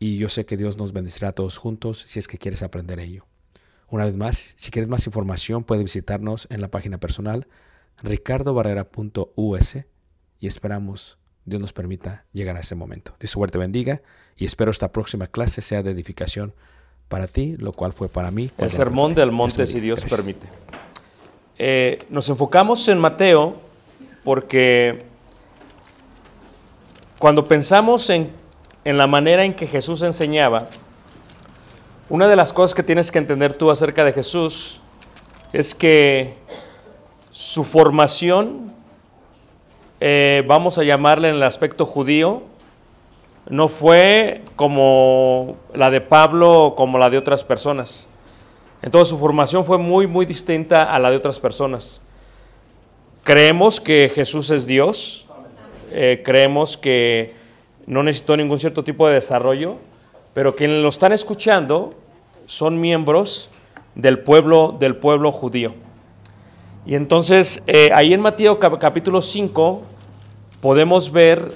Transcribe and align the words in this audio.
y 0.00 0.16
yo 0.16 0.28
sé 0.30 0.46
que 0.46 0.56
Dios 0.56 0.78
nos 0.78 0.92
bendecirá 0.92 1.28
a 1.28 1.32
todos 1.32 1.58
juntos 1.58 2.02
si 2.06 2.18
es 2.18 2.26
que 2.26 2.38
quieres 2.38 2.62
aprender 2.62 2.98
ello. 2.98 3.26
Una 3.88 4.06
vez 4.06 4.16
más, 4.16 4.54
si 4.56 4.70
quieres 4.70 4.88
más 4.88 5.06
información, 5.06 5.62
puedes 5.62 5.84
visitarnos 5.84 6.48
en 6.50 6.60
la 6.62 6.68
página 6.68 6.98
personal 6.98 7.46
ricardobarrera.us 8.02 9.76
y 10.40 10.46
esperamos 10.46 11.18
Dios 11.44 11.60
nos 11.60 11.74
permita 11.74 12.24
llegar 12.32 12.56
a 12.56 12.60
ese 12.60 12.74
momento. 12.74 13.14
Dios 13.20 13.30
suerte 13.30 13.58
bendiga 13.58 14.00
y 14.36 14.46
espero 14.46 14.70
esta 14.70 14.90
próxima 14.90 15.26
clase 15.26 15.60
sea 15.60 15.82
de 15.82 15.90
edificación 15.90 16.54
para 17.08 17.26
ti, 17.26 17.56
lo 17.58 17.72
cual 17.72 17.92
fue 17.92 18.08
para 18.08 18.30
mí. 18.30 18.50
El 18.56 18.70
sermón 18.70 19.14
del 19.14 19.32
monte, 19.32 19.66
si 19.66 19.80
Dios 19.80 20.04
permite. 20.04 20.46
Eh, 21.58 22.06
nos 22.08 22.30
enfocamos 22.30 22.88
en 22.88 22.98
Mateo 22.98 23.60
porque 24.24 25.04
cuando 27.18 27.46
pensamos 27.46 28.08
en, 28.08 28.39
en 28.84 28.96
la 28.96 29.06
manera 29.06 29.44
en 29.44 29.54
que 29.54 29.66
Jesús 29.66 30.02
enseñaba, 30.02 30.66
una 32.08 32.26
de 32.26 32.36
las 32.36 32.52
cosas 32.52 32.74
que 32.74 32.82
tienes 32.82 33.10
que 33.10 33.18
entender 33.18 33.56
tú 33.56 33.70
acerca 33.70 34.04
de 34.04 34.12
Jesús 34.12 34.80
es 35.52 35.74
que 35.74 36.34
su 37.30 37.64
formación, 37.64 38.72
eh, 40.00 40.42
vamos 40.46 40.78
a 40.78 40.82
llamarle 40.82 41.28
en 41.28 41.36
el 41.36 41.42
aspecto 41.42 41.86
judío, 41.86 42.42
no 43.48 43.68
fue 43.68 44.42
como 44.56 45.56
la 45.74 45.90
de 45.90 46.00
Pablo 46.00 46.64
o 46.64 46.74
como 46.74 46.98
la 46.98 47.10
de 47.10 47.18
otras 47.18 47.44
personas. 47.44 48.08
Entonces 48.82 49.08
su 49.08 49.18
formación 49.18 49.64
fue 49.64 49.78
muy, 49.78 50.06
muy 50.06 50.26
distinta 50.26 50.94
a 50.94 50.98
la 50.98 51.10
de 51.10 51.16
otras 51.16 51.38
personas. 51.38 52.00
Creemos 53.24 53.80
que 53.80 54.10
Jesús 54.12 54.50
es 54.50 54.66
Dios, 54.66 55.26
eh, 55.92 56.22
creemos 56.24 56.76
que 56.76 57.34
no 57.90 58.02
necesitó 58.02 58.36
ningún 58.36 58.58
cierto 58.58 58.84
tipo 58.84 59.06
de 59.08 59.14
desarrollo, 59.14 59.76
pero 60.32 60.54
quienes 60.54 60.82
lo 60.82 60.88
están 60.88 61.12
escuchando 61.12 61.94
son 62.46 62.80
miembros 62.80 63.50
del 63.96 64.20
pueblo, 64.20 64.76
del 64.78 64.94
pueblo 64.96 65.32
judío. 65.32 65.74
Y 66.86 66.94
entonces 66.94 67.62
eh, 67.66 67.90
ahí 67.92 68.14
en 68.14 68.20
Mateo 68.20 68.58
cap- 68.58 68.78
capítulo 68.78 69.20
5 69.20 69.82
podemos 70.60 71.10
ver 71.10 71.52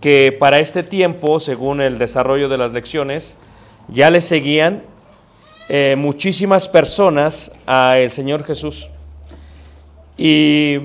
que 0.00 0.36
para 0.38 0.58
este 0.58 0.82
tiempo, 0.82 1.40
según 1.40 1.80
el 1.80 1.96
desarrollo 1.98 2.48
de 2.48 2.58
las 2.58 2.72
lecciones, 2.72 3.36
ya 3.88 4.10
le 4.10 4.20
seguían 4.20 4.82
eh, 5.68 5.94
muchísimas 5.96 6.68
personas 6.68 7.52
al 7.66 8.10
Señor 8.10 8.42
Jesús. 8.44 8.90
Y 10.16 10.78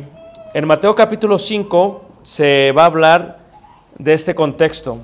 en 0.54 0.68
Mateo 0.68 0.94
capítulo 0.94 1.40
5 1.40 2.06
se 2.24 2.72
va 2.72 2.84
a 2.84 2.86
hablar 2.86 3.43
de 3.98 4.14
este 4.14 4.36
contexto. 4.36 4.98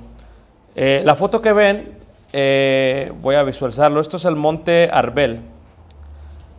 Eh, 0.74 1.02
la 1.04 1.14
foto 1.14 1.40
que 1.42 1.52
ven, 1.52 1.98
eh, 2.32 3.12
voy 3.20 3.34
a 3.34 3.42
visualizarlo, 3.42 4.00
esto 4.00 4.16
es 4.16 4.24
el 4.24 4.36
monte 4.36 4.88
Arbel. 4.92 5.40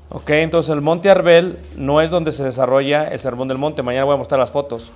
Ok, 0.10 0.30
entonces 0.32 0.70
el 0.74 0.82
monte 0.82 1.10
Arbel 1.10 1.60
no 1.78 2.02
es 2.02 2.12
donde 2.12 2.32
se 2.32 2.44
desarrolla 2.44 3.08
el 3.08 3.20
sermón 3.20 3.48
del 3.48 3.58
monte, 3.58 3.82
mañana 3.82 4.06
voy 4.06 4.16
a 4.16 4.18
mostrar 4.18 4.40
las 4.40 4.52
fotos. 4.52 4.92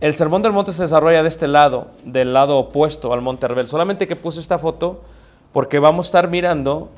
El 0.00 0.12
sermón 0.14 0.42
del 0.42 0.52
monte 0.52 0.72
se 0.72 0.82
desarrolla 0.82 1.22
de 1.22 1.28
este 1.28 1.48
lado, 1.48 1.88
del 2.04 2.34
lado 2.34 2.58
opuesto 2.58 3.14
al 3.14 3.22
monte 3.22 3.46
Arbel. 3.46 3.66
Solamente 3.66 4.06
que 4.06 4.14
puse 4.14 4.40
esta 4.40 4.58
foto 4.58 5.02
porque 5.54 5.78
vamos 5.78 6.06
a 6.06 6.08
estar 6.08 6.28
mirando 6.28 6.90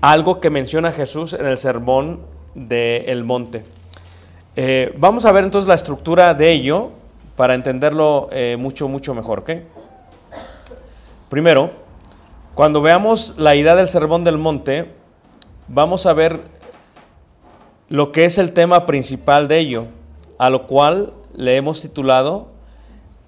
algo 0.00 0.40
que 0.40 0.48
menciona 0.48 0.90
Jesús 0.90 1.34
en 1.34 1.46
el 1.46 1.58
sermón 1.58 2.20
del 2.54 3.24
monte. 3.24 3.64
Eh, 4.56 4.94
vamos 4.96 5.24
a 5.26 5.32
ver 5.32 5.44
entonces 5.44 5.68
la 5.68 5.74
estructura 5.74 6.32
de 6.32 6.50
ello 6.50 6.92
para 7.36 7.54
entenderlo 7.54 8.28
eh, 8.32 8.56
mucho, 8.58 8.88
mucho 8.88 9.14
mejor. 9.14 9.40
¿ok? 9.40 9.50
Primero, 11.28 11.72
cuando 12.54 12.80
veamos 12.80 13.34
la 13.36 13.56
idea 13.56 13.74
del 13.74 13.88
sermón 13.88 14.24
del 14.24 14.38
monte, 14.38 14.92
vamos 15.68 16.06
a 16.06 16.12
ver 16.12 16.40
lo 17.88 18.12
que 18.12 18.24
es 18.24 18.38
el 18.38 18.52
tema 18.52 18.86
principal 18.86 19.48
de 19.48 19.58
ello, 19.58 19.86
a 20.38 20.50
lo 20.50 20.66
cual 20.66 21.12
le 21.36 21.56
hemos 21.56 21.80
titulado 21.80 22.52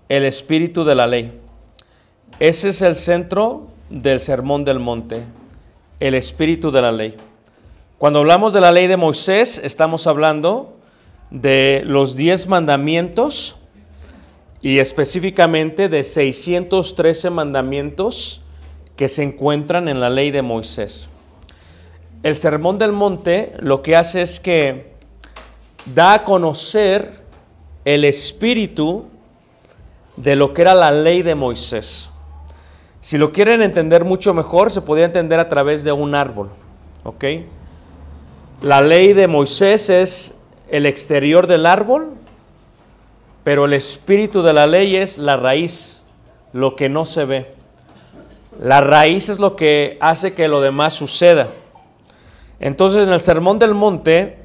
El 0.08 0.24
espíritu 0.24 0.84
de 0.84 0.94
la 0.94 1.06
ley. 1.06 1.32
Ese 2.38 2.68
es 2.68 2.82
el 2.82 2.96
centro 2.96 3.66
del 3.90 4.20
sermón 4.20 4.64
del 4.64 4.78
monte, 4.78 5.22
el 6.00 6.14
espíritu 6.14 6.70
de 6.70 6.82
la 6.82 6.92
ley. 6.92 7.16
Cuando 7.98 8.20
hablamos 8.20 8.52
de 8.52 8.60
la 8.60 8.72
ley 8.72 8.86
de 8.86 8.96
Moisés, 8.96 9.60
estamos 9.64 10.06
hablando 10.06 10.74
de 11.30 11.82
los 11.86 12.14
diez 12.14 12.46
mandamientos 12.46 13.56
y 14.66 14.80
específicamente 14.80 15.88
de 15.88 16.02
613 16.02 17.30
mandamientos 17.30 18.42
que 18.96 19.08
se 19.08 19.22
encuentran 19.22 19.86
en 19.86 20.00
la 20.00 20.10
ley 20.10 20.32
de 20.32 20.42
Moisés. 20.42 21.08
El 22.24 22.34
Sermón 22.34 22.76
del 22.76 22.90
Monte 22.90 23.52
lo 23.60 23.80
que 23.80 23.94
hace 23.94 24.22
es 24.22 24.40
que 24.40 24.92
da 25.94 26.14
a 26.14 26.24
conocer 26.24 27.12
el 27.84 28.04
espíritu 28.04 29.06
de 30.16 30.34
lo 30.34 30.52
que 30.52 30.62
era 30.62 30.74
la 30.74 30.90
ley 30.90 31.22
de 31.22 31.36
Moisés. 31.36 32.10
Si 33.00 33.18
lo 33.18 33.30
quieren 33.30 33.62
entender 33.62 34.04
mucho 34.04 34.34
mejor, 34.34 34.72
se 34.72 34.80
podría 34.80 35.06
entender 35.06 35.38
a 35.38 35.48
través 35.48 35.84
de 35.84 35.92
un 35.92 36.12
árbol. 36.16 36.50
La 38.62 38.80
ley 38.80 39.12
de 39.12 39.28
Moisés 39.28 39.90
es 39.90 40.34
el 40.68 40.86
exterior 40.86 41.46
del 41.46 41.66
árbol, 41.66 42.15
pero 43.46 43.66
el 43.66 43.74
espíritu 43.74 44.42
de 44.42 44.52
la 44.52 44.66
ley 44.66 44.96
es 44.96 45.18
la 45.18 45.36
raíz, 45.36 46.04
lo 46.52 46.74
que 46.74 46.88
no 46.88 47.04
se 47.04 47.24
ve. 47.24 47.54
La 48.60 48.80
raíz 48.80 49.28
es 49.28 49.38
lo 49.38 49.54
que 49.54 49.96
hace 50.00 50.34
que 50.34 50.48
lo 50.48 50.60
demás 50.60 50.94
suceda. 50.94 51.46
Entonces 52.58 53.06
en 53.06 53.12
el 53.12 53.20
Sermón 53.20 53.60
del 53.60 53.72
Monte 53.72 54.36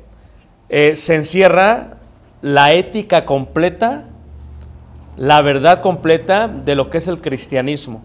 eh, 0.69 0.95
se 0.95 1.15
encierra 1.15 1.97
la 2.43 2.73
ética 2.73 3.25
completa, 3.25 4.05
la 5.17 5.41
verdad 5.41 5.81
completa 5.81 6.47
de 6.47 6.75
lo 6.75 6.91
que 6.91 6.99
es 6.99 7.07
el 7.07 7.21
cristianismo. 7.21 8.03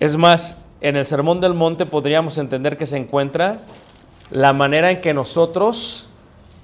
Es 0.00 0.16
más, 0.16 0.56
en 0.80 0.96
el 0.96 1.04
Sermón 1.04 1.42
del 1.42 1.52
Monte 1.52 1.84
podríamos 1.84 2.38
entender 2.38 2.78
que 2.78 2.86
se 2.86 2.96
encuentra 2.96 3.58
la 4.30 4.54
manera 4.54 4.90
en 4.90 5.02
que 5.02 5.12
nosotros 5.12 6.08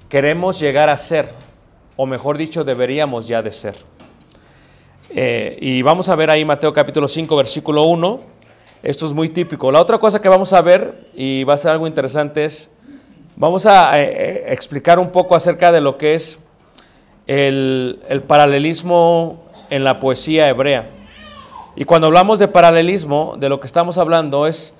queremos 0.09 0.59
llegar 0.59 0.89
a 0.89 0.97
ser, 0.97 1.29
o 2.01 2.07
mejor 2.07 2.35
dicho, 2.35 2.63
deberíamos 2.63 3.27
ya 3.27 3.43
de 3.43 3.51
ser. 3.51 3.75
Eh, 5.11 5.55
y 5.61 5.83
vamos 5.83 6.09
a 6.09 6.15
ver 6.15 6.31
ahí 6.31 6.43
Mateo 6.43 6.73
capítulo 6.73 7.07
5, 7.07 7.35
versículo 7.35 7.83
1. 7.83 8.19
Esto 8.81 9.05
es 9.05 9.13
muy 9.13 9.29
típico. 9.29 9.71
La 9.71 9.79
otra 9.79 9.99
cosa 9.99 10.19
que 10.19 10.27
vamos 10.27 10.51
a 10.51 10.61
ver, 10.61 11.05
y 11.13 11.43
va 11.43 11.53
a 11.53 11.59
ser 11.59 11.69
algo 11.69 11.85
interesante, 11.85 12.43
es, 12.43 12.71
vamos 13.35 13.67
a 13.67 14.01
eh, 14.01 14.05
eh, 14.05 14.45
explicar 14.47 14.97
un 14.97 15.11
poco 15.11 15.35
acerca 15.35 15.71
de 15.71 15.79
lo 15.79 15.99
que 15.99 16.15
es 16.15 16.39
el, 17.27 17.99
el 18.09 18.23
paralelismo 18.23 19.45
en 19.69 19.83
la 19.83 19.99
poesía 19.99 20.49
hebrea. 20.49 20.89
Y 21.75 21.85
cuando 21.85 22.07
hablamos 22.07 22.39
de 22.39 22.47
paralelismo, 22.47 23.35
de 23.37 23.47
lo 23.47 23.59
que 23.59 23.67
estamos 23.67 23.99
hablando 23.99 24.47
es 24.47 24.73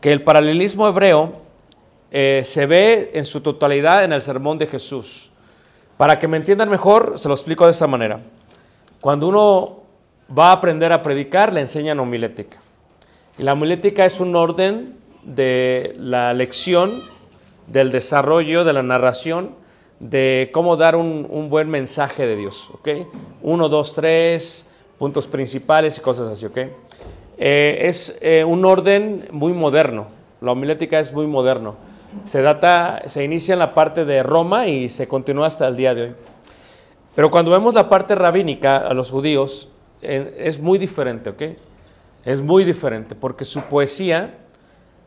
que 0.00 0.10
el 0.10 0.22
paralelismo 0.22 0.88
hebreo 0.88 1.36
se 2.10 2.64
ve 2.64 3.10
en 3.12 3.26
su 3.26 3.42
totalidad 3.42 4.04
en 4.04 4.14
el 4.14 4.22
sermón 4.22 4.56
de 4.56 4.66
Jesús. 4.66 5.32
Para 5.96 6.18
que 6.18 6.28
me 6.28 6.36
entiendan 6.36 6.68
mejor, 6.68 7.18
se 7.18 7.28
lo 7.28 7.34
explico 7.34 7.64
de 7.64 7.70
esta 7.70 7.86
manera. 7.86 8.20
Cuando 9.00 9.28
uno 9.28 9.82
va 10.36 10.50
a 10.50 10.52
aprender 10.52 10.92
a 10.92 11.02
predicar, 11.02 11.52
le 11.52 11.60
enseñan 11.60 11.98
homilética. 12.00 12.58
Y 13.38 13.42
la 13.42 13.54
homilética 13.54 14.04
es 14.04 14.20
un 14.20 14.36
orden 14.36 14.96
de 15.22 15.94
la 15.98 16.34
lección, 16.34 17.02
del 17.66 17.90
desarrollo, 17.92 18.64
de 18.64 18.72
la 18.72 18.82
narración, 18.82 19.50
de 20.00 20.50
cómo 20.52 20.76
dar 20.76 20.96
un, 20.96 21.48
buen 21.48 21.70
mensaje 21.70 22.26
de 22.26 22.36
Dios. 22.36 22.70
¿ok? 22.74 22.88
Uno, 23.42 23.68
dos, 23.68 23.94
tres, 23.94 24.66
puntos 24.98 25.26
principales 25.26 25.96
y 25.98 26.00
cosas 26.00 26.28
así. 26.28 26.46
¿ok? 26.46 26.58
Eh, 27.38 27.78
es 27.82 28.16
eh, 28.20 28.44
un 28.44 28.64
orden 28.64 29.26
muy 29.30 29.52
moderno. 29.52 30.06
La 30.40 30.52
homilética 30.52 31.00
es 31.00 31.12
muy 31.12 31.26
moderno. 31.26 31.76
Se 32.24 32.42
data, 32.42 33.02
se 33.06 33.24
inicia 33.24 33.52
en 33.52 33.58
la 33.58 33.74
parte 33.74 34.04
de 34.04 34.22
Roma 34.22 34.66
y 34.66 34.88
se 34.88 35.06
continúa 35.06 35.46
hasta 35.46 35.68
el 35.68 35.76
día 35.76 35.94
de 35.94 36.02
hoy. 36.02 36.14
Pero 37.14 37.30
cuando 37.30 37.50
vemos 37.50 37.74
la 37.74 37.88
parte 37.88 38.14
rabínica 38.14 38.76
a 38.76 38.94
los 38.94 39.10
judíos, 39.10 39.68
es 40.00 40.58
muy 40.58 40.78
diferente, 40.78 41.30
¿ok? 41.30 41.42
Es 42.24 42.42
muy 42.42 42.64
diferente 42.64 43.14
porque 43.14 43.44
su 43.44 43.62
poesía 43.62 44.38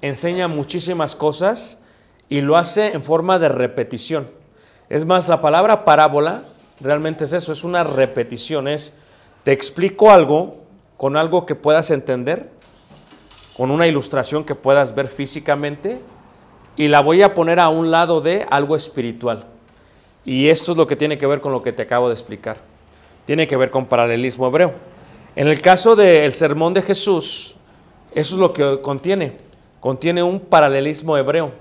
enseña 0.01 0.47
muchísimas 0.47 1.15
cosas 1.15 1.77
y 2.29 2.41
lo 2.41 2.57
hace 2.57 2.93
en 2.93 3.03
forma 3.03 3.39
de 3.39 3.49
repetición. 3.49 4.27
Es 4.89 5.05
más, 5.05 5.27
la 5.27 5.41
palabra 5.41 5.85
parábola 5.85 6.43
realmente 6.79 7.25
es 7.25 7.33
eso, 7.33 7.51
es 7.51 7.63
una 7.63 7.83
repetición, 7.83 8.67
es 8.67 8.93
te 9.43 9.51
explico 9.51 10.11
algo 10.11 10.57
con 10.97 11.17
algo 11.17 11.45
que 11.45 11.55
puedas 11.55 11.91
entender, 11.91 12.49
con 13.55 13.71
una 13.71 13.87
ilustración 13.87 14.43
que 14.43 14.55
puedas 14.55 14.95
ver 14.95 15.07
físicamente 15.07 15.99
y 16.79 16.87
la 16.87 17.01
voy 17.01 17.21
a 17.23 17.33
poner 17.33 17.59
a 17.59 17.67
un 17.67 17.91
lado 17.91 18.21
de 18.21 18.45
algo 18.49 18.73
espiritual. 18.73 19.43
Y 20.23 20.47
esto 20.47 20.71
es 20.71 20.77
lo 20.77 20.87
que 20.87 20.95
tiene 20.95 21.17
que 21.17 21.27
ver 21.27 21.41
con 21.41 21.51
lo 21.51 21.61
que 21.61 21.73
te 21.73 21.81
acabo 21.81 22.07
de 22.07 22.13
explicar. 22.13 22.55
Tiene 23.25 23.47
que 23.47 23.57
ver 23.57 23.69
con 23.69 23.85
paralelismo 23.85 24.47
hebreo. 24.47 24.71
En 25.35 25.49
el 25.49 25.59
caso 25.59 25.97
del 25.97 26.31
sermón 26.31 26.73
de 26.73 26.81
Jesús, 26.81 27.57
eso 28.15 28.35
es 28.35 28.39
lo 28.39 28.53
que 28.53 28.79
contiene. 28.79 29.33
Contiene 29.81 30.23
un 30.23 30.39
paralelismo 30.39 31.17
hebreo. 31.17 31.51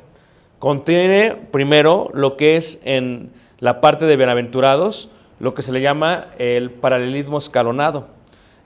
Contiene 0.60 1.34
primero 1.50 2.10
lo 2.14 2.36
que 2.36 2.56
es 2.56 2.80
en 2.84 3.32
la 3.58 3.80
parte 3.80 4.04
de 4.04 4.16
bienaventurados, 4.16 5.08
lo 5.40 5.52
que 5.52 5.62
se 5.62 5.72
le 5.72 5.80
llama 5.80 6.26
el 6.38 6.70
paralelismo 6.70 7.38
escalonado. 7.38 8.06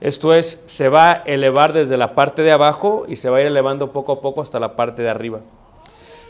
Esto 0.01 0.35
es, 0.35 0.61
se 0.67 0.87
va 0.87 1.13
a 1.13 1.13
elevar 1.25 1.73
desde 1.73 1.97
la 1.97 2.13
parte 2.13 2.43
de 2.43 2.51
abajo 2.51 3.05
y 3.07 3.15
se 3.15 3.31
va 3.31 3.37
a 3.37 3.41
ir 3.41 3.47
elevando 3.47 3.91
poco 3.91 4.11
a 4.11 4.21
poco 4.21 4.43
hasta 4.43 4.59
la 4.59 4.75
parte 4.75 5.01
de 5.01 5.09
arriba. 5.09 5.39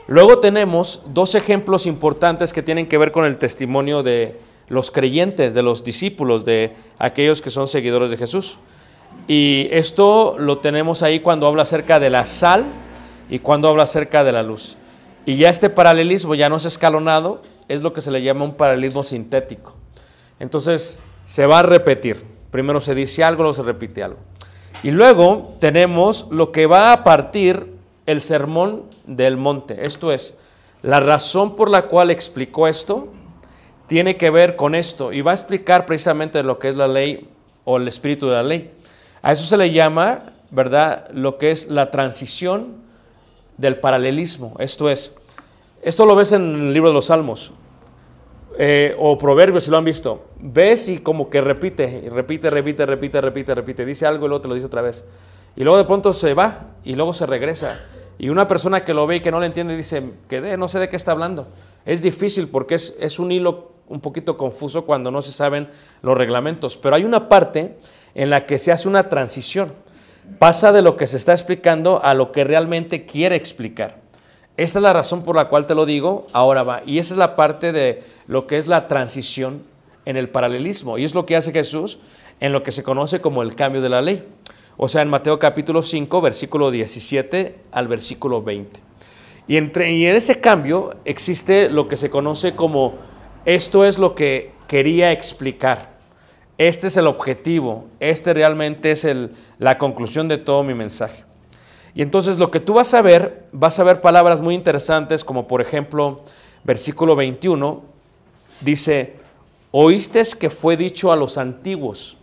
Luego 0.07 0.39
tenemos 0.39 1.01
dos 1.07 1.33
ejemplos 1.35 1.85
importantes 1.85 2.51
que 2.51 2.61
tienen 2.61 2.87
que 2.87 2.97
ver 2.97 3.11
con 3.11 3.25
el 3.25 3.37
testimonio 3.37 4.03
de 4.03 4.37
los 4.67 4.91
creyentes, 4.91 5.53
de 5.53 5.63
los 5.63 5.83
discípulos, 5.83 6.43
de 6.43 6.73
aquellos 6.99 7.41
que 7.41 7.49
son 7.49 7.67
seguidores 7.67 8.11
de 8.11 8.17
Jesús. 8.17 8.59
Y 9.27 9.69
esto 9.71 10.35
lo 10.37 10.57
tenemos 10.57 11.03
ahí 11.03 11.21
cuando 11.21 11.47
habla 11.47 11.63
acerca 11.63 11.99
de 11.99 12.09
la 12.09 12.25
sal 12.25 12.65
y 13.29 13.39
cuando 13.39 13.69
habla 13.69 13.83
acerca 13.83 14.23
de 14.23 14.33
la 14.33 14.43
luz. 14.43 14.77
Y 15.25 15.37
ya 15.37 15.49
este 15.49 15.69
paralelismo 15.69 16.35
ya 16.35 16.49
no 16.49 16.57
es 16.57 16.65
escalonado, 16.65 17.41
es 17.69 17.81
lo 17.81 17.93
que 17.93 18.01
se 18.01 18.11
le 18.11 18.21
llama 18.21 18.43
un 18.43 18.55
paralelismo 18.55 19.03
sintético. 19.03 19.73
Entonces 20.39 20.99
se 21.23 21.45
va 21.45 21.59
a 21.59 21.63
repetir. 21.63 22.21
Primero 22.51 22.81
se 22.81 22.93
dice 22.93 23.23
algo, 23.23 23.43
luego 23.43 23.53
se 23.53 23.63
repite 23.63 24.03
algo. 24.03 24.19
Y 24.83 24.91
luego 24.91 25.55
tenemos 25.59 26.27
lo 26.29 26.51
que 26.51 26.65
va 26.65 26.91
a 26.91 27.05
partir 27.05 27.72
el 28.05 28.21
sermón 28.21 28.85
del 29.05 29.37
monte. 29.37 29.85
Esto 29.85 30.11
es, 30.11 30.35
la 30.81 30.99
razón 30.99 31.55
por 31.55 31.69
la 31.69 31.83
cual 31.83 32.11
explicó 32.11 32.67
esto 32.67 33.07
tiene 33.87 34.17
que 34.17 34.29
ver 34.29 34.55
con 34.55 34.75
esto 34.75 35.13
y 35.13 35.21
va 35.21 35.31
a 35.31 35.35
explicar 35.35 35.85
precisamente 35.85 36.43
lo 36.43 36.59
que 36.59 36.69
es 36.69 36.75
la 36.75 36.87
ley 36.87 37.27
o 37.63 37.77
el 37.77 37.87
espíritu 37.87 38.27
de 38.27 38.33
la 38.33 38.43
ley. 38.43 38.71
A 39.21 39.31
eso 39.31 39.45
se 39.45 39.57
le 39.57 39.71
llama, 39.71 40.33
¿verdad?, 40.51 41.09
lo 41.13 41.37
que 41.37 41.51
es 41.51 41.67
la 41.67 41.91
transición 41.91 42.75
del 43.57 43.77
paralelismo. 43.77 44.55
Esto 44.59 44.89
es, 44.89 45.13
esto 45.81 46.05
lo 46.05 46.15
ves 46.15 46.31
en 46.31 46.41
el 46.41 46.73
libro 46.73 46.89
de 46.89 46.95
los 46.95 47.05
Salmos 47.05 47.53
eh, 48.57 48.95
o 48.99 49.17
Proverbios, 49.17 49.63
si 49.63 49.71
lo 49.71 49.77
han 49.77 49.85
visto. 49.85 50.25
Ves 50.39 50.89
y 50.89 50.97
como 50.99 51.29
que 51.29 51.41
repite, 51.41 52.09
repite, 52.09 52.49
repite, 52.49 52.85
repite, 52.85 53.21
repite, 53.21 53.55
repite. 53.55 53.85
Dice 53.85 54.05
algo 54.05 54.25
y 54.25 54.29
luego 54.29 54.41
te 54.41 54.47
lo 54.47 54.53
dice 54.53 54.65
otra 54.65 54.81
vez. 54.81 55.05
Y 55.55 55.63
luego 55.63 55.77
de 55.77 55.85
pronto 55.85 56.13
se 56.13 56.33
va 56.33 56.67
y 56.83 56.95
luego 56.95 57.13
se 57.13 57.25
regresa. 57.25 57.79
Y 58.17 58.29
una 58.29 58.47
persona 58.47 58.83
que 58.83 58.93
lo 58.93 59.07
ve 59.07 59.17
y 59.17 59.21
que 59.21 59.31
no 59.31 59.39
le 59.39 59.47
entiende 59.47 59.75
dice, 59.75 60.03
que 60.29 60.41
de, 60.41 60.57
no 60.57 60.67
sé 60.67 60.79
de 60.79 60.89
qué 60.89 60.95
está 60.95 61.11
hablando. 61.11 61.47
Es 61.85 62.01
difícil 62.01 62.47
porque 62.47 62.75
es, 62.75 62.95
es 62.99 63.19
un 63.19 63.31
hilo 63.31 63.71
un 63.87 63.99
poquito 63.99 64.37
confuso 64.37 64.83
cuando 64.83 65.11
no 65.11 65.21
se 65.21 65.31
saben 65.31 65.67
los 66.01 66.17
reglamentos. 66.17 66.77
Pero 66.77 66.95
hay 66.95 67.03
una 67.03 67.27
parte 67.29 67.77
en 68.15 68.29
la 68.29 68.45
que 68.45 68.59
se 68.59 68.71
hace 68.71 68.87
una 68.87 69.09
transición. 69.09 69.73
pasa 70.39 70.71
de 70.71 70.81
lo 70.81 70.95
que 70.95 71.07
se 71.07 71.17
está 71.17 71.33
explicando 71.33 72.03
a 72.03 72.13
lo 72.13 72.31
que 72.31 72.43
realmente 72.43 73.05
quiere 73.05 73.35
explicar. 73.35 74.01
Esta 74.55 74.79
es 74.79 74.83
la 74.83 74.93
razón 74.93 75.23
por 75.23 75.35
la 75.35 75.49
cual 75.49 75.65
te 75.65 75.75
lo 75.75 75.85
digo, 75.85 76.27
ahora 76.31 76.63
va. 76.63 76.81
Y 76.85 76.99
esa 76.99 77.15
es 77.15 77.17
la 77.17 77.35
parte 77.35 77.71
de 77.71 78.03
lo 78.27 78.45
que 78.47 78.57
es 78.57 78.67
la 78.67 78.87
transición 78.87 79.63
en 80.05 80.15
el 80.15 80.29
paralelismo. 80.29 80.97
Y 80.97 81.03
es 81.03 81.15
lo 81.15 81.25
que 81.25 81.35
hace 81.35 81.51
Jesús 81.51 81.99
en 82.39 82.53
lo 82.53 82.63
que 82.63 82.71
se 82.71 82.83
conoce 82.83 83.19
como 83.19 83.41
el 83.41 83.55
cambio 83.55 83.81
de 83.81 83.89
la 83.89 84.01
ley. 84.01 84.23
O 84.77 84.87
sea, 84.87 85.01
en 85.03 85.09
Mateo 85.09 85.37
capítulo 85.37 85.81
5, 85.81 86.21
versículo 86.21 86.71
17 86.71 87.55
al 87.71 87.87
versículo 87.87 88.41
20. 88.41 88.79
Y, 89.47 89.57
entre, 89.57 89.91
y 89.93 90.05
en 90.05 90.15
ese 90.15 90.39
cambio 90.39 90.95
existe 91.05 91.69
lo 91.69 91.87
que 91.87 91.97
se 91.97 92.09
conoce 92.09 92.55
como 92.55 92.93
esto 93.45 93.85
es 93.85 93.97
lo 93.97 94.15
que 94.15 94.51
quería 94.67 95.11
explicar. 95.11 95.93
Este 96.57 96.87
es 96.87 96.97
el 96.97 97.07
objetivo. 97.07 97.83
Este 97.99 98.33
realmente 98.33 98.91
es 98.91 99.05
el, 99.05 99.31
la 99.59 99.77
conclusión 99.77 100.27
de 100.27 100.37
todo 100.37 100.63
mi 100.63 100.73
mensaje. 100.73 101.23
Y 101.93 102.01
entonces 102.01 102.39
lo 102.39 102.49
que 102.49 102.59
tú 102.59 102.73
vas 102.73 102.93
a 102.93 103.01
ver, 103.01 103.45
vas 103.51 103.79
a 103.79 103.83
ver 103.83 104.01
palabras 104.01 104.41
muy 104.41 104.55
interesantes 104.55 105.23
como 105.23 105.47
por 105.47 105.61
ejemplo 105.61 106.21
versículo 106.63 107.15
21 107.15 107.83
dice, 108.61 109.15
oíste 109.71 110.23
que 110.39 110.49
fue 110.49 110.77
dicho 110.77 111.11
a 111.11 111.15
los 111.15 111.37
antiguos. 111.37 112.17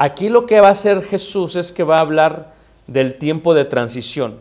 Aquí 0.00 0.30
lo 0.30 0.46
que 0.46 0.62
va 0.62 0.68
a 0.68 0.72
hacer 0.72 1.02
Jesús 1.02 1.56
es 1.56 1.72
que 1.72 1.84
va 1.84 1.98
a 1.98 2.00
hablar 2.00 2.54
del 2.86 3.18
tiempo 3.18 3.52
de 3.52 3.66
transición. 3.66 4.38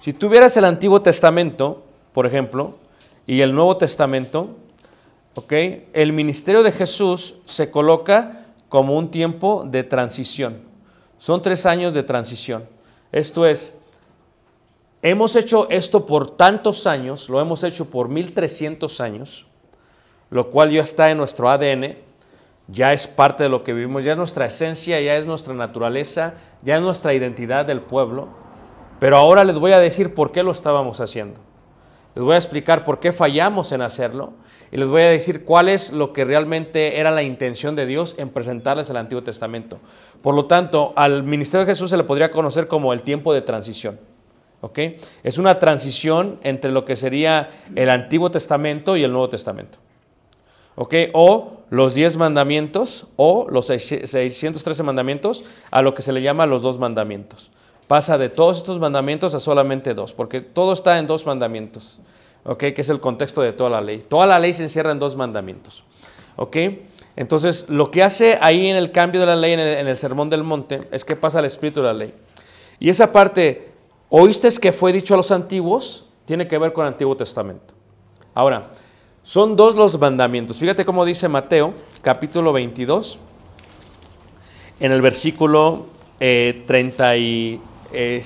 Si 0.00 0.12
tuvieras 0.12 0.56
el 0.56 0.64
Antiguo 0.64 1.02
Testamento, 1.02 1.82
por 2.12 2.24
ejemplo, 2.24 2.76
y 3.26 3.40
el 3.40 3.54
Nuevo 3.54 3.76
Testamento. 3.76 4.50
El 5.92 6.12
ministerio 6.12 6.62
de 6.62 6.72
Jesús 6.72 7.36
se 7.46 7.70
coloca 7.70 8.46
como 8.68 8.96
un 8.96 9.10
tiempo 9.10 9.64
de 9.66 9.82
transición. 9.82 10.60
Son 11.18 11.40
tres 11.40 11.66
años 11.66 11.94
de 11.94 12.02
transición. 12.02 12.64
Esto 13.12 13.46
es, 13.46 13.74
hemos 15.02 15.36
hecho 15.36 15.68
esto 15.70 16.06
por 16.06 16.36
tantos 16.36 16.86
años, 16.86 17.28
lo 17.28 17.40
hemos 17.40 17.64
hecho 17.64 17.86
por 17.86 18.08
1300 18.08 19.00
años, 19.00 19.46
lo 20.30 20.48
cual 20.48 20.70
ya 20.70 20.82
está 20.82 21.10
en 21.10 21.18
nuestro 21.18 21.48
ADN, 21.50 21.96
ya 22.72 22.92
es 22.92 23.06
parte 23.06 23.44
de 23.44 23.48
lo 23.50 23.64
que 23.64 23.74
vivimos, 23.74 24.02
ya 24.02 24.12
es 24.12 24.18
nuestra 24.18 24.46
esencia, 24.46 25.00
ya 25.00 25.16
es 25.16 25.26
nuestra 25.26 25.54
naturaleza, 25.54 26.34
ya 26.62 26.76
es 26.76 26.82
nuestra 26.82 27.12
identidad 27.12 27.66
del 27.66 27.80
pueblo. 27.80 28.30
Pero 28.98 29.16
ahora 29.16 29.44
les 29.44 29.56
voy 29.56 29.72
a 29.72 29.78
decir 29.78 30.14
por 30.14 30.32
qué 30.32 30.42
lo 30.42 30.52
estábamos 30.52 31.00
haciendo. 31.00 31.38
Les 32.14 32.24
voy 32.24 32.34
a 32.34 32.38
explicar 32.38 32.84
por 32.84 32.98
qué 32.98 33.12
fallamos 33.12 33.72
en 33.72 33.82
hacerlo 33.82 34.32
y 34.70 34.78
les 34.78 34.88
voy 34.88 35.02
a 35.02 35.10
decir 35.10 35.44
cuál 35.44 35.68
es 35.68 35.92
lo 35.92 36.12
que 36.12 36.24
realmente 36.24 36.98
era 36.98 37.10
la 37.10 37.22
intención 37.22 37.74
de 37.76 37.84
Dios 37.84 38.14
en 38.16 38.30
presentarles 38.30 38.88
el 38.88 38.96
Antiguo 38.96 39.22
Testamento. 39.22 39.78
Por 40.22 40.34
lo 40.34 40.46
tanto, 40.46 40.92
al 40.96 41.24
ministerio 41.24 41.66
de 41.66 41.72
Jesús 41.72 41.90
se 41.90 41.96
le 41.96 42.04
podría 42.04 42.30
conocer 42.30 42.68
como 42.68 42.92
el 42.92 43.02
tiempo 43.02 43.34
de 43.34 43.42
transición. 43.42 43.98
¿ok? 44.62 44.78
Es 45.24 45.36
una 45.36 45.58
transición 45.58 46.38
entre 46.42 46.70
lo 46.70 46.84
que 46.84 46.96
sería 46.96 47.50
el 47.74 47.90
Antiguo 47.90 48.30
Testamento 48.30 48.96
y 48.96 49.04
el 49.04 49.12
Nuevo 49.12 49.28
Testamento. 49.28 49.76
¿ok? 50.76 50.94
O 51.12 51.61
los 51.72 51.94
10 51.94 52.18
mandamientos 52.18 53.06
o 53.16 53.46
los 53.48 53.68
613 53.68 54.82
mandamientos 54.82 55.42
a 55.70 55.80
lo 55.80 55.94
que 55.94 56.02
se 56.02 56.12
le 56.12 56.20
llama 56.20 56.44
los 56.44 56.60
dos 56.60 56.78
mandamientos. 56.78 57.50
Pasa 57.88 58.18
de 58.18 58.28
todos 58.28 58.58
estos 58.58 58.78
mandamientos 58.78 59.32
a 59.32 59.40
solamente 59.40 59.94
dos, 59.94 60.12
porque 60.12 60.42
todo 60.42 60.74
está 60.74 60.98
en 60.98 61.06
dos 61.06 61.24
mandamientos, 61.24 62.00
¿ok? 62.44 62.58
Que 62.58 62.82
es 62.82 62.90
el 62.90 63.00
contexto 63.00 63.40
de 63.40 63.54
toda 63.54 63.70
la 63.70 63.80
ley. 63.80 64.02
Toda 64.06 64.26
la 64.26 64.38
ley 64.38 64.52
se 64.52 64.64
encierra 64.64 64.92
en 64.92 64.98
dos 64.98 65.16
mandamientos, 65.16 65.84
¿ok? 66.36 66.56
Entonces, 67.16 67.64
lo 67.70 67.90
que 67.90 68.02
hace 68.02 68.36
ahí 68.42 68.66
en 68.66 68.76
el 68.76 68.90
cambio 68.90 69.20
de 69.20 69.26
la 69.28 69.36
ley, 69.36 69.54
en 69.54 69.60
el, 69.60 69.96
Sermón 69.96 70.28
del 70.28 70.42
Monte, 70.42 70.82
es 70.92 71.06
que 71.06 71.16
pasa 71.16 71.38
el 71.38 71.46
espíritu 71.46 71.80
de 71.80 71.86
la 71.86 71.94
ley. 71.94 72.12
Y 72.80 72.90
esa 72.90 73.12
parte, 73.12 73.70
oíste 74.10 74.50
que 74.60 74.72
fue 74.72 74.92
dicho 74.92 75.14
a 75.14 75.16
los 75.16 75.30
antiguos, 75.30 76.04
tiene 76.26 76.46
que 76.46 76.58
ver 76.58 76.74
con 76.74 76.84
el 76.84 76.92
Antiguo 76.92 77.16
Testamento. 77.16 77.72
Ahora, 78.34 78.66
son 79.22 79.56
dos 79.56 79.76
los 79.76 79.98
mandamientos. 79.98 80.56
Fíjate 80.56 80.84
cómo 80.84 81.04
dice 81.04 81.28
Mateo, 81.28 81.72
capítulo 82.02 82.52
22, 82.52 83.18
en 84.80 84.92
el 84.92 85.00
versículo 85.00 85.86
eh, 86.18 86.64
30 86.66 87.16
y, 87.16 87.60
eh, 87.92 88.22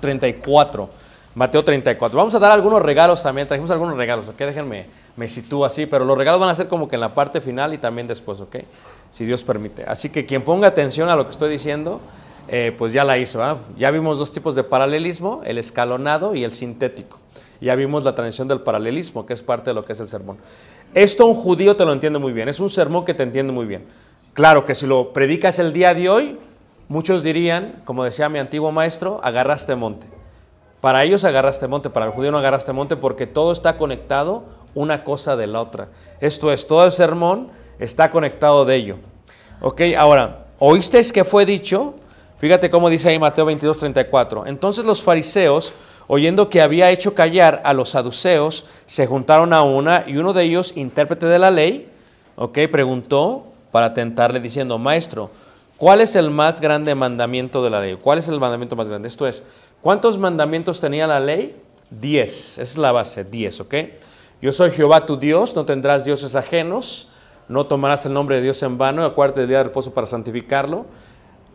34. 0.00 0.88
Mateo 1.34 1.62
34. 1.64 2.16
Vamos 2.16 2.34
a 2.34 2.38
dar 2.38 2.52
algunos 2.52 2.82
regalos 2.82 3.22
también. 3.22 3.46
Trajimos 3.46 3.70
algunos 3.70 3.96
regalos, 3.96 4.28
¿ok? 4.28 4.38
Déjenme, 4.38 4.86
me 5.16 5.28
sitúo 5.28 5.64
así, 5.64 5.86
pero 5.86 6.04
los 6.04 6.16
regalos 6.16 6.40
van 6.40 6.50
a 6.50 6.54
ser 6.54 6.68
como 6.68 6.88
que 6.88 6.96
en 6.96 7.00
la 7.00 7.12
parte 7.12 7.40
final 7.40 7.74
y 7.74 7.78
también 7.78 8.06
después, 8.06 8.40
¿ok? 8.40 8.56
Si 9.10 9.24
Dios 9.24 9.42
permite. 9.42 9.84
Así 9.84 10.10
que 10.10 10.24
quien 10.26 10.42
ponga 10.42 10.68
atención 10.68 11.08
a 11.08 11.16
lo 11.16 11.24
que 11.24 11.32
estoy 11.32 11.50
diciendo, 11.50 12.00
eh, 12.48 12.74
pues 12.76 12.92
ya 12.92 13.04
la 13.04 13.18
hizo. 13.18 13.42
¿ah? 13.42 13.58
Ya 13.76 13.90
vimos 13.90 14.18
dos 14.18 14.32
tipos 14.32 14.54
de 14.54 14.64
paralelismo, 14.64 15.42
el 15.44 15.58
escalonado 15.58 16.34
y 16.34 16.44
el 16.44 16.52
sintético. 16.52 17.18
Ya 17.60 17.74
vimos 17.74 18.04
la 18.04 18.14
transición 18.14 18.48
del 18.48 18.60
paralelismo, 18.60 19.24
que 19.24 19.32
es 19.32 19.42
parte 19.42 19.70
de 19.70 19.74
lo 19.74 19.84
que 19.84 19.92
es 19.92 20.00
el 20.00 20.08
sermón. 20.08 20.36
Esto 20.94 21.26
un 21.26 21.34
judío 21.34 21.76
te 21.76 21.84
lo 21.84 21.92
entiende 21.92 22.18
muy 22.18 22.32
bien, 22.32 22.48
es 22.48 22.60
un 22.60 22.70
sermón 22.70 23.04
que 23.04 23.14
te 23.14 23.22
entiende 23.22 23.52
muy 23.52 23.66
bien. 23.66 23.84
Claro 24.34 24.64
que 24.64 24.74
si 24.74 24.86
lo 24.86 25.12
predicas 25.12 25.58
el 25.58 25.72
día 25.72 25.94
de 25.94 26.08
hoy, 26.08 26.38
muchos 26.88 27.22
dirían, 27.22 27.80
como 27.84 28.04
decía 28.04 28.28
mi 28.28 28.38
antiguo 28.38 28.70
maestro, 28.72 29.20
agarraste 29.22 29.74
monte. 29.74 30.06
Para 30.80 31.04
ellos 31.04 31.24
agarraste 31.24 31.66
monte, 31.66 31.90
para 31.90 32.06
el 32.06 32.12
judío 32.12 32.30
no 32.30 32.38
agarraste 32.38 32.72
monte 32.72 32.96
porque 32.96 33.26
todo 33.26 33.52
está 33.52 33.76
conectado 33.78 34.44
una 34.74 35.04
cosa 35.04 35.36
de 35.36 35.46
la 35.46 35.60
otra. 35.60 35.88
Esto 36.20 36.52
es, 36.52 36.66
todo 36.66 36.84
el 36.84 36.92
sermón 36.92 37.48
está 37.78 38.10
conectado 38.10 38.64
de 38.64 38.76
ello. 38.76 38.96
Ok, 39.60 39.80
ahora, 39.96 40.46
¿oísteis 40.58 41.12
que 41.12 41.24
fue 41.24 41.46
dicho? 41.46 41.94
Fíjate 42.38 42.68
cómo 42.68 42.90
dice 42.90 43.08
ahí 43.08 43.18
Mateo 43.18 43.46
22, 43.46 43.78
34. 43.78 44.46
Entonces 44.46 44.84
los 44.84 45.02
fariseos 45.02 45.72
oyendo 46.06 46.48
que 46.48 46.62
había 46.62 46.90
hecho 46.90 47.14
callar 47.14 47.62
a 47.64 47.72
los 47.72 47.90
saduceos, 47.90 48.64
se 48.86 49.06
juntaron 49.06 49.52
a 49.52 49.62
una 49.62 50.04
y 50.06 50.16
uno 50.16 50.32
de 50.32 50.44
ellos, 50.44 50.72
intérprete 50.76 51.26
de 51.26 51.38
la 51.38 51.50
ley, 51.50 51.88
ok, 52.36 52.58
preguntó 52.70 53.46
para 53.72 53.94
tentarle 53.94 54.40
diciendo, 54.40 54.78
maestro, 54.78 55.30
¿cuál 55.76 56.00
es 56.00 56.16
el 56.16 56.30
más 56.30 56.60
grande 56.60 56.94
mandamiento 56.94 57.62
de 57.62 57.70
la 57.70 57.80
ley? 57.80 57.98
¿Cuál 58.00 58.18
es 58.18 58.28
el 58.28 58.40
mandamiento 58.40 58.76
más 58.76 58.88
grande? 58.88 59.08
Esto 59.08 59.26
es, 59.26 59.42
¿cuántos 59.80 60.18
mandamientos 60.18 60.80
tenía 60.80 61.06
la 61.06 61.20
ley? 61.20 61.56
Diez, 61.90 62.58
esa 62.58 62.62
es 62.62 62.78
la 62.78 62.92
base, 62.92 63.24
diez, 63.24 63.60
ok. 63.60 63.74
Yo 64.42 64.52
soy 64.52 64.70
Jehová 64.70 65.06
tu 65.06 65.16
Dios, 65.16 65.54
no 65.54 65.64
tendrás 65.64 66.04
dioses 66.04 66.34
ajenos, 66.34 67.08
no 67.48 67.66
tomarás 67.66 68.04
el 68.06 68.12
nombre 68.12 68.36
de 68.36 68.42
Dios 68.42 68.62
en 68.62 68.76
vano, 68.76 69.04
acuérdate 69.04 69.40
del 69.40 69.48
día 69.48 69.58
de 69.58 69.64
reposo 69.64 69.94
para 69.94 70.06
santificarlo. 70.06 70.84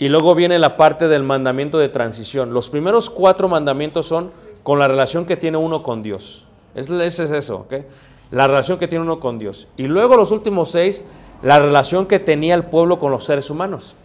Y 0.01 0.09
luego 0.09 0.33
viene 0.33 0.57
la 0.57 0.77
parte 0.77 1.07
del 1.07 1.21
mandamiento 1.21 1.77
de 1.77 1.87
transición. 1.87 2.55
Los 2.55 2.69
primeros 2.69 3.11
cuatro 3.11 3.47
mandamientos 3.47 4.07
son 4.07 4.31
con 4.63 4.79
la 4.79 4.87
relación 4.87 5.27
que 5.27 5.37
tiene 5.37 5.57
uno 5.57 5.83
con 5.83 6.01
Dios. 6.01 6.45
Ese 6.73 7.05
es 7.05 7.19
eso, 7.19 7.57
¿ok? 7.57 7.85
La 8.31 8.47
relación 8.47 8.79
que 8.79 8.87
tiene 8.87 9.03
uno 9.03 9.19
con 9.19 9.37
Dios. 9.37 9.67
Y 9.77 9.85
luego 9.85 10.15
los 10.15 10.31
últimos 10.31 10.71
seis, 10.71 11.03
la 11.43 11.59
relación 11.59 12.07
que 12.07 12.17
tenía 12.17 12.55
el 12.55 12.63
pueblo 12.63 12.97
con 12.97 13.11
los 13.11 13.25
seres 13.25 13.51
humanos. 13.51 13.95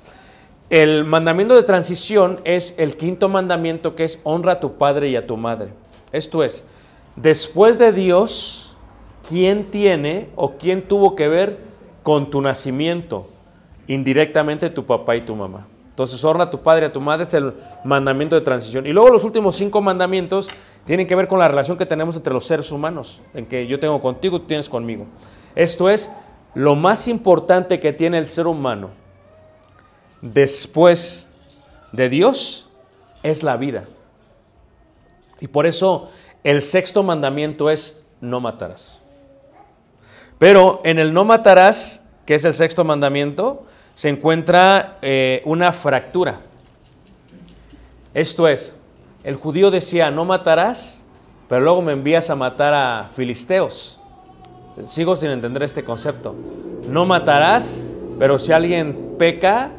El 0.69 1.05
mandamiento 1.05 1.55
de 1.55 1.63
transición 1.63 2.41
es 2.45 2.75
el 2.77 2.99
quinto 2.99 3.31
mandamiento 3.31 3.97
que 3.97 4.05
es 4.05 4.21
honra 4.23 4.53
a 4.53 4.61
tu 4.61 4.75
padre 4.75 5.09
y 5.09 5.17
a 5.17 5.27
tu 5.27 5.39
madre. 5.39 5.71
Esto 6.13 6.45
es, 6.45 6.65
después 7.15 7.79
de 7.79 7.93
Dios, 7.93 8.77
¿quién 9.31 9.71
tiene 9.71 10.29
o 10.37 10.59
quién 10.59 10.87
tuvo 10.87 11.17
que 11.17 11.29
ver 11.29 11.59
con 12.03 12.29
tu 12.29 12.43
nacimiento? 12.43 13.31
Indirectamente 13.87 14.69
tu 14.69 14.85
papá 14.85 15.17
y 15.17 15.23
tu 15.23 15.35
mamá. 15.35 15.67
Entonces, 15.97 16.23
honra 16.25 16.45
a 16.45 16.51
tu 16.51 16.61
padre 16.61 16.85
y 16.85 16.89
a 16.91 16.93
tu 16.93 17.01
madre 17.01 17.25
es 17.25 17.33
el 17.33 17.55
mandamiento 17.83 18.35
de 18.35 18.43
transición. 18.43 18.87
Y 18.87 18.93
luego 18.93 19.09
los 19.09 19.25
últimos 19.25 19.57
cinco 19.57 19.81
mandamientos 19.81 20.47
tienen 20.85 21.07
que 21.07 21.15
ver 21.15 21.27
con 21.27 21.39
la 21.39 21.49
relación 21.49 21.79
que 21.79 21.87
tenemos 21.87 22.17
entre 22.17 22.35
los 22.35 22.45
seres 22.45 22.71
humanos, 22.71 23.23
en 23.33 23.47
que 23.47 23.67
yo 23.67 23.81
tengo 23.81 23.99
contigo, 23.99 24.39
tú 24.39 24.47
tienes 24.47 24.69
conmigo. 24.69 25.07
Esto 25.55 25.89
es 25.89 26.11
lo 26.53 26.75
más 26.75 27.09
importante 27.09 27.81
que 27.81 27.95
tiene 27.95 28.19
el 28.19 28.27
ser 28.27 28.47
humano 28.47 28.91
después 30.21 31.31
de 31.93 32.11
Dios 32.11 32.69
es 33.23 33.43
la 33.43 33.57
vida. 33.57 33.85
Y 35.41 35.49
por 35.49 35.65
eso 35.65 36.11
el 36.45 36.61
sexto 36.61 37.03
mandamiento 37.03 37.71
es 37.71 38.05
no 38.21 38.41
matarás. 38.41 39.01
Pero 40.39 40.83
en 40.85 40.99
el 40.99 41.15
no 41.15 41.25
matarás, 41.25 42.03
que 42.27 42.35
es 42.35 42.45
el 42.45 42.53
sexto 42.53 42.85
mandamiento, 42.85 43.65
se 43.97 44.11
encuentra 44.11 44.99
eh, 45.01 45.41
una 45.47 45.73
fractura. 45.73 46.39
Esto 48.13 48.47
es, 48.47 48.75
el 49.25 49.37
judío 49.37 49.71
decía, 49.71 50.11
no 50.11 50.27
matarás, 50.27 51.03
pero 51.49 51.63
luego 51.63 51.81
me 51.81 51.93
envías 51.93 52.29
a 52.29 52.37
matar 52.37 52.75
a 52.75 53.09
filisteos. 53.15 53.99
Sigo 54.87 55.17
sin 55.17 55.31
entender 55.31 55.63
este 55.63 55.83
concepto. 55.83 56.37
No 56.91 57.07
matarás, 57.07 57.83
pero 58.19 58.39
si 58.39 58.53
alguien 58.53 59.15
peca, 59.19 59.71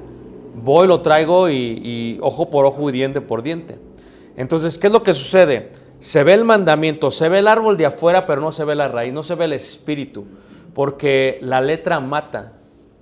voy, 0.55 0.88
lo 0.88 1.01
traigo 1.01 1.47
y, 1.47 1.53
y 1.55 2.17
ojo 2.19 2.50
por 2.50 2.65
ojo 2.65 2.89
y 2.89 2.93
diente 2.93 3.21
por 3.21 3.43
diente. 3.43 3.77
Entonces, 4.36 4.79
¿qué 4.79 4.88
es 4.88 4.93
lo 4.93 5.03
que 5.03 5.13
sucede? 5.13 5.71
Se 6.00 6.24
ve 6.24 6.33
el 6.33 6.43
mandamiento, 6.43 7.12
se 7.12 7.29
ve 7.29 7.38
el 7.38 7.47
árbol 7.47 7.77
de 7.77 7.86
afuera, 7.86 8.25
pero 8.25 8.41
no 8.41 8.51
se 8.51 8.65
ve 8.65 8.74
la 8.74 8.88
raíz, 8.88 9.13
no 9.13 9.21
se 9.21 9.36
ve 9.36 9.45
el 9.45 9.53
espíritu, 9.53 10.25
porque 10.74 11.38
la 11.41 11.62
letra 11.62 12.00
mata, 12.00 12.53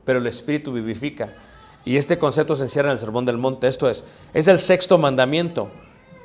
pero 0.05 0.19
el 0.19 0.27
espíritu 0.27 0.71
vivifica. 0.71 1.29
Y 1.83 1.97
este 1.97 2.17
concepto 2.17 2.55
se 2.55 2.63
encierra 2.63 2.89
en 2.89 2.93
el 2.93 2.99
Sermón 2.99 3.25
del 3.25 3.37
Monte. 3.37 3.67
Esto 3.67 3.89
es, 3.89 4.03
es 4.33 4.47
el 4.47 4.59
sexto 4.59 4.97
mandamiento. 4.97 5.69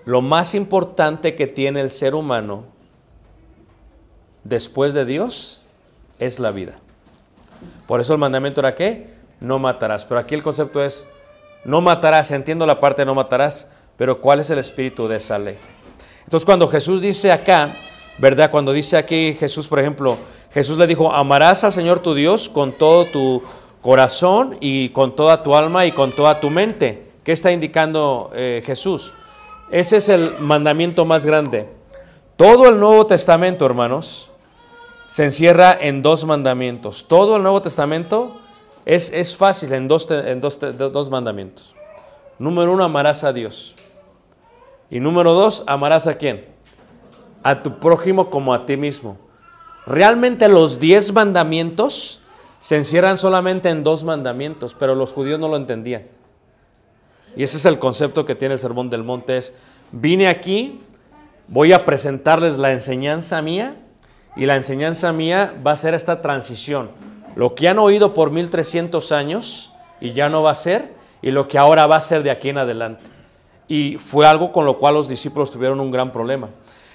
Lo 0.06 0.22
más 0.22 0.54
importante 0.54 1.34
que 1.34 1.46
tiene 1.46 1.80
el 1.80 1.90
ser 1.90 2.14
humano 2.14 2.64
después 4.44 4.94
de 4.94 5.04
Dios 5.04 5.62
es 6.18 6.38
la 6.38 6.50
vida. 6.50 6.76
Por 7.86 8.00
eso 8.00 8.14
el 8.14 8.18
mandamiento 8.18 8.60
era 8.60 8.74
qué? 8.74 9.14
No 9.40 9.58
matarás. 9.58 10.04
Pero 10.06 10.20
aquí 10.20 10.34
el 10.34 10.42
concepto 10.42 10.82
es, 10.82 11.06
no 11.64 11.80
matarás. 11.80 12.30
Entiendo 12.30 12.64
la 12.64 12.80
parte 12.80 13.02
de 13.02 13.06
no 13.06 13.14
matarás, 13.14 13.66
pero 13.98 14.20
¿cuál 14.20 14.40
es 14.40 14.48
el 14.50 14.58
espíritu 14.58 15.08
de 15.08 15.16
esa 15.16 15.38
ley? 15.38 15.58
Entonces 16.24 16.46
cuando 16.46 16.68
Jesús 16.68 17.02
dice 17.02 17.32
acá, 17.32 17.74
¿verdad? 18.18 18.50
Cuando 18.50 18.72
dice 18.72 18.96
aquí 18.96 19.36
Jesús, 19.38 19.68
por 19.68 19.80
ejemplo, 19.80 20.16
Jesús 20.52 20.78
le 20.78 20.86
dijo, 20.86 21.12
amarás 21.12 21.64
al 21.64 21.72
Señor 21.72 22.00
tu 22.00 22.14
Dios 22.14 22.48
con 22.48 22.72
todo 22.72 23.04
tu 23.04 23.42
corazón 23.82 24.56
y 24.60 24.90
con 24.90 25.14
toda 25.16 25.42
tu 25.42 25.54
alma 25.54 25.86
y 25.86 25.92
con 25.92 26.12
toda 26.12 26.40
tu 26.40 26.50
mente. 26.50 27.10
¿Qué 27.24 27.32
está 27.32 27.52
indicando 27.52 28.30
eh, 28.34 28.62
Jesús? 28.64 29.12
Ese 29.70 29.98
es 29.98 30.08
el 30.08 30.38
mandamiento 30.38 31.04
más 31.04 31.24
grande. 31.24 31.68
Todo 32.36 32.68
el 32.68 32.80
Nuevo 32.80 33.06
Testamento, 33.06 33.66
hermanos, 33.66 34.30
se 35.08 35.24
encierra 35.24 35.76
en 35.80 36.02
dos 36.02 36.24
mandamientos. 36.24 37.06
Todo 37.06 37.36
el 37.36 37.42
Nuevo 37.42 37.62
Testamento 37.62 38.36
es, 38.84 39.10
es 39.12 39.36
fácil 39.36 39.72
en, 39.72 39.88
dos, 39.88 40.10
en 40.10 40.40
dos, 40.40 40.58
dos 40.58 41.10
mandamientos. 41.10 41.74
Número 42.38 42.72
uno, 42.72 42.84
amarás 42.84 43.24
a 43.24 43.32
Dios. 43.32 43.74
Y 44.90 44.98
número 44.98 45.34
dos, 45.34 45.62
amarás 45.66 46.06
a 46.06 46.14
quién? 46.14 46.44
A 47.42 47.62
tu 47.62 47.76
prójimo 47.76 48.30
como 48.30 48.54
a 48.54 48.66
ti 48.66 48.76
mismo. 48.76 49.16
Realmente 49.86 50.48
los 50.48 50.80
diez 50.80 51.12
mandamientos 51.12 52.19
se 52.60 52.76
encierran 52.76 53.18
solamente 53.18 53.70
en 53.70 53.82
dos 53.82 54.04
mandamientos, 54.04 54.76
pero 54.78 54.94
los 54.94 55.12
judíos 55.12 55.40
no 55.40 55.48
lo 55.48 55.56
entendían. 55.56 56.02
Y 57.36 57.42
ese 57.42 57.56
es 57.56 57.64
el 57.64 57.78
concepto 57.78 58.26
que 58.26 58.34
tiene 58.34 58.54
el 58.54 58.60
Sermón 58.60 58.90
del 58.90 59.02
Monte. 59.02 59.38
Es, 59.38 59.54
vine 59.92 60.28
aquí, 60.28 60.80
voy 61.48 61.72
a 61.72 61.84
presentarles 61.84 62.58
la 62.58 62.72
enseñanza 62.72 63.40
mía 63.40 63.76
y 64.36 64.46
la 64.46 64.56
enseñanza 64.56 65.12
mía 65.12 65.54
va 65.66 65.72
a 65.72 65.76
ser 65.76 65.94
esta 65.94 66.20
transición. 66.20 66.90
Lo 67.36 67.54
que 67.54 67.68
han 67.68 67.78
oído 67.78 68.14
por 68.14 68.30
1300 68.30 69.12
años 69.12 69.72
y 70.00 70.12
ya 70.12 70.28
no 70.28 70.42
va 70.42 70.52
a 70.52 70.56
ser, 70.56 70.88
y 71.22 71.30
lo 71.30 71.46
que 71.46 71.58
ahora 71.58 71.86
va 71.86 71.96
a 71.96 72.00
ser 72.00 72.22
de 72.22 72.30
aquí 72.30 72.48
en 72.48 72.58
adelante. 72.58 73.04
Y 73.68 73.96
fue 73.96 74.26
algo 74.26 74.50
con 74.50 74.64
lo 74.64 74.78
cual 74.78 74.94
los 74.94 75.08
discípulos 75.08 75.50
tuvieron 75.50 75.80
un 75.80 75.90
gran 75.90 76.10
problema. 76.10 76.48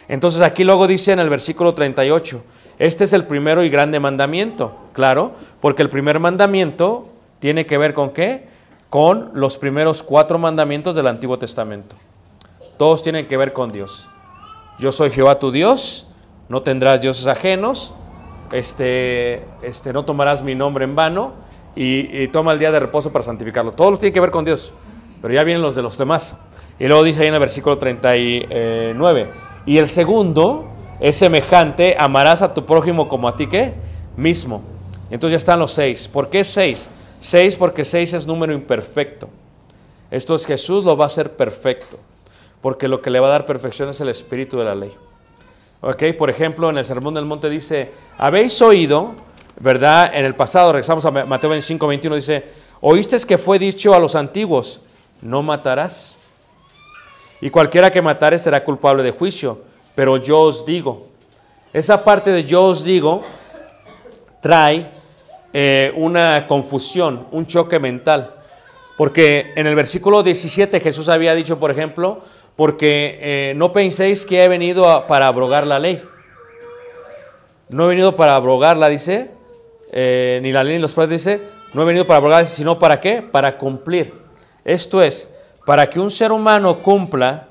Entonces 0.07 0.41
aquí 0.41 0.63
luego 0.63 0.87
dice 0.87 1.11
en 1.11 1.19
el 1.19 1.29
versículo 1.29 1.73
38, 1.73 2.43
este 2.79 3.05
es 3.05 3.13
el 3.13 3.25
primero 3.25 3.63
y 3.63 3.69
grande 3.69 3.99
mandamiento, 3.99 4.75
claro, 4.93 5.31
porque 5.61 5.81
el 5.81 5.89
primer 5.89 6.19
mandamiento 6.19 7.07
tiene 7.39 7.65
que 7.65 7.77
ver 7.77 7.93
con 7.93 8.11
qué? 8.11 8.47
Con 8.89 9.31
los 9.33 9.57
primeros 9.57 10.03
cuatro 10.03 10.37
mandamientos 10.37 10.95
del 10.95 11.07
Antiguo 11.07 11.37
Testamento. 11.37 11.95
Todos 12.77 13.01
tienen 13.01 13.27
que 13.27 13.37
ver 13.37 13.53
con 13.53 13.71
Dios. 13.71 14.09
Yo 14.79 14.91
soy 14.91 15.09
Jehová 15.09 15.39
tu 15.39 15.51
Dios, 15.51 16.07
no 16.49 16.61
tendrás 16.61 17.01
dioses 17.01 17.27
ajenos, 17.27 17.93
este, 18.51 19.43
este, 19.61 19.93
no 19.93 20.03
tomarás 20.03 20.43
mi 20.43 20.53
nombre 20.53 20.83
en 20.85 20.95
vano 20.95 21.33
y, 21.75 22.23
y 22.23 22.27
toma 22.27 22.51
el 22.51 22.59
día 22.59 22.71
de 22.71 22.79
reposo 22.79 23.11
para 23.11 23.23
santificarlo. 23.23 23.71
Todos 23.71 23.99
tienen 23.99 24.13
que 24.13 24.19
ver 24.19 24.31
con 24.31 24.43
Dios, 24.43 24.73
pero 25.21 25.33
ya 25.33 25.43
vienen 25.43 25.63
los 25.63 25.75
de 25.75 25.81
los 25.81 25.97
demás. 25.97 26.35
Y 26.77 26.87
luego 26.87 27.03
dice 27.03 27.21
ahí 27.21 27.27
en 27.29 27.33
el 27.35 27.39
versículo 27.39 27.77
39, 27.77 29.29
y 29.65 29.77
el 29.77 29.87
segundo 29.87 30.74
es 30.99 31.15
semejante, 31.17 31.95
amarás 31.97 32.41
a 32.41 32.53
tu 32.53 32.65
prójimo 32.65 33.07
como 33.07 33.27
a 33.27 33.35
ti 33.35 33.47
qué? 33.47 33.73
Mismo. 34.17 34.63
Entonces 35.09 35.31
ya 35.33 35.37
están 35.37 35.59
los 35.59 35.71
seis. 35.71 36.07
¿Por 36.07 36.29
qué 36.29 36.43
seis? 36.43 36.89
Seis 37.19 37.55
porque 37.55 37.85
seis 37.85 38.13
es 38.13 38.25
número 38.25 38.53
imperfecto. 38.53 39.27
Esto 40.11 40.35
es 40.35 40.45
Jesús 40.45 40.83
lo 40.85 40.95
va 40.95 41.05
a 41.05 41.07
hacer 41.07 41.33
perfecto, 41.33 41.97
porque 42.61 42.87
lo 42.87 43.01
que 43.01 43.09
le 43.09 43.19
va 43.19 43.27
a 43.27 43.31
dar 43.31 43.45
perfección 43.45 43.89
es 43.89 43.99
el 44.01 44.09
espíritu 44.09 44.57
de 44.57 44.65
la 44.65 44.75
ley. 44.75 44.91
Ok, 45.81 46.03
por 46.17 46.29
ejemplo, 46.29 46.69
en 46.69 46.77
el 46.77 46.85
Sermón 46.85 47.13
del 47.13 47.25
Monte 47.25 47.49
dice, 47.49 47.91
habéis 48.17 48.61
oído, 48.61 49.13
¿verdad? 49.59 50.11
En 50.13 50.25
el 50.25 50.33
pasado, 50.35 50.71
regresamos 50.71 51.05
a 51.05 51.11
Ma- 51.11 51.25
Mateo 51.25 51.49
25, 51.49 51.87
21, 51.87 52.15
dice, 52.15 52.45
oíste 52.81 53.17
que 53.27 53.37
fue 53.37 53.59
dicho 53.59 53.93
a 53.93 53.99
los 53.99 54.15
antiguos, 54.15 54.81
no 55.21 55.43
matarás. 55.43 56.17
Y 57.41 57.49
cualquiera 57.49 57.91
que 57.91 58.01
matare 58.01 58.39
será 58.39 58.63
culpable 58.63 59.03
de 59.03 59.11
juicio. 59.11 59.61
Pero 59.95 60.17
yo 60.17 60.41
os 60.41 60.65
digo, 60.65 61.07
esa 61.73 62.03
parte 62.03 62.31
de 62.31 62.43
yo 62.43 62.63
os 62.63 62.83
digo 62.83 63.23
trae 64.41 64.85
eh, 65.53 65.91
una 65.95 66.45
confusión, 66.47 67.27
un 67.31 67.47
choque 67.47 67.79
mental. 67.79 68.31
Porque 68.97 69.53
en 69.55 69.67
el 69.67 69.75
versículo 69.75 70.21
17 70.21 70.79
Jesús 70.79 71.09
había 71.09 71.33
dicho, 71.33 71.59
por 71.59 71.71
ejemplo, 71.71 72.21
porque 72.55 73.17
eh, 73.21 73.53
no 73.55 73.73
penséis 73.73 74.25
que 74.25 74.43
he 74.43 74.47
venido 74.47 75.05
para 75.07 75.27
abrogar 75.27 75.65
la 75.65 75.79
ley. 75.79 76.01
No 77.69 77.85
he 77.85 77.87
venido 77.89 78.15
para 78.15 78.35
abrogarla, 78.35 78.87
dice, 78.87 79.31
eh, 79.91 80.39
ni 80.43 80.51
la 80.51 80.63
ley 80.63 80.75
ni 80.75 80.81
los 80.81 80.93
profetas, 80.93 81.25
dice, 81.25 81.41
no 81.73 81.81
he 81.81 81.85
venido 81.85 82.05
para 82.05 82.17
abrogar, 82.17 82.45
sino 82.45 82.77
para 82.77 83.01
qué? 83.01 83.21
Para 83.21 83.57
cumplir. 83.57 84.13
Esto 84.63 85.01
es, 85.01 85.27
para 85.65 85.89
que 85.89 85.99
un 85.99 86.11
ser 86.11 86.31
humano 86.31 86.79
cumpla 86.79 87.47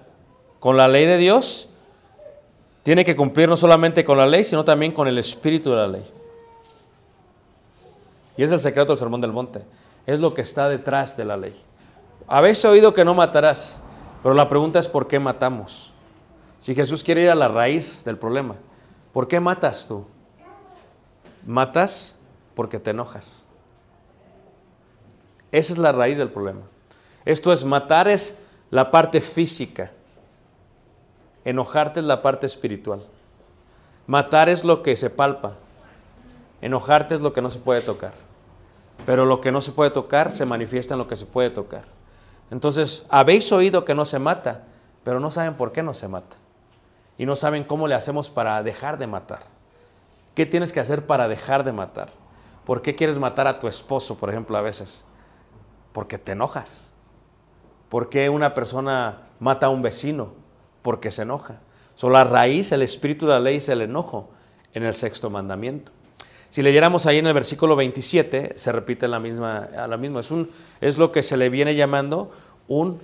con 0.61 0.77
la 0.77 0.89
ley 0.89 1.07
de 1.07 1.19
Dios, 1.19 1.69
tiene 2.85 3.05
que 3.05 3.17
cumplir 3.17 3.49
no 3.49 3.57
solamente 3.57 4.05
con 4.05 4.19
la 4.19 4.27
ley, 4.27 4.45
sino 4.45 4.65
también 4.65 4.93
con 4.93 5.09
el 5.09 5.19
espíritu 5.19 5.71
de 5.71 5.77
la 5.77 5.89
ley. 5.89 6.09
Y 8.37 8.43
es 8.43 8.53
el 8.53 8.61
secreto 8.61 8.93
del 8.93 8.99
Sermón 8.99 9.23
del 9.23 9.33
Monte. 9.33 9.63
Es 10.07 10.21
lo 10.21 10.35
que 10.35 10.43
está 10.43 10.69
detrás 10.69 11.17
de 11.17 11.25
la 11.25 11.37
ley. 11.37 11.59
Habéis 12.29 12.63
oído 12.65 12.93
que 12.93 13.05
no 13.05 13.15
matarás, 13.15 13.81
pero 14.23 14.35
la 14.35 14.49
pregunta 14.51 14.79
es 14.79 14.87
¿por 14.87 15.09
qué 15.09 15.19
matamos? 15.19 15.93
Si 16.61 16.75
Jesús 16.75 17.03
quiere 17.03 17.23
ir 17.23 17.31
a 17.31 17.35
la 17.35 17.49
raíz 17.49 18.05
del 18.05 18.19
problema, 18.19 18.55
¿por 19.15 19.29
qué 19.29 19.41
matas 19.41 19.87
tú? 19.89 20.07
Matas 21.47 22.17
porque 22.55 22.79
te 22.79 22.91
enojas. 22.91 23.45
Esa 25.53 25.73
es 25.73 25.79
la 25.79 25.93
raíz 25.93 26.19
del 26.19 26.29
problema. 26.29 26.63
Esto 27.25 27.51
es, 27.51 27.65
matar 27.65 28.09
es 28.09 28.35
la 28.71 28.91
parte 28.91 29.23
física. 29.23 29.91
Enojarte 31.45 32.01
es 32.01 32.07
la 32.07 32.23
parte 32.23 32.47
espiritual. 32.47 33.01
Matar 34.07 34.49
es 34.49 34.65
lo 34.65 34.83
que 34.83 34.97
se 34.97 35.11
palpa. 35.11 35.55
Enojarte 36.61 37.15
es 37.15 37.21
lo 37.21 37.33
que 37.33 37.43
no 37.43 37.51
se 37.51 37.59
puede 37.59 37.83
tocar. 37.83 38.13
Pero 39.05 39.27
lo 39.27 39.41
que 39.41 39.53
no 39.53 39.61
se 39.61 39.73
puede 39.73 39.91
tocar 39.91 40.33
se 40.33 40.47
manifiesta 40.47 40.95
en 40.95 40.99
lo 40.99 41.09
que 41.09 41.17
se 41.17 41.27
puede 41.27 41.51
tocar. 41.51 41.85
Entonces, 42.51 43.05
habéis 43.09 43.51
oído 43.53 43.85
que 43.85 43.95
no 43.95 44.05
se 44.05 44.19
mata, 44.19 44.65
pero 45.03 45.21
no 45.21 45.31
saben 45.31 45.55
por 45.55 45.73
qué 45.73 45.83
no 45.83 45.93
se 45.93 46.09
mata. 46.09 46.37
Y 47.19 47.27
no 47.27 47.37
saben 47.37 47.65
cómo 47.65 47.89
le 47.89 47.95
hacemos 47.95 48.31
para 48.31 48.63
dejar 48.63 48.99
de 48.99 49.07
matar. 49.07 49.41
¿Qué 50.35 50.47
tienes 50.47 50.73
que 50.73 50.81
hacer 50.81 51.07
para 51.07 51.29
dejar 51.29 51.65
de 51.65 51.73
matar? 51.73 52.09
¿Por 52.65 52.81
qué 52.83 52.95
quieres 52.95 53.19
matar 53.19 53.47
a 53.47 53.61
tu 53.61 53.69
esposo, 53.69 54.17
por 54.17 54.31
ejemplo, 54.31 54.57
a 54.57 54.63
veces? 54.63 55.05
Porque 55.93 56.19
te 56.19 56.33
enojas. 56.33 56.93
¿Por 57.89 58.09
qué 58.09 58.31
una 58.31 58.55
persona 58.55 59.29
mata 59.39 59.67
a 59.67 59.71
un 59.71 59.83
vecino? 59.83 60.44
Porque 60.85 61.11
se 61.11 61.23
enoja. 61.23 61.61
So, 61.95 62.11
la 62.11 62.25
raíz, 62.25 62.73
el 62.73 62.83
espíritu 62.83 63.25
de 63.25 63.33
la 63.33 63.41
ley 63.41 63.57
es 63.57 63.71
el 63.71 63.81
enojo 63.81 64.29
en 64.75 64.83
el 64.83 64.93
sexto 64.93 65.31
mandamiento. 65.31 65.93
Si 66.51 66.63
leyéramos 66.63 67.07
ahí 67.07 67.17
en 67.17 67.27
el 67.27 67.33
versículo 67.33 67.75
27, 67.75 68.53
se 68.57 68.71
repite 68.71 69.09
la 69.09 69.19
misma, 69.19 69.67
la 69.89 69.97
misma. 69.97 70.21
Es, 70.21 70.31
un, 70.31 70.51
es 70.83 70.99
lo 70.99 71.11
que 71.11 71.23
se 71.23 71.39
le 71.39 71.49
viene 71.49 71.75
llamando 71.75 72.31
un 72.69 73.01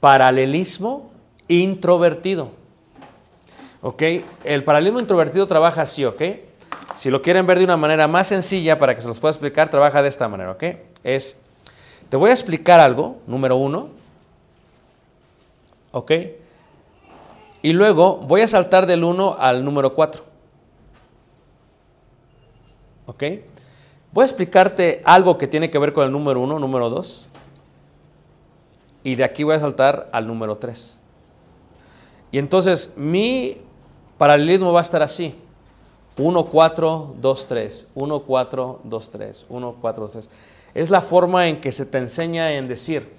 paralelismo 0.00 1.10
introvertido. 1.46 2.52
¿Ok? 3.82 4.02
El 4.44 4.64
paralelismo 4.64 5.00
introvertido 5.00 5.46
trabaja 5.46 5.82
así, 5.82 6.06
¿ok? 6.06 6.22
Si 6.96 7.10
lo 7.10 7.20
quieren 7.20 7.46
ver 7.46 7.58
de 7.58 7.64
una 7.64 7.76
manera 7.76 8.08
más 8.08 8.28
sencilla 8.28 8.78
para 8.78 8.94
que 8.94 9.02
se 9.02 9.08
los 9.08 9.18
pueda 9.18 9.32
explicar, 9.32 9.70
trabaja 9.70 10.02
de 10.02 10.08
esta 10.08 10.28
manera, 10.28 10.52
¿ok? 10.52 10.64
Es, 11.04 11.36
te 12.08 12.16
voy 12.16 12.30
a 12.30 12.32
explicar 12.32 12.80
algo, 12.80 13.18
número 13.26 13.56
uno, 13.56 13.90
¿ok? 15.92 16.12
Y 17.62 17.72
luego 17.72 18.16
voy 18.16 18.40
a 18.40 18.48
saltar 18.48 18.86
del 18.86 19.04
1 19.04 19.36
al 19.38 19.64
número 19.64 19.94
4. 19.94 20.24
¿Ok? 23.06 23.24
Voy 24.12 24.22
a 24.22 24.26
explicarte 24.26 25.02
algo 25.04 25.36
que 25.36 25.46
tiene 25.46 25.70
que 25.70 25.78
ver 25.78 25.92
con 25.92 26.04
el 26.04 26.12
número 26.12 26.40
1, 26.40 26.58
número 26.58 26.88
2. 26.88 27.28
Y 29.04 29.14
de 29.14 29.24
aquí 29.24 29.44
voy 29.44 29.54
a 29.54 29.60
saltar 29.60 30.08
al 30.12 30.26
número 30.26 30.56
3. 30.56 30.98
Y 32.32 32.38
entonces 32.38 32.92
mi 32.96 33.58
paralelismo 34.16 34.72
va 34.72 34.80
a 34.80 34.82
estar 34.82 35.02
así. 35.02 35.34
1, 36.16 36.44
4, 36.46 37.14
2, 37.20 37.46
3. 37.46 37.86
1, 37.94 38.20
4, 38.20 38.80
2, 38.84 39.10
3. 39.10 39.46
1, 39.48 39.76
4, 39.80 40.02
2, 40.02 40.12
3. 40.12 40.30
Es 40.74 40.90
la 40.90 41.02
forma 41.02 41.48
en 41.48 41.60
que 41.60 41.72
se 41.72 41.84
te 41.84 41.98
enseña 41.98 42.52
en 42.52 42.68
decir. 42.68 43.12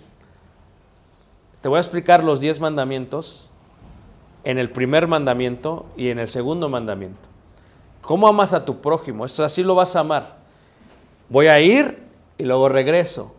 Te 1.62 1.70
voy 1.70 1.78
a 1.78 1.82
explicar 1.82 2.24
los 2.24 2.40
10 2.40 2.60
mandamientos 2.60 3.51
en 4.44 4.58
el 4.58 4.72
primer 4.72 5.08
mandamiento 5.08 5.86
y 5.96 6.10
en 6.10 6.20
el 6.20 6.28
segundo 6.28 6.70
mandamiento. 6.70 7.30
¿Cómo 8.02 8.28
amas 8.28 8.54
a 8.54 8.66
tu 8.66 8.82
prójimo? 8.82 9.26
Esto 9.26 9.44
así 9.44 9.64
lo 9.64 9.76
vas 9.76 9.96
a 9.96 10.00
amar. 10.00 10.38
Voy 11.30 11.48
a 11.48 11.60
ir 11.60 12.00
y 12.38 12.44
luego 12.44 12.68
regreso. 12.68 13.34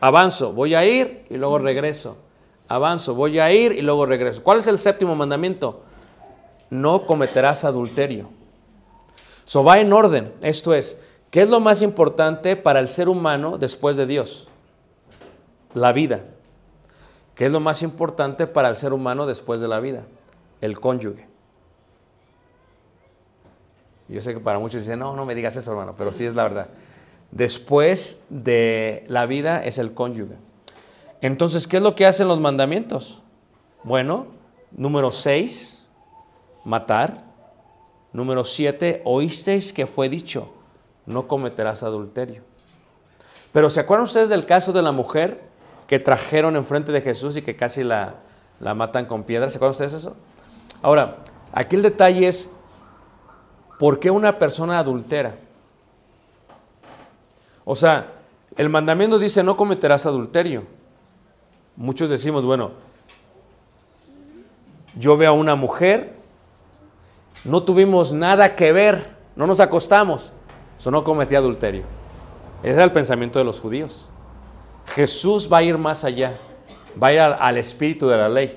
Avanzo, 0.00 0.52
voy 0.52 0.74
a 0.74 0.84
ir 0.84 1.24
y 1.28 1.36
luego 1.36 1.58
regreso. 1.58 2.16
Avanzo, 2.68 3.14
voy 3.14 3.38
a 3.38 3.52
ir 3.52 3.72
y 3.72 3.82
luego 3.82 4.06
regreso. 4.06 4.42
¿Cuál 4.42 4.58
es 4.58 4.66
el 4.66 4.78
séptimo 4.78 5.16
mandamiento? 5.16 5.82
No 6.68 7.06
cometerás 7.06 7.64
adulterio. 7.64 8.28
So 9.44 9.64
va 9.64 9.80
en 9.80 9.92
orden. 9.92 10.32
Esto 10.42 10.74
es, 10.74 10.96
¿qué 11.30 11.42
es 11.42 11.48
lo 11.48 11.58
más 11.58 11.82
importante 11.82 12.54
para 12.54 12.78
el 12.78 12.88
ser 12.88 13.08
humano 13.08 13.58
después 13.58 13.96
de 13.96 14.06
Dios? 14.06 14.46
La 15.74 15.92
vida. 15.92 16.20
¿Qué 17.40 17.46
es 17.46 17.52
lo 17.52 17.60
más 17.60 17.80
importante 17.80 18.46
para 18.46 18.68
el 18.68 18.76
ser 18.76 18.92
humano 18.92 19.24
después 19.24 19.62
de 19.62 19.66
la 19.66 19.80
vida? 19.80 20.02
El 20.60 20.78
cónyuge. 20.78 21.26
Yo 24.08 24.20
sé 24.20 24.34
que 24.34 24.40
para 24.40 24.58
muchos 24.58 24.82
dicen, 24.82 24.98
no, 24.98 25.16
no 25.16 25.24
me 25.24 25.34
digas 25.34 25.56
eso, 25.56 25.70
hermano, 25.70 25.94
pero 25.96 26.12
sí 26.12 26.26
es 26.26 26.34
la 26.34 26.42
verdad. 26.42 26.68
Después 27.30 28.24
de 28.28 29.06
la 29.08 29.24
vida 29.24 29.64
es 29.64 29.78
el 29.78 29.94
cónyuge. 29.94 30.34
Entonces, 31.22 31.66
¿qué 31.66 31.78
es 31.78 31.82
lo 31.82 31.94
que 31.94 32.04
hacen 32.04 32.28
los 32.28 32.38
mandamientos? 32.38 33.22
Bueno, 33.84 34.26
número 34.72 35.10
6, 35.10 35.82
matar. 36.66 37.24
Número 38.12 38.44
7, 38.44 39.00
oísteis 39.06 39.72
que 39.72 39.86
fue 39.86 40.10
dicho, 40.10 40.52
no 41.06 41.26
cometerás 41.26 41.84
adulterio. 41.84 42.42
Pero 43.50 43.70
¿se 43.70 43.80
acuerdan 43.80 44.04
ustedes 44.04 44.28
del 44.28 44.44
caso 44.44 44.74
de 44.74 44.82
la 44.82 44.92
mujer 44.92 45.48
que 45.90 45.98
trajeron 45.98 46.54
enfrente 46.54 46.92
de 46.92 47.00
Jesús 47.00 47.36
y 47.36 47.42
que 47.42 47.56
casi 47.56 47.82
la, 47.82 48.14
la 48.60 48.74
matan 48.74 49.06
con 49.06 49.24
piedras? 49.24 49.50
¿Se 49.50 49.58
acuerdan 49.58 49.72
ustedes 49.72 49.92
eso? 49.92 50.14
Ahora, 50.82 51.16
aquí 51.52 51.74
el 51.74 51.82
detalle 51.82 52.28
es, 52.28 52.48
¿por 53.76 53.98
qué 53.98 54.08
una 54.08 54.38
persona 54.38 54.78
adultera? 54.78 55.34
O 57.64 57.74
sea, 57.74 58.06
el 58.56 58.68
mandamiento 58.68 59.18
dice 59.18 59.42
no 59.42 59.56
cometerás 59.56 60.06
adulterio. 60.06 60.62
Muchos 61.74 62.08
decimos, 62.08 62.44
bueno, 62.44 62.70
yo 64.94 65.16
veo 65.16 65.30
a 65.30 65.34
una 65.34 65.56
mujer, 65.56 66.14
no 67.44 67.64
tuvimos 67.64 68.12
nada 68.12 68.54
que 68.54 68.70
ver, 68.70 69.10
no 69.34 69.44
nos 69.48 69.58
acostamos, 69.58 70.32
eso 70.78 70.92
no 70.92 71.02
cometí 71.02 71.34
adulterio. 71.34 71.82
Ese 72.62 72.74
era 72.74 72.84
el 72.84 72.92
pensamiento 72.92 73.40
de 73.40 73.44
los 73.44 73.58
judíos. 73.58 74.08
Jesús 74.94 75.48
va 75.50 75.58
a 75.58 75.62
ir 75.62 75.78
más 75.78 76.04
allá, 76.04 76.36
va 77.00 77.08
a 77.08 77.12
ir 77.12 77.20
al, 77.20 77.56
espíritu 77.56 78.08
de 78.08 78.16
la 78.16 78.28
ley. 78.28 78.56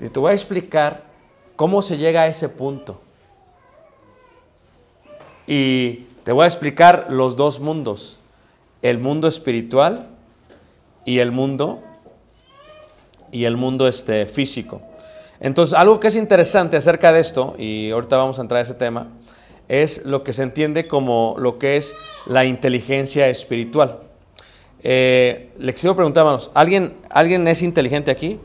Y 0.00 0.08
te 0.08 0.18
voy 0.18 0.32
a 0.32 0.34
explicar 0.34 1.02
cómo 1.54 1.82
se 1.82 1.98
llega 1.98 2.22
a 2.22 2.26
ese 2.26 2.48
punto. 2.48 3.00
Y 5.46 6.06
te 6.24 6.32
voy 6.32 6.44
a 6.44 6.46
explicar 6.46 7.06
los 7.10 7.36
dos 7.36 7.60
mundos, 7.60 8.18
el 8.82 8.98
mundo 8.98 9.28
espiritual 9.28 10.08
y 11.04 11.20
el 11.20 11.30
mundo 11.30 11.82
y 13.30 13.44
el 13.44 13.56
mundo 13.56 13.86
este, 13.86 14.26
físico. 14.26 14.82
Entonces, 15.40 15.74
algo 15.74 16.00
que 16.00 16.08
es 16.08 16.16
interesante 16.16 16.76
acerca 16.76 17.12
de 17.12 17.20
esto, 17.20 17.54
y 17.58 17.90
ahorita 17.90 18.16
vamos 18.16 18.38
a 18.38 18.42
entrar 18.42 18.60
a 18.60 18.62
ese 18.62 18.74
tema, 18.74 19.08
es 19.68 20.04
lo 20.06 20.22
que 20.22 20.32
se 20.32 20.42
entiende 20.42 20.88
como 20.88 21.36
lo 21.38 21.58
que 21.58 21.76
es 21.76 21.94
la 22.26 22.44
inteligencia 22.44 23.28
espiritual. 23.28 24.05
Eh, 24.82 25.52
les 25.58 25.80
quiero 25.80 25.96
¿alguien, 26.54 26.94
¿alguien 27.10 27.46
es 27.48 27.62
inteligente 27.62 28.10
aquí? 28.10 28.38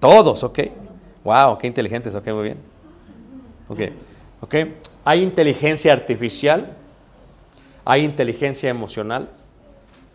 Todos, 0.00 0.42
ok. 0.42 0.60
Wow, 1.24 1.58
qué 1.58 1.66
inteligentes, 1.66 2.14
ok, 2.14 2.26
muy 2.28 2.44
bien. 2.44 2.58
Ok, 3.68 3.80
ok. 4.40 4.54
Hay 5.04 5.22
inteligencia 5.22 5.92
artificial, 5.92 6.76
hay 7.84 8.04
inteligencia 8.04 8.70
emocional, 8.70 9.28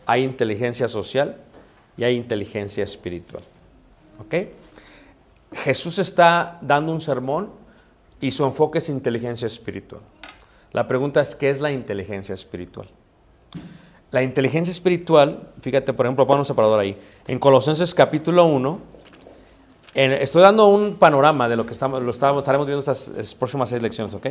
hay 0.06 0.24
inteligencia 0.24 0.88
social 0.88 1.36
y 1.98 2.04
hay 2.04 2.16
inteligencia 2.16 2.84
espiritual. 2.84 3.44
¿Ok? 4.20 4.36
Jesús 5.54 6.00
está 6.00 6.58
dando 6.62 6.92
un 6.92 7.02
sermón 7.02 7.50
y 8.22 8.32
su 8.32 8.46
enfoque 8.46 8.80
es 8.80 8.90
inteligencia 8.90 9.46
espiritual. 9.48 10.02
La 10.74 10.88
pregunta 10.88 11.22
es, 11.22 11.36
¿qué 11.36 11.50
es 11.50 11.60
la 11.62 11.72
inteligencia 11.72 12.34
espiritual? 12.34 12.88
La 14.12 14.22
inteligencia 14.24 14.72
espiritual, 14.72 15.42
fíjate, 15.62 15.94
por 15.94 16.06
ejemplo, 16.06 16.26
pon 16.28 16.40
un 16.40 16.46
separador 16.46 16.80
ahí. 16.80 16.98
En 17.28 17.40
Colosenses 17.40 17.94
capítulo 17.94 18.46
1, 18.46 18.80
en- 19.96 20.12
estoy 20.14 20.42
dando 20.42 20.68
un 20.68 20.96
panorama 20.96 21.48
de 21.48 21.56
lo 21.56 21.66
que 21.66 21.74
estamos, 21.74 22.02
lo 22.02 22.10
estamos, 22.12 22.40
estaremos 22.40 22.66
viendo 22.68 22.80
estas, 22.80 23.08
estas 23.10 23.36
próximas 23.36 23.70
seis 23.70 23.82
lecciones, 23.82 24.14
¿ok? 24.14 24.28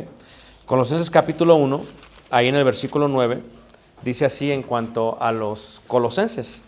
Colosenses 0.65 1.09
capítulo 1.09 1.55
1, 1.55 1.81
ahí 2.29 2.47
en 2.49 2.55
el 2.55 2.63
versículo 2.63 3.07
9, 3.07 3.41
dice 4.03 4.25
así 4.25 4.51
en 4.51 4.63
cuanto 4.63 5.17
a 5.21 5.31
los 5.31 5.81
colosenses. 5.87 6.63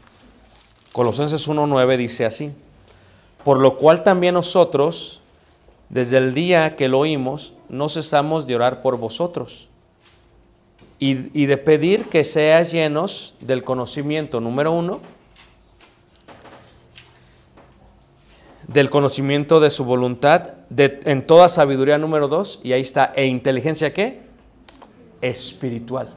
Colosenses 0.93 1.47
1.9 1.49 1.97
dice 1.97 2.25
así, 2.25 2.51
por 3.43 3.59
lo 3.59 3.77
cual 3.77 4.03
también 4.03 4.33
nosotros, 4.35 5.21
desde 5.89 6.17
el 6.17 6.33
día 6.33 6.75
que 6.77 6.87
lo 6.87 6.99
oímos, 6.99 7.53
no 7.69 7.89
cesamos 7.89 8.47
de 8.47 8.55
orar 8.55 8.81
por 8.81 8.97
vosotros 8.97 9.69
y, 10.99 11.45
de 11.45 11.57
pedir 11.57 12.05
que 12.05 12.23
seas 12.23 12.71
llenos 12.71 13.35
del 13.41 13.63
conocimiento, 13.63 14.39
número 14.39 14.71
uno, 14.71 14.99
del 18.67 18.89
conocimiento 18.89 19.59
de 19.59 19.69
su 19.69 19.85
voluntad, 19.85 20.53
en 20.77 21.27
toda 21.27 21.49
sabiduría, 21.49 21.97
número 21.97 22.27
dos, 22.27 22.59
y 22.63 22.73
ahí 22.73 22.81
está, 22.81 23.11
e 23.15 23.25
inteligencia 23.25 23.93
qué? 23.93 24.21
Espiritual. 25.21 26.09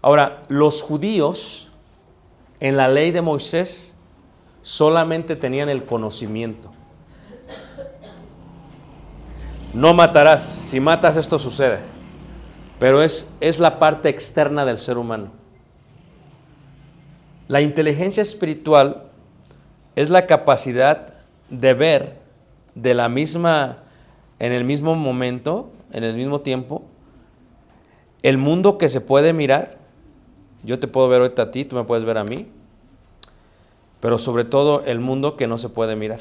Ahora, 0.00 0.40
los 0.48 0.82
judíos 0.82 1.70
en 2.60 2.76
la 2.76 2.88
ley 2.88 3.10
de 3.10 3.20
Moisés 3.20 3.94
solamente 4.62 5.36
tenían 5.36 5.68
el 5.68 5.84
conocimiento. 5.84 6.72
No 9.72 9.94
matarás. 9.94 10.42
Si 10.42 10.80
matas 10.80 11.16
esto 11.16 11.38
sucede. 11.38 11.78
Pero 12.78 13.02
es, 13.02 13.28
es 13.40 13.58
la 13.58 13.78
parte 13.78 14.08
externa 14.08 14.64
del 14.64 14.78
ser 14.78 14.98
humano. 14.98 15.30
La 17.48 17.60
inteligencia 17.60 18.22
espiritual 18.22 19.04
es 19.96 20.08
la 20.08 20.26
capacidad 20.26 21.14
de 21.50 21.74
ver 21.74 22.16
de 22.74 22.94
la 22.94 23.08
misma, 23.08 23.78
en 24.38 24.52
el 24.52 24.64
mismo 24.64 24.94
momento, 24.94 25.70
en 25.92 26.04
el 26.04 26.14
mismo 26.14 26.40
tiempo, 26.40 26.84
el 28.22 28.38
mundo 28.38 28.78
que 28.78 28.88
se 28.88 29.00
puede 29.00 29.32
mirar. 29.32 29.76
Yo 30.62 30.78
te 30.78 30.88
puedo 30.88 31.08
ver 31.08 31.22
ahorita 31.22 31.42
a 31.42 31.50
ti, 31.50 31.64
tú 31.64 31.76
me 31.76 31.84
puedes 31.84 32.04
ver 32.04 32.18
a 32.18 32.24
mí. 32.24 32.48
Pero 34.00 34.18
sobre 34.18 34.44
todo 34.44 34.82
el 34.84 35.00
mundo 35.00 35.36
que 35.36 35.46
no 35.46 35.58
se 35.58 35.68
puede 35.68 35.96
mirar. 35.96 36.20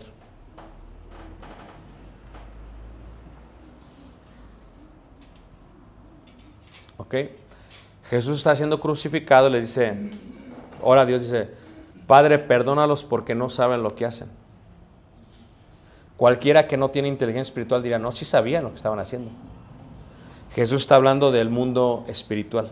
Jesús 8.09 8.37
está 8.37 8.55
siendo 8.55 8.79
crucificado 8.79 9.47
y 9.47 9.51
le 9.51 9.61
dice, 9.61 10.11
ahora 10.83 11.05
Dios 11.05 11.21
dice, 11.21 11.49
Padre, 12.07 12.39
perdónalos 12.39 13.03
porque 13.03 13.35
no 13.35 13.49
saben 13.49 13.83
lo 13.83 13.95
que 13.95 14.05
hacen. 14.05 14.29
Cualquiera 16.17 16.67
que 16.67 16.75
no 16.75 16.89
tiene 16.89 17.07
inteligencia 17.07 17.49
espiritual 17.49 17.81
dirá, 17.81 17.97
no, 17.97 18.11
sí 18.11 18.25
sabían 18.25 18.63
lo 18.63 18.69
que 18.69 18.75
estaban 18.75 18.99
haciendo. 18.99 19.31
Jesús 20.53 20.81
está 20.81 20.95
hablando 20.95 21.31
del 21.31 21.49
mundo 21.49 22.03
espiritual. 22.07 22.71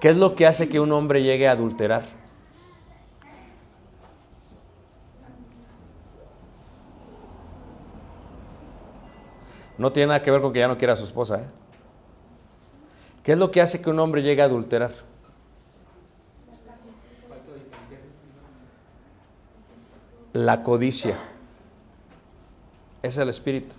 ¿Qué 0.00 0.08
es 0.08 0.16
lo 0.16 0.34
que 0.34 0.46
hace 0.46 0.68
que 0.68 0.80
un 0.80 0.92
hombre 0.92 1.22
llegue 1.22 1.48
a 1.48 1.52
adulterar? 1.52 2.04
No 9.76 9.90
tiene 9.92 10.08
nada 10.08 10.22
que 10.22 10.30
ver 10.30 10.40
con 10.40 10.52
que 10.52 10.60
ya 10.60 10.68
no 10.68 10.78
quiera 10.78 10.92
a 10.92 10.96
su 10.96 11.04
esposa. 11.04 11.40
¿eh? 11.40 11.63
¿Qué 13.24 13.32
es 13.32 13.38
lo 13.38 13.50
que 13.50 13.62
hace 13.62 13.80
que 13.80 13.88
un 13.88 13.98
hombre 13.98 14.22
llegue 14.22 14.42
a 14.42 14.44
adulterar? 14.44 14.92
La 20.34 20.62
codicia. 20.62 21.18
Es 23.02 23.16
el 23.16 23.30
espíritu. 23.30 23.74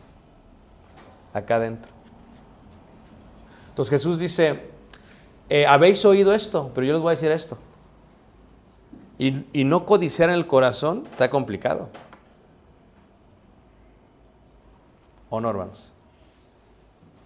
Acá 1.32 1.58
adentro. 1.58 1.92
Entonces 3.70 3.92
Jesús 3.92 4.18
dice, 4.18 4.62
eh, 5.50 5.68
habéis 5.68 6.04
oído 6.06 6.34
esto, 6.34 6.72
pero 6.74 6.88
yo 6.88 6.94
les 6.94 7.02
voy 7.02 7.10
a 7.10 7.16
decir 7.16 7.30
esto. 7.30 7.58
Y, 9.20 9.46
y 9.54 9.64
no 9.64 9.86
codiciar 9.86 10.30
en 10.30 10.36
el 10.36 10.48
corazón 10.48 11.08
está 11.12 11.30
complicado. 11.30 11.90
¿O 15.30 15.40
no, 15.40 15.50
hermanos? 15.52 15.94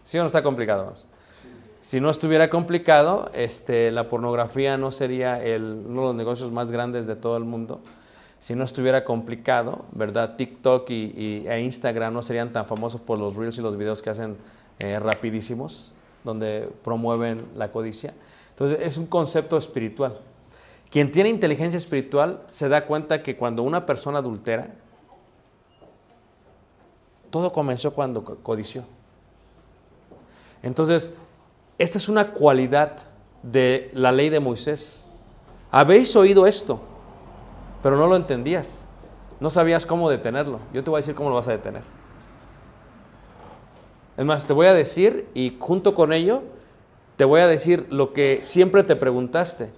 ¿Sí 0.03 0.17
o 0.17 0.21
no 0.21 0.27
está 0.27 0.43
complicado, 0.43 0.81
hermanos? 0.81 1.08
Si 1.89 1.99
no 1.99 2.11
estuviera 2.11 2.51
complicado, 2.51 3.31
este, 3.33 3.89
la 3.89 4.03
pornografía 4.03 4.77
no 4.77 4.91
sería 4.91 5.41
uno 5.43 6.01
de 6.01 6.07
los 6.09 6.13
negocios 6.13 6.51
más 6.51 6.69
grandes 6.69 7.07
de 7.07 7.15
todo 7.15 7.35
el 7.35 7.45
mundo. 7.45 7.79
Si 8.39 8.53
no 8.53 8.63
estuviera 8.63 9.03
complicado, 9.03 9.83
¿verdad? 9.93 10.35
TikTok 10.35 10.87
y, 10.91 11.47
e 11.47 11.61
Instagram 11.61 12.13
no 12.13 12.21
serían 12.21 12.53
tan 12.53 12.67
famosos 12.67 13.01
por 13.01 13.17
los 13.17 13.35
reels 13.35 13.57
y 13.57 13.61
los 13.61 13.75
videos 13.75 14.03
que 14.03 14.11
hacen 14.11 14.37
eh, 14.77 14.99
rapidísimos. 14.99 15.91
donde 16.23 16.69
promueven 16.83 17.43
la 17.55 17.69
codicia. 17.69 18.13
Entonces 18.51 18.81
es 18.83 18.97
un 18.97 19.07
concepto 19.07 19.57
espiritual. 19.57 20.15
Quien 20.91 21.11
tiene 21.11 21.29
inteligencia 21.29 21.77
espiritual 21.77 22.39
se 22.51 22.69
da 22.69 22.85
cuenta 22.85 23.23
que 23.23 23.35
cuando 23.35 23.63
una 23.63 23.87
persona 23.87 24.19
adultera, 24.19 24.67
todo 27.31 27.51
comenzó 27.51 27.95
cuando 27.95 28.23
co- 28.23 28.35
codició. 28.43 28.83
Entonces, 30.61 31.13
esta 31.79 31.97
es 31.97 32.07
una 32.09 32.27
cualidad 32.27 32.97
de 33.41 33.89
la 33.93 34.11
ley 34.11 34.29
de 34.29 34.39
Moisés. 34.39 35.05
Habéis 35.71 36.15
oído 36.15 36.45
esto, 36.45 36.79
pero 37.81 37.97
no 37.97 38.05
lo 38.07 38.15
entendías. 38.15 38.85
No 39.39 39.49
sabías 39.49 39.85
cómo 39.85 40.09
detenerlo. 40.09 40.59
Yo 40.73 40.83
te 40.83 40.89
voy 40.89 40.97
a 40.97 41.01
decir 41.01 41.15
cómo 41.15 41.29
lo 41.29 41.35
vas 41.35 41.47
a 41.47 41.51
detener. 41.51 41.81
Es 44.17 44.25
más, 44.25 44.45
te 44.45 44.53
voy 44.53 44.67
a 44.67 44.73
decir 44.73 45.27
y 45.33 45.55
junto 45.59 45.95
con 45.95 46.11
ello 46.11 46.41
te 47.15 47.23
voy 47.23 47.39
a 47.41 47.47
decir 47.47 47.85
lo 47.89 48.11
que 48.13 48.39
siempre 48.43 48.83
te 48.83 48.95
preguntaste. 48.95 49.69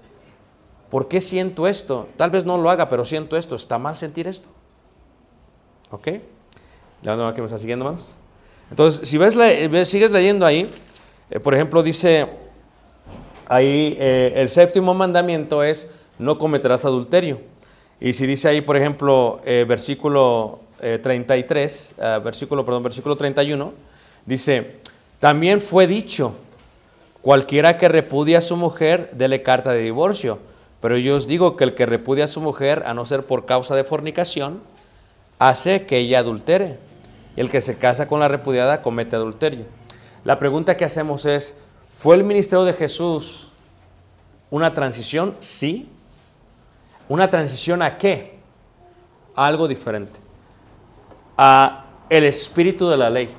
¿Por 0.89 1.07
qué 1.07 1.21
siento 1.21 1.67
esto? 1.67 2.07
Tal 2.17 2.31
vez 2.31 2.43
no 2.45 2.57
lo 2.57 2.69
haga, 2.69 2.89
pero 2.89 3.05
siento 3.05 3.37
esto. 3.37 3.55
¿Está 3.55 3.77
mal 3.77 3.95
sentir 3.97 4.27
esto? 4.27 4.47
¿Ok? 5.91 6.07
¿La 7.03 7.33
que 7.33 7.41
me 7.41 7.45
está 7.45 7.57
siguiendo, 7.57 7.85
hermanos? 7.85 8.13
Entonces, 8.69 9.07
si 9.07 9.17
ves, 9.17 9.35
ves- 9.35 9.89
sigues 9.89 10.11
leyendo 10.11 10.45
ahí, 10.45 10.69
eh, 11.31 11.39
por 11.39 11.53
ejemplo, 11.53 11.81
dice 11.81 12.27
ahí 13.47 13.97
eh, 13.99 14.33
el 14.35 14.49
séptimo 14.49 14.93
mandamiento 14.93 15.63
es 15.63 15.89
no 16.19 16.37
cometerás 16.37 16.85
adulterio. 16.85 17.39
Y 17.99 18.13
si 18.13 18.25
dice 18.25 18.47
ahí, 18.49 18.61
por 18.61 18.77
ejemplo, 18.77 19.41
eh, 19.45 19.65
versículo 19.67 20.59
eh, 20.81 20.99
33, 21.01 21.95
ah, 22.01 22.19
versículo, 22.23 22.65
perdón, 22.65 22.83
versículo 22.83 23.15
31, 23.15 23.73
dice, 24.25 24.79
también 25.19 25.61
fue 25.61 25.85
dicho, 25.85 26.33
cualquiera 27.21 27.77
que 27.77 27.87
repudia 27.89 28.39
a 28.39 28.41
su 28.41 28.55
mujer, 28.55 29.09
dele 29.11 29.43
carta 29.43 29.71
de 29.71 29.81
divorcio. 29.81 30.39
Pero 30.81 30.97
yo 30.97 31.15
os 31.15 31.27
digo 31.27 31.57
que 31.57 31.63
el 31.63 31.75
que 31.75 31.85
repudia 31.85 32.25
a 32.25 32.27
su 32.27 32.41
mujer, 32.41 32.83
a 32.87 32.95
no 32.95 33.05
ser 33.05 33.23
por 33.23 33.45
causa 33.45 33.75
de 33.75 33.83
fornicación, 33.83 34.61
hace 35.37 35.85
que 35.85 35.99
ella 35.99 36.19
adultere. 36.19 36.77
Y 37.35 37.41
el 37.41 37.51
que 37.51 37.61
se 37.61 37.77
casa 37.77 38.07
con 38.07 38.19
la 38.19 38.27
repudiada 38.27 38.81
comete 38.81 39.15
adulterio. 39.15 39.65
La 40.23 40.37
pregunta 40.37 40.77
que 40.77 40.85
hacemos 40.85 41.25
es, 41.25 41.55
¿fue 41.95 42.15
el 42.15 42.23
ministerio 42.23 42.63
de 42.63 42.73
Jesús 42.73 43.53
una 44.51 44.73
transición? 44.73 45.35
Sí. 45.39 45.89
¿Una 47.09 47.29
transición 47.29 47.81
a 47.81 47.97
qué? 47.97 48.39
A 49.35 49.47
algo 49.47 49.67
diferente. 49.67 50.19
A 51.37 51.85
el 52.09 52.23
espíritu 52.25 52.87
de 52.87 52.97
la 52.97 53.09
ley. 53.09 53.29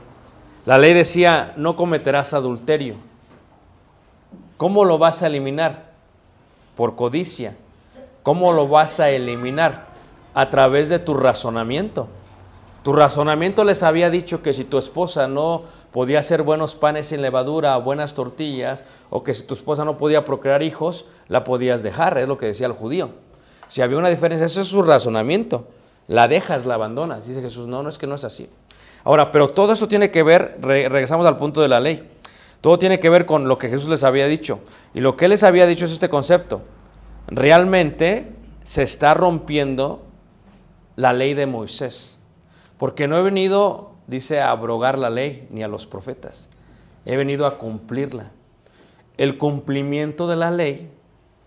La 0.67 0.79
ley 0.79 0.93
decía, 0.93 1.53
no 1.57 1.77
cometerás 1.77 2.35
adulterio. 2.35 2.97
¿Cómo 4.57 4.85
lo 4.85 4.99
vas 4.99 5.23
a 5.23 5.29
eliminar? 5.29 5.93
Por 6.77 6.97
codicia. 6.97 7.55
¿Cómo 8.23 8.53
lo 8.53 8.69
vas 8.69 8.99
a 9.01 9.11
eliminar? 9.11 9.87
A 10.35 10.51
través 10.51 10.89
de 10.89 10.99
tu 10.99 11.15
razonamiento. 11.15 12.09
Tu 12.83 12.93
razonamiento 12.93 13.65
les 13.65 13.83
había 13.83 14.11
dicho 14.11 14.43
que 14.43 14.53
si 14.53 14.65
tu 14.65 14.79
esposa 14.79 15.29
no 15.29 15.63
podía 15.93 16.21
hacer 16.21 16.43
buenos 16.43 16.75
panes 16.75 17.09
sin 17.09 17.23
levadura, 17.23 17.77
buenas 17.77 18.15
tortillas, 18.15 18.85
o 19.11 19.23
que 19.23 19.35
si 19.35 19.43
tu 19.43 19.55
esposa 19.55 19.85
no 19.85 19.97
podía 19.97 20.25
procrear 20.25 20.63
hijos, 20.63 21.05
la 21.29 21.45
podías 21.45 21.83
dejar, 21.83 22.19
es 22.19 22.29
lo 22.29 22.39
que 22.39 22.47
decía 22.47 22.67
el 22.67 22.73
judío. 22.73 23.11
Si 23.69 23.83
había 23.83 23.99
una 23.99 24.09
diferencia, 24.09 24.47
ese 24.47 24.63
es 24.63 24.67
su 24.67 24.83
razonamiento. 24.83 25.67
La 26.09 26.29
dejas, 26.29 26.67
la 26.67 26.75
abandonas. 26.75 27.27
Dice 27.27 27.41
Jesús, 27.41 27.67
no, 27.67 27.83
no 27.83 27.89
es 27.89 27.97
que 27.97 28.07
no 28.07 28.17
es 28.17 28.25
así. 28.25 28.49
Ahora, 29.05 29.33
pero 29.33 29.49
todo 29.49 29.73
esto 29.73 29.89
tiene 29.89 30.11
que 30.11 30.23
ver, 30.23 30.57
re- 30.61 30.89
regresamos 30.89 31.27
al 31.27 31.37
punto 31.37 31.61
de 31.63 31.69
la 31.69 31.81
ley. 31.81 32.09
Todo 32.61 32.79
tiene 32.79 33.01
que 33.01 33.09
ver 33.09 33.25
con 33.25 33.49
lo 33.49 33.59
que 33.59 33.69
Jesús 33.69 33.89
les 33.89 34.05
había 34.05 34.27
dicho. 34.27 34.61
Y 34.95 35.01
lo 35.01 35.17
que 35.17 35.25
él 35.25 35.31
les 35.31 35.43
había 35.43 35.67
dicho 35.67 35.85
es 35.85 35.93
este 35.93 36.09
concepto. 36.09 36.61
Realmente 37.29 38.31
se 38.63 38.83
está 38.83 39.15
rompiendo 39.15 40.03
la 40.97 41.13
ley 41.13 41.35
de 41.35 41.47
Moisés. 41.47 42.19
Porque 42.79 43.09
no 43.09 43.17
he 43.17 43.23
venido, 43.23 43.92
dice, 44.07 44.41
abrogar 44.41 44.99
la 44.99 45.11
ley 45.11 45.47
ni 45.51 45.63
a 45.63 45.69
los 45.69 45.87
profetas. 45.87 46.49
He 47.05 47.17
venido 47.17 47.47
a 47.47 47.59
cumplirla. 47.59 48.31
El 49.17 49.39
cumplimiento 49.39 50.27
de 50.29 50.37
la 50.37 50.51
ley 50.51 50.91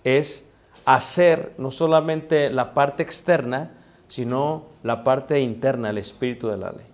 es 0.03 0.45
hacer 0.85 1.53
no 1.57 1.71
solamente 1.71 2.49
la 2.49 2.73
parte 2.73 3.03
externa, 3.03 3.69
sino 4.07 4.63
la 4.83 5.03
parte 5.03 5.39
interna, 5.39 5.89
el 5.89 5.97
espíritu 5.97 6.47
de 6.47 6.57
la 6.57 6.71
ley. 6.71 6.85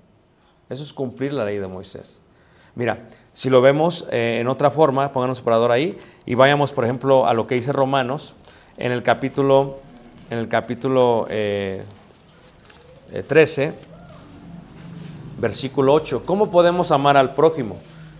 Eso 0.69 0.84
es 0.84 0.93
cumplir 0.93 1.34
la 1.34 1.43
ley 1.43 1.58
de 1.58 1.67
Moisés. 1.67 2.19
Mira, 2.76 3.00
si 3.34 3.50
lo 3.50 3.62
vemos 3.62 4.08
eh, 4.12 4.38
en 4.39 4.47
otra 4.47 4.71
forma, 4.71 5.12
pongan 5.12 5.30
un 5.30 5.71
ahí 5.71 5.97
y 6.26 6.36
vayamos, 6.36 6.71
por 6.71 6.86
ejemplo, 6.86 7.28
a 7.28 7.34
lo 7.34 7.47
que 7.47 7.56
dice 7.56 7.74
Romanos 7.74 8.34
en 8.78 8.91
el 8.91 9.04
capítulo, 9.04 9.80
en 10.30 10.38
el 10.38 10.47
capítulo 10.47 11.28
eh, 11.30 11.84
eh, 13.12 13.24
13, 13.24 13.74
versículo 15.42 15.94
8. 15.94 16.24
¿Cómo 16.26 16.52
podemos 16.52 16.92
amar 16.92 17.18
al 17.18 17.34
prójimo? 17.34 17.78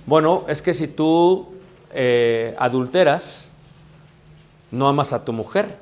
Bueno, 0.08 0.44
es 0.48 0.62
que 0.62 0.74
si 0.74 0.88
tú 0.88 1.48
eh, 1.94 2.56
adulteras, 2.58 3.52
no 4.72 4.90
amas 4.90 5.14
a 5.14 5.24
tu 5.24 5.32
mujer. 5.32 5.78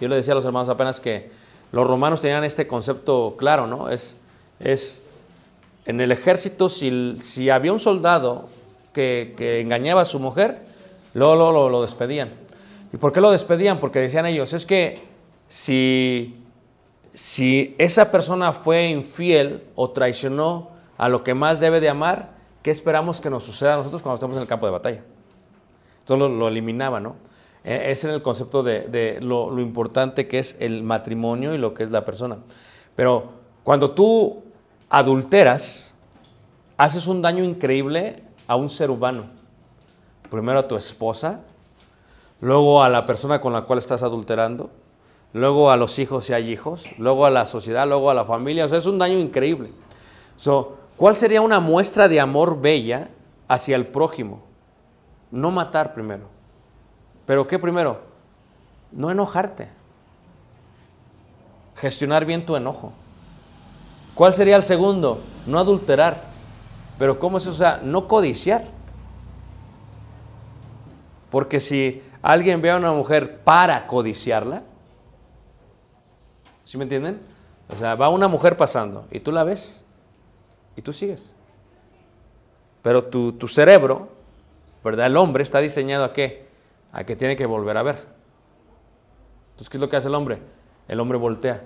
Yo 0.00 0.08
le 0.08 0.16
decía 0.16 0.32
a 0.32 0.36
los 0.36 0.44
hermanos 0.44 0.68
apenas 0.68 1.00
que 1.00 1.30
los 1.72 1.86
romanos 1.86 2.20
tenían 2.20 2.44
este 2.44 2.66
concepto 2.66 3.36
claro, 3.38 3.66
¿no? 3.66 3.88
Es, 3.88 4.18
es 4.60 5.00
en 5.86 6.00
el 6.00 6.12
ejército, 6.12 6.68
si, 6.68 7.16
si 7.20 7.48
había 7.48 7.72
un 7.72 7.80
soldado 7.80 8.48
que, 8.92 9.34
que 9.38 9.60
engañaba 9.60 10.02
a 10.02 10.04
su 10.04 10.18
mujer, 10.18 10.58
luego, 11.14 11.36
lo, 11.36 11.68
lo 11.68 11.82
despedían. 11.82 12.28
¿Y 12.92 12.98
por 12.98 13.12
qué 13.12 13.20
lo 13.20 13.30
despedían? 13.30 13.78
Porque 13.78 14.00
decían 14.00 14.26
ellos, 14.26 14.52
es 14.52 14.66
que 14.66 15.00
si, 15.48 16.36
si 17.20 17.74
esa 17.76 18.10
persona 18.10 18.54
fue 18.54 18.88
infiel 18.88 19.62
o 19.76 19.90
traicionó 19.90 20.68
a 20.96 21.10
lo 21.10 21.22
que 21.22 21.34
más 21.34 21.60
debe 21.60 21.78
de 21.78 21.90
amar, 21.90 22.30
¿qué 22.62 22.70
esperamos 22.70 23.20
que 23.20 23.28
nos 23.28 23.44
suceda 23.44 23.74
a 23.74 23.76
nosotros 23.76 24.00
cuando 24.00 24.14
estamos 24.14 24.36
en 24.36 24.42
el 24.42 24.48
campo 24.48 24.64
de 24.64 24.72
batalla? 24.72 25.02
Entonces 25.98 26.18
lo, 26.18 26.34
lo 26.34 26.48
eliminaba, 26.48 26.98
¿no? 26.98 27.16
Eh, 27.62 27.90
Ese 27.90 28.06
era 28.06 28.16
el 28.16 28.22
concepto 28.22 28.62
de, 28.62 29.18
lo 29.20 29.60
importante 29.60 30.28
que 30.28 30.38
es 30.38 30.56
el 30.60 30.82
matrimonio 30.82 31.54
y 31.54 31.58
lo 31.58 31.74
que 31.74 31.82
es 31.82 31.90
la 31.90 32.06
persona. 32.06 32.38
Pero 32.96 33.28
cuando 33.64 33.90
tú 33.90 34.42
adulteras, 34.88 35.92
haces 36.78 37.06
un 37.06 37.20
daño 37.20 37.44
increíble 37.44 38.22
a 38.46 38.56
un 38.56 38.70
ser 38.70 38.90
humano. 38.90 39.26
Primero 40.30 40.60
a 40.60 40.68
tu 40.68 40.74
esposa, 40.74 41.42
luego 42.40 42.82
a 42.82 42.88
la 42.88 43.04
persona 43.04 43.42
con 43.42 43.52
la 43.52 43.60
cual 43.60 43.78
estás 43.78 44.02
adulterando, 44.02 44.70
luego 45.32 45.70
a 45.70 45.76
los 45.76 45.98
hijos 45.98 46.24
si 46.26 46.32
hay 46.32 46.50
hijos, 46.50 46.84
luego 46.98 47.26
a 47.26 47.30
la 47.30 47.46
sociedad, 47.46 47.86
luego 47.86 48.10
a 48.10 48.14
la 48.14 48.24
familia. 48.24 48.64
O 48.64 48.68
sea, 48.68 48.78
es 48.78 48.86
un 48.86 48.98
daño 48.98 49.18
increíble. 49.18 49.70
So, 50.36 50.80
¿Cuál 51.00 51.16
sería 51.16 51.40
una 51.40 51.60
muestra 51.60 52.08
de 52.08 52.20
amor 52.20 52.60
bella 52.60 53.08
hacia 53.48 53.74
el 53.74 53.86
prójimo? 53.86 54.42
No 55.30 55.50
matar 55.50 55.94
primero. 55.94 56.26
¿Pero 57.24 57.48
qué 57.48 57.58
primero? 57.58 58.02
No 58.92 59.10
enojarte. 59.10 59.70
Gestionar 61.76 62.26
bien 62.26 62.44
tu 62.44 62.54
enojo. 62.54 62.92
¿Cuál 64.14 64.34
sería 64.34 64.56
el 64.56 64.62
segundo? 64.62 65.22
No 65.46 65.58
adulterar. 65.58 66.22
Pero 66.98 67.18
¿cómo 67.18 67.38
es 67.38 67.44
eso? 67.44 67.52
O 67.52 67.56
sea, 67.56 67.80
no 67.82 68.06
codiciar. 68.06 68.66
Porque 71.30 71.60
si 71.60 72.02
alguien 72.20 72.60
ve 72.60 72.72
a 72.72 72.76
una 72.76 72.92
mujer 72.92 73.40
para 73.42 73.86
codiciarla, 73.86 74.64
¿sí 76.70 76.78
me 76.78 76.84
entienden? 76.84 77.20
O 77.68 77.74
sea, 77.74 77.96
va 77.96 78.08
una 78.10 78.28
mujer 78.28 78.56
pasando 78.56 79.04
y 79.10 79.18
tú 79.18 79.32
la 79.32 79.42
ves 79.42 79.84
y 80.76 80.82
tú 80.82 80.92
sigues. 80.92 81.32
Pero 82.80 83.02
tu, 83.02 83.32
tu 83.32 83.48
cerebro, 83.48 84.06
¿verdad? 84.84 85.06
El 85.06 85.16
hombre 85.16 85.42
está 85.42 85.58
diseñado 85.58 86.04
a 86.04 86.12
qué? 86.12 86.46
A 86.92 87.02
que 87.02 87.16
tiene 87.16 87.36
que 87.36 87.44
volver 87.44 87.76
a 87.76 87.82
ver. 87.82 87.96
Entonces, 89.48 89.68
¿qué 89.68 89.78
es 89.78 89.80
lo 89.80 89.88
que 89.88 89.96
hace 89.96 90.06
el 90.06 90.14
hombre? 90.14 90.38
El 90.86 91.00
hombre 91.00 91.18
voltea. 91.18 91.60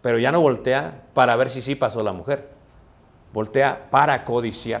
Pero 0.00 0.18
ya 0.18 0.32
no 0.32 0.40
voltea 0.40 1.04
para 1.12 1.36
ver 1.36 1.50
si 1.50 1.60
sí 1.60 1.74
pasó 1.74 2.02
la 2.02 2.14
mujer. 2.14 2.48
Voltea 3.34 3.90
para 3.90 4.24
codiciar. 4.24 4.80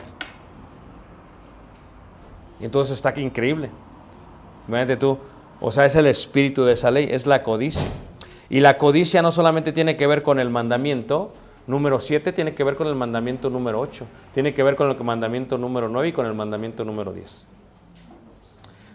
Y 2.60 2.64
entonces 2.64 2.94
está 2.94 3.10
aquí 3.10 3.20
increíble. 3.20 3.68
Imagínate 4.66 4.96
tú, 4.96 5.18
o 5.60 5.70
sea, 5.70 5.84
es 5.84 5.94
el 5.96 6.06
espíritu 6.06 6.64
de 6.64 6.72
esa 6.72 6.90
ley, 6.90 7.08
es 7.10 7.26
la 7.26 7.42
codicia. 7.42 7.92
Y 8.50 8.60
la 8.60 8.78
codicia 8.78 9.22
no 9.22 9.32
solamente 9.32 9.72
tiene 9.72 9.96
que 9.96 10.06
ver 10.06 10.22
con 10.22 10.38
el 10.38 10.50
mandamiento 10.50 11.32
número 11.66 12.00
7, 12.00 12.32
tiene 12.32 12.54
que 12.54 12.64
ver 12.64 12.76
con 12.76 12.86
el 12.86 12.94
mandamiento 12.94 13.50
número 13.50 13.80
8, 13.80 14.06
tiene 14.32 14.54
que 14.54 14.62
ver 14.62 14.74
con 14.74 14.90
el 14.90 15.04
mandamiento 15.04 15.58
número 15.58 15.88
9 15.88 16.08
y 16.08 16.12
con 16.12 16.26
el 16.26 16.34
mandamiento 16.34 16.84
número 16.84 17.12
10. 17.12 17.46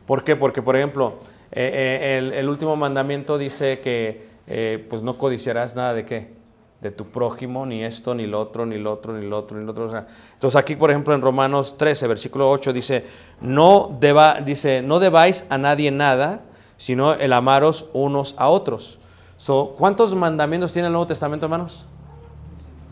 ¿Por 0.07 0.23
qué? 0.23 0.35
Porque, 0.35 0.61
por 0.61 0.75
ejemplo, 0.75 1.13
eh, 1.51 2.17
eh, 2.19 2.39
el, 2.39 2.49
último 2.49 2.75
mandamiento 2.75 3.37
dice 3.37 3.79
que 3.79 4.27
eh, 4.47 4.85
pues 4.89 5.03
no 5.03 5.17
codiciarás 5.17 5.75
nada 5.75 5.93
de 5.93 6.05
qué? 6.05 6.43
de 6.83 6.91
tu 6.91 7.05
prójimo, 7.05 7.65
ni 7.65 7.81
esto, 7.81 8.13
ni 8.13 8.27
lo 8.27 8.41
otro, 8.41 8.65
ni 8.65 8.77
lo 8.77 8.91
otro, 8.91 9.13
ni 9.13 9.25
lo 9.25 9.37
otro, 9.37 9.57
ni 9.57 9.65
lo 9.65 9.71
otro. 9.71 9.85
Entonces 10.33 10.55
aquí, 10.57 10.75
por 10.75 10.89
ejemplo, 10.91 11.15
en 11.15 11.21
Romanos 11.21 11.77
13, 11.77 12.07
versículo 12.07 12.51
8, 12.51 12.73
dice, 12.73 13.05
no, 13.39 13.95
deba, 14.01 14.41
dice, 14.41 14.81
no 14.81 14.99
debáis 14.99 15.45
a 15.49 15.57
nadie 15.57 15.91
nada, 15.91 16.41
sino 16.75 17.13
el 17.13 17.31
amaros 17.31 17.85
unos 17.93 18.35
a 18.37 18.49
otros. 18.49 18.99
¿Cuántos 19.77 20.15
mandamientos 20.15 20.71
tiene 20.71 20.87
el 20.87 20.93
Nuevo 20.93 21.07
Testamento, 21.07 21.45
hermanos? 21.45 21.85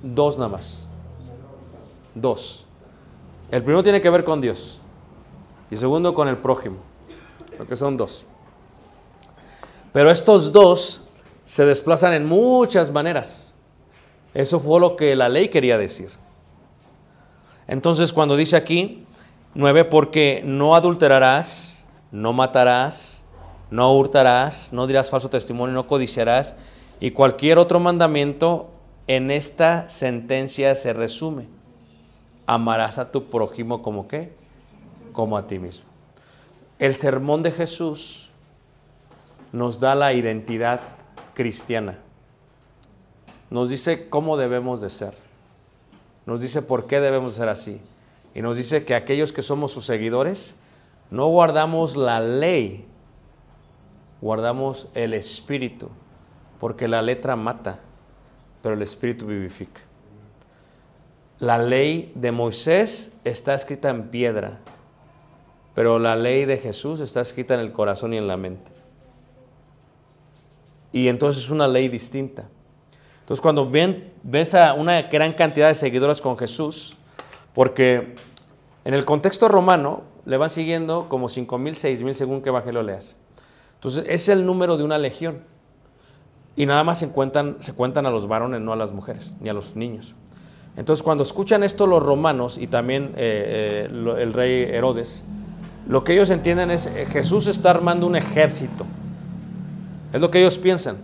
Dos 0.01 0.37
nada 0.37 0.49
más. 0.49 0.87
Dos. 2.13 2.65
El 3.51 3.63
primero 3.63 3.83
tiene 3.83 4.01
que 4.01 4.09
ver 4.09 4.23
con 4.23 4.41
Dios 4.41 4.79
y 5.69 5.77
segundo 5.77 6.13
con 6.13 6.27
el 6.27 6.37
prójimo, 6.37 6.77
porque 7.57 7.75
son 7.75 7.97
dos. 7.97 8.25
Pero 9.93 10.09
estos 10.09 10.51
dos 10.51 11.01
se 11.45 11.65
desplazan 11.65 12.13
en 12.13 12.25
muchas 12.25 12.91
maneras. 12.91 13.53
Eso 14.33 14.59
fue 14.59 14.79
lo 14.79 14.95
que 14.95 15.15
la 15.15 15.29
ley 15.29 15.49
quería 15.49 15.77
decir. 15.77 16.09
Entonces 17.67 18.13
cuando 18.13 18.35
dice 18.35 18.55
aquí, 18.55 19.05
nueve, 19.53 19.85
porque 19.85 20.41
no 20.45 20.75
adulterarás, 20.75 21.85
no 22.11 22.33
matarás, 22.33 23.20
no 23.71 23.95
hurtarás, 23.95 24.73
no 24.73 24.85
dirás 24.85 25.09
falso 25.09 25.29
testimonio, 25.29 25.73
no 25.73 25.87
codiciarás, 25.87 26.55
y 26.99 27.11
cualquier 27.11 27.57
otro 27.57 27.79
mandamiento 27.79 28.69
en 29.07 29.31
esta 29.31 29.89
sentencia 29.89 30.75
se 30.75 30.93
resume. 30.93 31.47
Amarás 32.45 32.99
a 32.99 33.11
tu 33.11 33.23
prójimo 33.23 33.81
como 33.81 34.07
qué? 34.07 34.31
Como 35.13 35.37
a 35.37 35.47
ti 35.47 35.57
mismo. 35.57 35.87
El 36.79 36.95
sermón 36.95 37.43
de 37.43 37.51
Jesús 37.51 38.29
nos 39.51 39.79
da 39.79 39.95
la 39.95 40.13
identidad 40.13 40.81
cristiana. 41.33 41.97
Nos 43.49 43.69
dice 43.69 44.09
cómo 44.09 44.37
debemos 44.37 44.81
de 44.81 44.89
ser. 44.89 45.13
Nos 46.25 46.41
dice 46.41 46.61
por 46.61 46.87
qué 46.87 46.99
debemos 46.99 47.35
ser 47.35 47.49
así. 47.49 47.81
Y 48.33 48.41
nos 48.41 48.57
dice 48.57 48.83
que 48.83 48.95
aquellos 48.95 49.33
que 49.33 49.41
somos 49.41 49.71
sus 49.71 49.85
seguidores 49.85 50.55
no 51.09 51.27
guardamos 51.27 51.97
la 51.97 52.21
ley, 52.21 52.85
guardamos 54.21 54.87
el 54.93 55.13
espíritu, 55.13 55.89
porque 56.59 56.87
la 56.87 57.01
letra 57.01 57.35
mata, 57.35 57.79
pero 58.61 58.75
el 58.75 58.81
espíritu 58.83 59.25
vivifica. 59.25 59.81
La 61.39 61.57
ley 61.57 62.11
de 62.13 62.31
Moisés 62.31 63.11
está 63.23 63.55
escrita 63.55 63.89
en 63.89 64.09
piedra, 64.09 64.59
pero 65.73 65.97
la 65.97 66.15
ley 66.15 66.45
de 66.45 66.57
Jesús 66.57 66.99
está 66.99 67.21
escrita 67.21 67.55
en 67.55 67.61
el 67.61 67.71
corazón 67.71 68.13
y 68.13 68.17
en 68.17 68.27
la 68.27 68.37
mente. 68.37 68.71
Y 70.93 71.07
entonces 71.07 71.45
es 71.45 71.49
una 71.49 71.67
ley 71.67 71.87
distinta. 71.87 72.43
Entonces 73.21 73.41
cuando 73.41 73.67
ven, 73.67 74.07
ves 74.21 74.53
a 74.53 74.73
una 74.73 75.01
gran 75.03 75.33
cantidad 75.33 75.67
de 75.67 75.75
seguidores 75.75 76.21
con 76.21 76.37
Jesús, 76.37 76.95
porque 77.55 78.15
en 78.85 78.93
el 78.93 79.05
contexto 79.05 79.47
romano 79.47 80.03
le 80.25 80.37
van 80.37 80.49
siguiendo 80.49 81.09
como 81.09 81.27
5.000, 81.27 81.71
6.000 81.71 82.13
según 82.13 82.41
qué 82.41 82.49
evangelio 82.49 82.83
leas. 82.83 83.15
Entonces 83.81 84.05
es 84.07 84.29
el 84.29 84.45
número 84.45 84.77
de 84.77 84.83
una 84.83 84.99
legión. 84.99 85.39
Y 86.55 86.67
nada 86.67 86.83
más 86.83 86.99
se 86.99 87.09
cuentan, 87.09 87.57
se 87.61 87.73
cuentan 87.73 88.05
a 88.05 88.11
los 88.11 88.27
varones, 88.27 88.61
no 88.61 88.73
a 88.73 88.75
las 88.75 88.91
mujeres, 88.91 89.33
ni 89.39 89.49
a 89.49 89.53
los 89.53 89.75
niños. 89.75 90.13
Entonces 90.77 91.01
cuando 91.01 91.23
escuchan 91.23 91.63
esto 91.63 91.87
los 91.87 92.03
romanos 92.03 92.59
y 92.59 92.67
también 92.67 93.05
eh, 93.15 93.89
eh, 93.89 94.19
el 94.19 94.33
rey 94.33 94.67
Herodes, 94.69 95.23
lo 95.87 96.03
que 96.03 96.13
ellos 96.13 96.29
entienden 96.29 96.69
es 96.69 96.85
eh, 96.85 97.07
Jesús 97.11 97.47
está 97.47 97.71
armando 97.71 98.05
un 98.05 98.15
ejército. 98.15 98.85
Es 100.13 100.21
lo 100.21 100.29
que 100.29 100.41
ellos 100.41 100.59
piensan. 100.59 100.97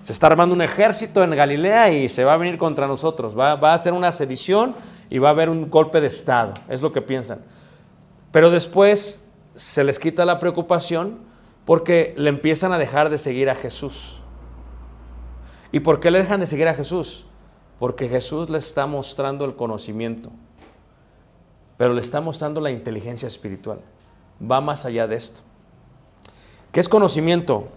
Se 0.00 0.12
está 0.12 0.28
armando 0.28 0.54
un 0.54 0.62
ejército 0.62 1.22
en 1.22 1.32
Galilea 1.32 1.92
y 1.92 2.08
se 2.08 2.24
va 2.24 2.32
a 2.32 2.36
venir 2.38 2.56
contra 2.56 2.86
nosotros. 2.86 3.38
Va, 3.38 3.56
va 3.56 3.72
a 3.72 3.74
hacer 3.74 3.92
una 3.92 4.12
sedición 4.12 4.74
y 5.10 5.18
va 5.18 5.28
a 5.28 5.32
haber 5.32 5.50
un 5.50 5.68
golpe 5.68 6.00
de 6.00 6.06
Estado. 6.06 6.54
Es 6.70 6.80
lo 6.80 6.90
que 6.90 7.02
piensan. 7.02 7.40
Pero 8.30 8.50
después 8.50 9.20
se 9.54 9.84
les 9.84 9.98
quita 9.98 10.24
la 10.24 10.38
preocupación 10.38 11.30
porque 11.64 12.14
le 12.16 12.28
empiezan 12.28 12.72
a 12.72 12.78
dejar 12.78 13.10
de 13.10 13.18
seguir 13.18 13.50
a 13.50 13.54
Jesús. 13.54 14.22
¿Y 15.70 15.80
por 15.80 16.00
qué 16.00 16.10
le 16.10 16.20
dejan 16.20 16.40
de 16.40 16.46
seguir 16.46 16.68
a 16.68 16.74
Jesús? 16.74 17.26
Porque 17.78 18.08
Jesús 18.08 18.50
les 18.50 18.66
está 18.66 18.86
mostrando 18.86 19.44
el 19.44 19.54
conocimiento, 19.54 20.30
pero 21.78 21.94
le 21.94 22.00
está 22.00 22.20
mostrando 22.20 22.60
la 22.60 22.70
inteligencia 22.70 23.26
espiritual. 23.26 23.78
Va 24.40 24.60
más 24.60 24.84
allá 24.84 25.06
de 25.06 25.16
esto. 25.16 25.40
¿Qué 26.72 26.80
es 26.80 26.88
conocimiento? 26.88 27.68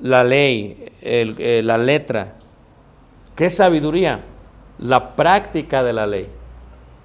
La 0.00 0.24
ley, 0.24 0.92
eh, 1.02 1.60
la 1.64 1.76
letra. 1.76 2.34
¿Qué 3.34 3.46
es 3.46 3.56
sabiduría? 3.56 4.20
La 4.78 5.16
práctica 5.16 5.82
de 5.82 5.92
la 5.92 6.06
ley. 6.06 6.28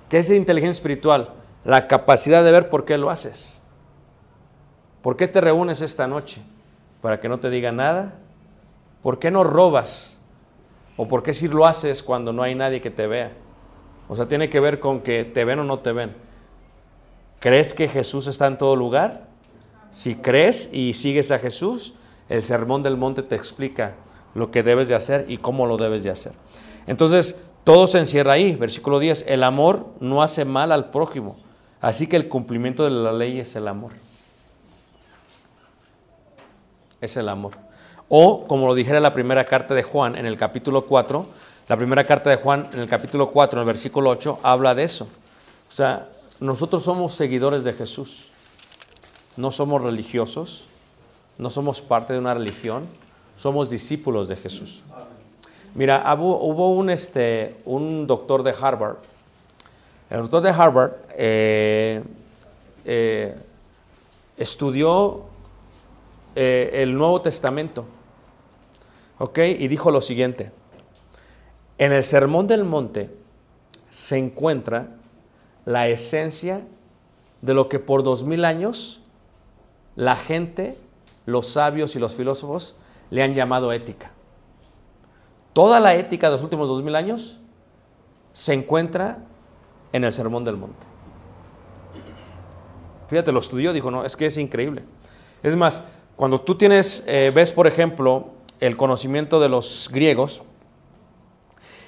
¿Qué 0.09 0.19
es 0.19 0.29
inteligencia 0.29 0.77
espiritual? 0.77 1.29
La 1.65 1.87
capacidad 1.87 2.43
de 2.43 2.51
ver 2.51 2.69
por 2.69 2.85
qué 2.85 2.97
lo 2.97 3.09
haces. 3.09 3.62
¿Por 5.03 5.17
qué 5.17 5.27
te 5.27 5.41
reúnes 5.41 5.81
esta 5.81 6.07
noche? 6.07 6.41
¿Para 7.01 7.19
que 7.19 7.27
no 7.27 7.37
te 7.37 7.49
diga 7.49 7.73
nada? 7.73 8.13
¿Por 9.01 9.19
qué 9.19 9.31
no 9.31 9.43
robas? 9.43 10.17
¿O 10.95 11.09
por 11.09 11.23
qué 11.23 11.33
si 11.33 11.49
lo 11.49 11.65
haces 11.65 12.01
cuando 12.01 12.31
no 12.31 12.41
hay 12.41 12.55
nadie 12.55 12.79
que 12.79 12.89
te 12.89 13.05
vea? 13.05 13.29
O 14.07 14.15
sea, 14.15 14.29
tiene 14.29 14.49
que 14.49 14.61
ver 14.61 14.79
con 14.79 15.01
que 15.01 15.25
te 15.25 15.43
ven 15.43 15.59
o 15.59 15.65
no 15.65 15.79
te 15.79 15.91
ven. 15.91 16.13
¿Crees 17.41 17.73
que 17.73 17.89
Jesús 17.89 18.27
está 18.27 18.47
en 18.47 18.57
todo 18.57 18.77
lugar? 18.77 19.25
Si 19.91 20.15
crees 20.15 20.69
y 20.71 20.93
sigues 20.93 21.31
a 21.31 21.39
Jesús, 21.39 21.95
el 22.29 22.41
sermón 22.41 22.81
del 22.81 22.95
monte 22.95 23.23
te 23.23 23.35
explica 23.35 23.95
lo 24.33 24.51
que 24.51 24.63
debes 24.63 24.87
de 24.87 24.95
hacer 24.95 25.25
y 25.27 25.37
cómo 25.37 25.65
lo 25.65 25.75
debes 25.75 26.03
de 26.03 26.11
hacer. 26.11 26.31
Entonces, 26.87 27.35
todo 27.65 27.87
se 27.87 27.99
encierra 27.99 28.33
ahí. 28.33 28.55
Versículo 28.55 28.99
10, 28.99 29.25
el 29.27 29.43
amor 29.43 29.85
no 29.99 30.23
hace 30.23 30.45
mal 30.45 30.71
al 30.71 30.91
prójimo. 30.91 31.35
Así 31.81 32.07
que 32.07 32.15
el 32.15 32.29
cumplimiento 32.29 32.85
de 32.85 32.91
la 32.91 33.11
ley 33.11 33.41
es 33.41 33.57
el 33.57 33.67
amor. 33.67 33.91
Es 37.03 37.17
el 37.17 37.27
amor. 37.27 37.51
O, 38.07 38.47
como 38.47 38.65
lo 38.65 38.73
dijera 38.73 39.01
la 39.01 39.11
primera 39.11 39.43
carta 39.43 39.73
de 39.73 39.83
Juan 39.83 40.15
en 40.15 40.25
el 40.25 40.37
capítulo 40.37 40.85
4, 40.85 41.25
la 41.67 41.75
primera 41.75 42.05
carta 42.05 42.29
de 42.29 42.37
Juan 42.37 42.69
en 42.71 42.79
el 42.79 42.87
capítulo 42.87 43.29
4, 43.29 43.59
en 43.59 43.61
el 43.63 43.65
versículo 43.67 44.09
8, 44.09 44.39
habla 44.41 44.73
de 44.73 44.85
eso. 44.85 45.03
O 45.67 45.71
sea, 45.73 46.07
nosotros 46.39 46.81
somos 46.81 47.13
seguidores 47.13 47.65
de 47.65 47.73
Jesús. 47.73 48.31
No 49.35 49.51
somos 49.51 49.81
religiosos, 49.81 50.67
no 51.37 51.49
somos 51.49 51.81
parte 51.81 52.13
de 52.13 52.19
una 52.19 52.33
religión, 52.33 52.87
somos 53.35 53.69
discípulos 53.69 54.29
de 54.29 54.37
Jesús. 54.37 54.81
Mira, 55.75 56.05
hubo, 56.17 56.71
un, 56.71 56.89
este, 56.89 57.57
un 57.65 58.07
doctor 58.07 58.43
de 58.43 58.55
Harvard. 58.57 58.95
El 60.09 60.21
doctor 60.21 60.41
de 60.41 60.51
Harvard 60.51 60.93
eh, 61.17 62.01
eh, 62.85 63.35
estudió 64.37 65.32
eh, 66.35 66.71
el 66.73 66.97
Nuevo 66.97 67.21
Testamento. 67.21 67.85
¿Ok? 69.19 69.39
Y 69.39 69.67
dijo 69.67 69.91
lo 69.91 70.01
siguiente. 70.01 70.51
En 71.77 71.91
el 71.91 72.03
Sermón 72.03 72.47
del 72.47 72.63
Monte 72.63 73.09
se 73.89 74.17
encuentra 74.17 74.87
la 75.65 75.87
esencia 75.87 76.61
de 77.41 77.53
lo 77.53 77.69
que 77.69 77.79
por 77.79 78.03
dos 78.03 78.23
mil 78.23 78.45
años 78.45 79.01
la 79.95 80.15
gente, 80.15 80.77
los 81.25 81.47
sabios 81.47 81.95
y 81.95 81.99
los 81.99 82.13
filósofos 82.13 82.75
le 83.09 83.21
han 83.21 83.35
llamado 83.35 83.71
ética. 83.71 84.11
Toda 85.53 85.79
la 85.79 85.95
ética 85.95 86.27
de 86.27 86.33
los 86.33 86.41
últimos 86.41 86.67
dos 86.67 86.83
mil 86.83 86.95
años 86.95 87.39
se 88.33 88.53
encuentra 88.53 89.19
en 89.91 90.03
el 90.03 90.11
Sermón 90.11 90.43
del 90.43 90.57
Monte. 90.57 90.83
Fíjate, 93.09 93.31
lo 93.31 93.39
estudió, 93.39 93.73
dijo, 93.73 93.91
no, 93.91 94.03
es 94.03 94.15
que 94.15 94.25
es 94.25 94.37
increíble. 94.37 94.83
Es 95.43 95.55
más, 95.55 95.83
cuando 96.15 96.41
tú 96.41 96.55
tienes, 96.55 97.03
eh, 97.07 97.31
ves 97.33 97.51
por 97.51 97.67
ejemplo, 97.67 98.29
el 98.59 98.77
conocimiento 98.77 99.39
de 99.39 99.49
los 99.49 99.89
griegos, 99.91 100.43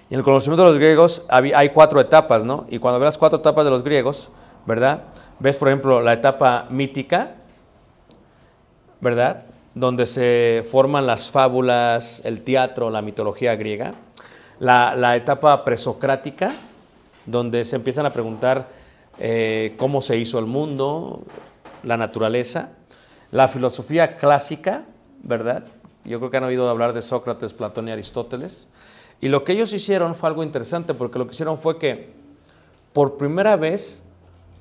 y 0.09 0.13
en 0.13 0.19
el 0.19 0.23
conocimiento 0.23 0.63
de 0.63 0.69
los 0.69 0.77
griegos 0.77 1.23
hay 1.29 1.69
cuatro 1.69 1.99
etapas, 1.99 2.45
¿no? 2.45 2.65
Y 2.69 2.77
cuando 2.77 2.99
ves 2.99 3.07
las 3.07 3.17
cuatro 3.17 3.39
etapas 3.39 3.65
de 3.65 3.71
los 3.71 3.83
griegos, 3.83 4.29
¿verdad? 4.67 5.03
Ves, 5.39 5.57
por 5.57 5.67
ejemplo, 5.67 5.99
la 6.01 6.13
etapa 6.13 6.67
mítica, 6.69 7.35
¿verdad? 9.01 9.43
Donde 9.73 10.05
se 10.05 10.63
forman 10.69 11.07
las 11.07 11.31
fábulas, 11.31 12.21
el 12.23 12.41
teatro, 12.41 12.91
la 12.91 13.01
mitología 13.01 13.55
griega. 13.55 13.95
La, 14.59 14.95
la 14.95 15.15
etapa 15.15 15.63
presocrática, 15.63 16.55
donde 17.25 17.65
se 17.65 17.75
empiezan 17.75 18.05
a 18.05 18.13
preguntar 18.13 18.67
eh, 19.17 19.73
cómo 19.77 20.01
se 20.01 20.17
hizo 20.17 20.39
el 20.39 20.45
mundo, 20.45 21.23
la 21.83 21.97
naturaleza. 21.97 22.71
La 23.35 23.49
filosofía 23.49 24.15
clásica, 24.15 24.85
¿verdad? 25.23 25.65
Yo 26.05 26.19
creo 26.19 26.31
que 26.31 26.37
han 26.37 26.45
oído 26.45 26.69
hablar 26.69 26.93
de 26.93 27.01
Sócrates, 27.01 27.51
Platón 27.51 27.89
y 27.89 27.91
Aristóteles. 27.91 28.69
Y 29.19 29.27
lo 29.27 29.43
que 29.43 29.51
ellos 29.51 29.73
hicieron 29.73 30.15
fue 30.15 30.29
algo 30.29 30.41
interesante, 30.41 30.93
porque 30.93 31.19
lo 31.19 31.25
que 31.25 31.33
hicieron 31.33 31.57
fue 31.57 31.77
que 31.77 32.13
por 32.93 33.17
primera 33.17 33.57
vez 33.57 34.05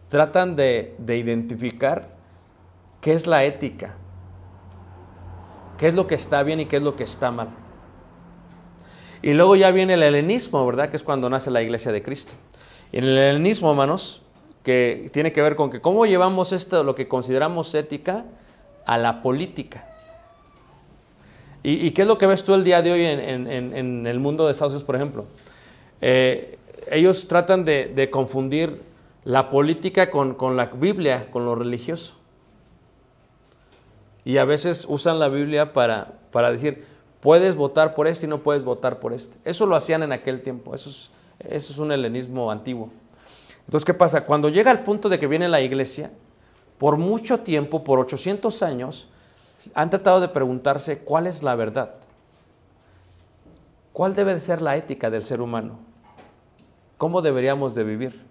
tratan 0.09 0.57
de, 0.57 0.93
de 0.99 1.16
identificar 1.16 2.09
qué 3.01 3.12
es 3.12 3.29
la 3.29 3.45
ética, 3.45 3.95
qué 5.79 5.87
es 5.87 5.95
lo 5.95 6.09
que 6.09 6.16
está 6.16 6.43
bien 6.43 6.59
y 6.59 6.66
qué 6.66 6.79
es 6.79 6.83
lo 6.83 6.97
que 6.97 7.05
está 7.05 7.31
mal. 7.31 7.51
Y 9.22 9.35
luego 9.35 9.55
ya 9.55 9.70
viene 9.70 9.95
el 9.95 10.03
helenismo, 10.03 10.66
¿verdad? 10.66 10.91
Que 10.91 10.97
es 10.97 11.05
cuando 11.05 11.31
nace 11.31 11.53
la 11.53 11.62
iglesia 11.62 11.93
de 11.93 12.03
Cristo. 12.03 12.33
Y 12.91 12.99
en 12.99 13.05
el 13.05 13.18
helenismo, 13.18 13.70
hermanos, 13.70 14.22
que 14.64 15.11
tiene 15.12 15.33
que 15.33 15.43
ver 15.43 15.55
con 15.55 15.70
que 15.70 15.81
cómo 15.81 16.07
llevamos 16.07 16.51
esto, 16.51 16.83
lo 16.83 16.97
que 16.97 17.07
consideramos 17.07 17.72
ética, 17.77 18.25
a 18.87 18.99
la 18.99 19.22
política. 19.22 19.91
¿Y, 21.66 21.93
qué 21.93 22.03
es 22.03 22.09
lo 22.09 22.18
que 22.18 22.26
ves 22.26 22.45
tú 22.45 22.53
el 22.53 22.62
día 22.62 22.82
de 22.82 22.93
hoy 22.93 23.05
en, 23.07 24.07
el 24.07 24.20
mundo 24.20 24.45
de 24.45 24.53
Estados 24.53 24.72
Unidos, 24.74 24.85
por 24.85 24.97
ejemplo? 24.97 25.24
Eh, 26.03 26.59
ellos 26.91 27.26
tratan 27.26 27.64
de, 27.64 28.09
confundir 28.12 28.82
la 29.24 29.49
política 29.49 30.11
con, 30.11 30.57
la 30.57 30.66
Biblia, 30.66 31.26
con 31.30 31.47
lo 31.47 31.55
religioso. 31.55 32.16
Y 34.26 34.37
a 34.37 34.45
veces 34.45 34.85
usan 34.87 35.18
la 35.18 35.28
Biblia 35.28 35.72
para, 35.72 36.12
para 36.30 36.51
decir, 36.51 36.85
puedes 37.20 37.57
votar 37.57 37.95
por 37.95 38.09
este 38.09 38.26
y 38.26 38.28
no 38.28 38.43
puedes 38.43 38.62
votar 38.62 39.01
por 39.01 39.14
este. 39.14 39.39
Eso 39.43 39.64
lo 39.64 39.74
hacían 39.74 40.03
en 40.03 40.12
aquel 40.12 40.43
tiempo, 40.43 40.74
eso 40.74 40.91
es, 40.91 41.11
eso 41.39 41.72
es 41.72 41.78
un 41.78 41.93
helenismo 41.93 42.51
antiguo. 42.51 42.91
Entonces, 43.64 43.87
¿qué 43.87 43.95
pasa? 43.95 44.26
Cuando 44.26 44.51
llega 44.51 44.70
el 44.70 44.80
punto 44.80 45.09
de 45.09 45.18
que 45.18 45.26
viene 45.26 45.49
la 45.49 45.62
iglesia, 45.62 46.11
por 46.79 46.97
mucho 46.97 47.41
tiempo, 47.41 47.85
por 47.85 47.99
800 47.99 48.62
años, 48.62 49.09
han 49.75 49.91
tratado 49.91 50.20
de 50.20 50.29
preguntarse 50.29 50.99
cuál 50.99 51.27
es 51.27 51.43
la 51.43 51.55
verdad. 51.55 51.95
¿Cuál 53.93 54.14
debe 54.14 54.35
de 54.35 54.41
ser 54.41 54.61
la 54.61 54.77
ética 54.77 55.09
del 55.11 55.22
ser 55.22 55.41
humano? 55.41 55.79
¿Cómo 56.99 57.22
deberíamos 57.22 57.75
de 57.75 57.85
vivir? 57.85 58.25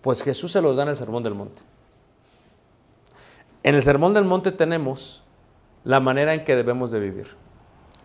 Pues 0.00 0.22
Jesús 0.22 0.52
se 0.52 0.62
los 0.62 0.76
da 0.76 0.84
en 0.84 0.88
el 0.90 0.96
Sermón 0.96 1.22
del 1.22 1.34
Monte. 1.34 1.60
En 3.62 3.74
el 3.74 3.82
Sermón 3.82 4.14
del 4.14 4.24
Monte 4.24 4.52
tenemos 4.52 5.22
la 5.84 6.00
manera 6.00 6.32
en 6.32 6.44
que 6.44 6.56
debemos 6.56 6.90
de 6.90 7.00
vivir. 7.00 7.28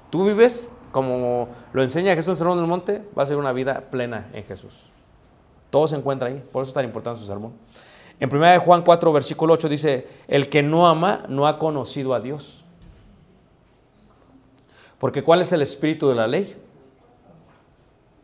Tú 0.09 0.25
vives 0.25 0.71
como 0.91 1.49
lo 1.73 1.81
enseña 1.81 2.13
Jesús 2.13 2.27
en 2.27 2.31
el 2.31 2.37
Sermón 2.37 2.57
del 2.57 2.67
Monte, 2.67 3.03
va 3.17 3.23
a 3.23 3.25
ser 3.25 3.37
una 3.37 3.51
vida 3.51 3.81
plena 3.89 4.29
en 4.33 4.43
Jesús. 4.43 4.83
Todo 5.69 5.87
se 5.87 5.95
encuentra 5.95 6.29
ahí, 6.29 6.41
por 6.51 6.61
eso 6.61 6.69
es 6.69 6.73
tan 6.73 6.85
importante 6.85 7.19
su 7.19 7.25
sermón. 7.25 7.53
En 8.19 8.33
1 8.33 8.59
Juan 8.61 8.83
4, 8.83 9.11
versículo 9.11 9.53
8 9.53 9.69
dice, 9.69 10.07
el 10.27 10.49
que 10.49 10.63
no 10.63 10.87
ama 10.87 11.23
no 11.27 11.47
ha 11.47 11.59
conocido 11.59 12.13
a 12.13 12.19
Dios. 12.19 12.63
Porque 14.99 15.23
¿cuál 15.23 15.41
es 15.41 15.51
el 15.51 15.61
espíritu 15.61 16.07
de 16.07 16.15
la 16.15 16.27
ley? 16.27 16.55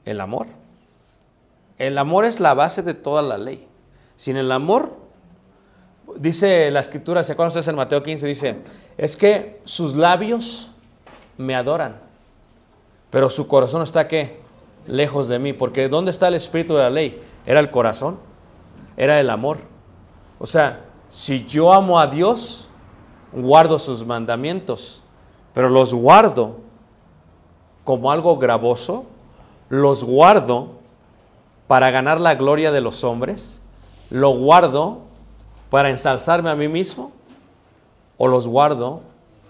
El 0.05 0.21
amor. 0.21 0.47
El 1.77 1.97
amor 1.97 2.25
es 2.25 2.39
la 2.39 2.53
base 2.53 2.83
de 2.83 2.93
toda 2.93 3.21
la 3.21 3.37
ley. 3.37 3.67
Sin 4.15 4.37
el 4.37 4.51
amor, 4.51 4.95
dice 6.17 6.69
la 6.71 6.79
escritura, 6.79 7.23
¿se 7.23 7.33
acuerdan 7.33 7.49
ustedes 7.49 7.67
en 7.67 7.75
Mateo 7.75 8.03
15? 8.03 8.27
Dice, 8.27 8.55
es 8.97 9.15
que 9.15 9.61
sus 9.63 9.95
labios 9.95 10.71
me 11.37 11.55
adoran, 11.55 11.99
pero 13.09 13.29
su 13.29 13.47
corazón 13.47 13.81
está 13.81 14.07
qué? 14.07 14.39
Lejos 14.87 15.27
de 15.27 15.39
mí, 15.39 15.53
porque 15.53 15.87
¿dónde 15.87 16.11
está 16.11 16.27
el 16.27 16.35
espíritu 16.35 16.75
de 16.75 16.83
la 16.83 16.89
ley? 16.89 17.21
Era 17.45 17.59
el 17.59 17.69
corazón, 17.69 18.19
era 18.97 19.19
el 19.19 19.29
amor. 19.29 19.59
O 20.39 20.45
sea, 20.45 20.85
si 21.09 21.45
yo 21.45 21.73
amo 21.73 21.99
a 21.99 22.07
Dios, 22.07 22.69
guardo 23.33 23.77
sus 23.77 24.05
mandamientos, 24.05 25.03
pero 25.53 25.69
los 25.69 25.93
guardo 25.93 26.57
como 27.83 28.11
algo 28.11 28.37
gravoso, 28.37 29.05
los 29.67 30.03
guardo 30.03 30.79
para 31.67 31.91
ganar 31.91 32.19
la 32.19 32.35
gloria 32.35 32.71
de 32.71 32.81
los 32.81 33.03
hombres, 33.03 33.61
lo 34.09 34.31
guardo 34.31 34.99
para 35.69 35.89
ensalzarme 35.89 36.49
a 36.49 36.55
mí 36.55 36.67
mismo, 36.67 37.11
o 38.17 38.27
los 38.27 38.47
guardo 38.47 39.01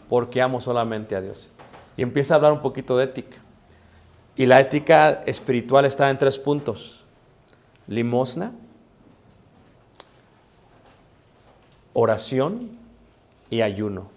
porque 0.09 0.41
amo 0.41 0.59
solamente 0.59 1.15
a 1.15 1.21
Dios. 1.21 1.49
Y 1.95 2.01
empieza 2.01 2.33
a 2.33 2.37
hablar 2.37 2.53
un 2.53 2.61
poquito 2.61 2.97
de 2.97 3.05
ética. 3.05 3.37
Y 4.35 4.45
la 4.45 4.59
ética 4.59 5.23
espiritual 5.25 5.85
está 5.85 6.09
en 6.09 6.17
tres 6.17 6.39
puntos. 6.39 7.05
Limosna, 7.87 8.51
oración 11.93 12.69
y 13.49 13.61
ayuno. 13.61 14.09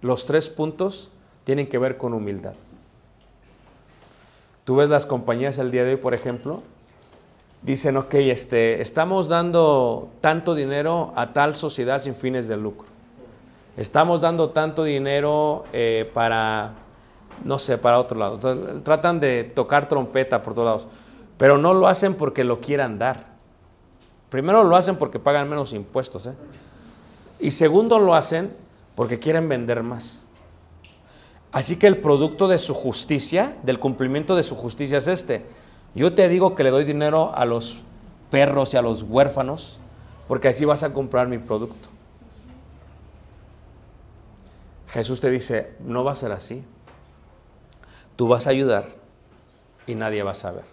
Los 0.00 0.26
tres 0.26 0.48
puntos 0.48 1.10
tienen 1.44 1.68
que 1.68 1.78
ver 1.78 1.96
con 1.96 2.14
humildad. 2.14 2.54
Tú 4.64 4.76
ves 4.76 4.90
las 4.90 5.06
compañías 5.06 5.58
el 5.58 5.70
día 5.70 5.84
de 5.84 5.92
hoy, 5.92 5.96
por 5.96 6.14
ejemplo, 6.14 6.62
dicen, 7.62 7.96
ok, 7.96 8.14
este, 8.14 8.82
estamos 8.82 9.28
dando 9.28 10.10
tanto 10.20 10.54
dinero 10.54 11.12
a 11.16 11.32
tal 11.32 11.54
sociedad 11.54 11.98
sin 11.98 12.14
fines 12.14 12.48
de 12.48 12.56
lucro. 12.56 12.86
Estamos 13.76 14.20
dando 14.20 14.50
tanto 14.50 14.84
dinero 14.84 15.64
eh, 15.72 16.10
para, 16.12 16.72
no 17.44 17.58
sé, 17.58 17.78
para 17.78 17.98
otro 17.98 18.18
lado. 18.18 18.38
Tratan 18.82 19.20
de 19.20 19.44
tocar 19.44 19.88
trompeta 19.88 20.42
por 20.42 20.52
todos 20.52 20.66
lados, 20.66 20.88
pero 21.36 21.58
no 21.58 21.74
lo 21.74 21.88
hacen 21.88 22.14
porque 22.14 22.44
lo 22.44 22.60
quieran 22.60 22.98
dar. 22.98 23.37
Primero 24.30 24.64
lo 24.64 24.76
hacen 24.76 24.96
porque 24.96 25.18
pagan 25.18 25.48
menos 25.48 25.72
impuestos. 25.72 26.26
¿eh? 26.26 26.34
Y 27.40 27.50
segundo 27.50 27.98
lo 27.98 28.14
hacen 28.14 28.54
porque 28.94 29.18
quieren 29.18 29.48
vender 29.48 29.82
más. 29.82 30.24
Así 31.52 31.76
que 31.76 31.86
el 31.86 31.98
producto 31.98 32.46
de 32.46 32.58
su 32.58 32.74
justicia, 32.74 33.56
del 33.62 33.78
cumplimiento 33.78 34.36
de 34.36 34.42
su 34.42 34.54
justicia 34.54 34.98
es 34.98 35.08
este. 35.08 35.46
Yo 35.94 36.14
te 36.14 36.28
digo 36.28 36.54
que 36.54 36.64
le 36.64 36.70
doy 36.70 36.84
dinero 36.84 37.32
a 37.34 37.44
los 37.46 37.80
perros 38.30 38.74
y 38.74 38.76
a 38.76 38.82
los 38.82 39.02
huérfanos 39.02 39.78
porque 40.28 40.48
así 40.48 40.66
vas 40.66 40.82
a 40.82 40.92
comprar 40.92 41.26
mi 41.26 41.38
producto. 41.38 41.88
Jesús 44.88 45.20
te 45.20 45.30
dice, 45.30 45.74
no 45.80 46.04
va 46.04 46.12
a 46.12 46.16
ser 46.16 46.32
así. 46.32 46.62
Tú 48.14 48.28
vas 48.28 48.46
a 48.46 48.50
ayudar 48.50 48.88
y 49.86 49.94
nadie 49.94 50.22
va 50.22 50.32
a 50.32 50.34
saber. 50.34 50.64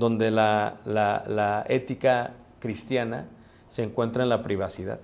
Donde 0.00 0.30
la, 0.30 0.76
la- 0.86 1.64
ética 1.68 2.32
cristiana 2.58 3.26
se 3.68 3.82
encuentra 3.82 4.22
en 4.22 4.30
la 4.30 4.42
privacidad. 4.42 4.98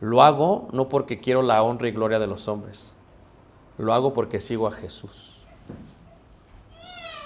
Lo 0.00 0.22
hago 0.22 0.68
no 0.72 0.88
porque 0.88 1.18
quiero 1.18 1.42
la 1.42 1.62
honra 1.62 1.88
y 1.88 1.92
gloria 1.92 2.18
de 2.18 2.26
los 2.26 2.48
hombres. 2.48 2.94
Lo 3.76 3.92
hago 3.92 4.14
porque 4.14 4.40
sigo 4.40 4.66
a 4.66 4.70
Jesús. 4.72 5.44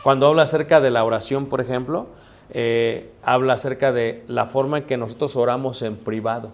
Cuando 0.02 0.26
habla 0.26 0.42
acerca 0.42 0.80
de 0.80 0.90
la 0.90 1.04
oración, 1.04 1.46
por 1.46 1.60
ejemplo, 1.60 2.08
eh, 2.50 3.12
habla 3.22 3.52
acerca 3.52 3.92
de 3.92 4.24
la 4.26 4.46
forma 4.46 4.78
en 4.78 4.84
que 4.86 4.96
nosotros 4.96 5.36
oramos 5.36 5.82
en 5.82 5.96
privado. 5.96 6.50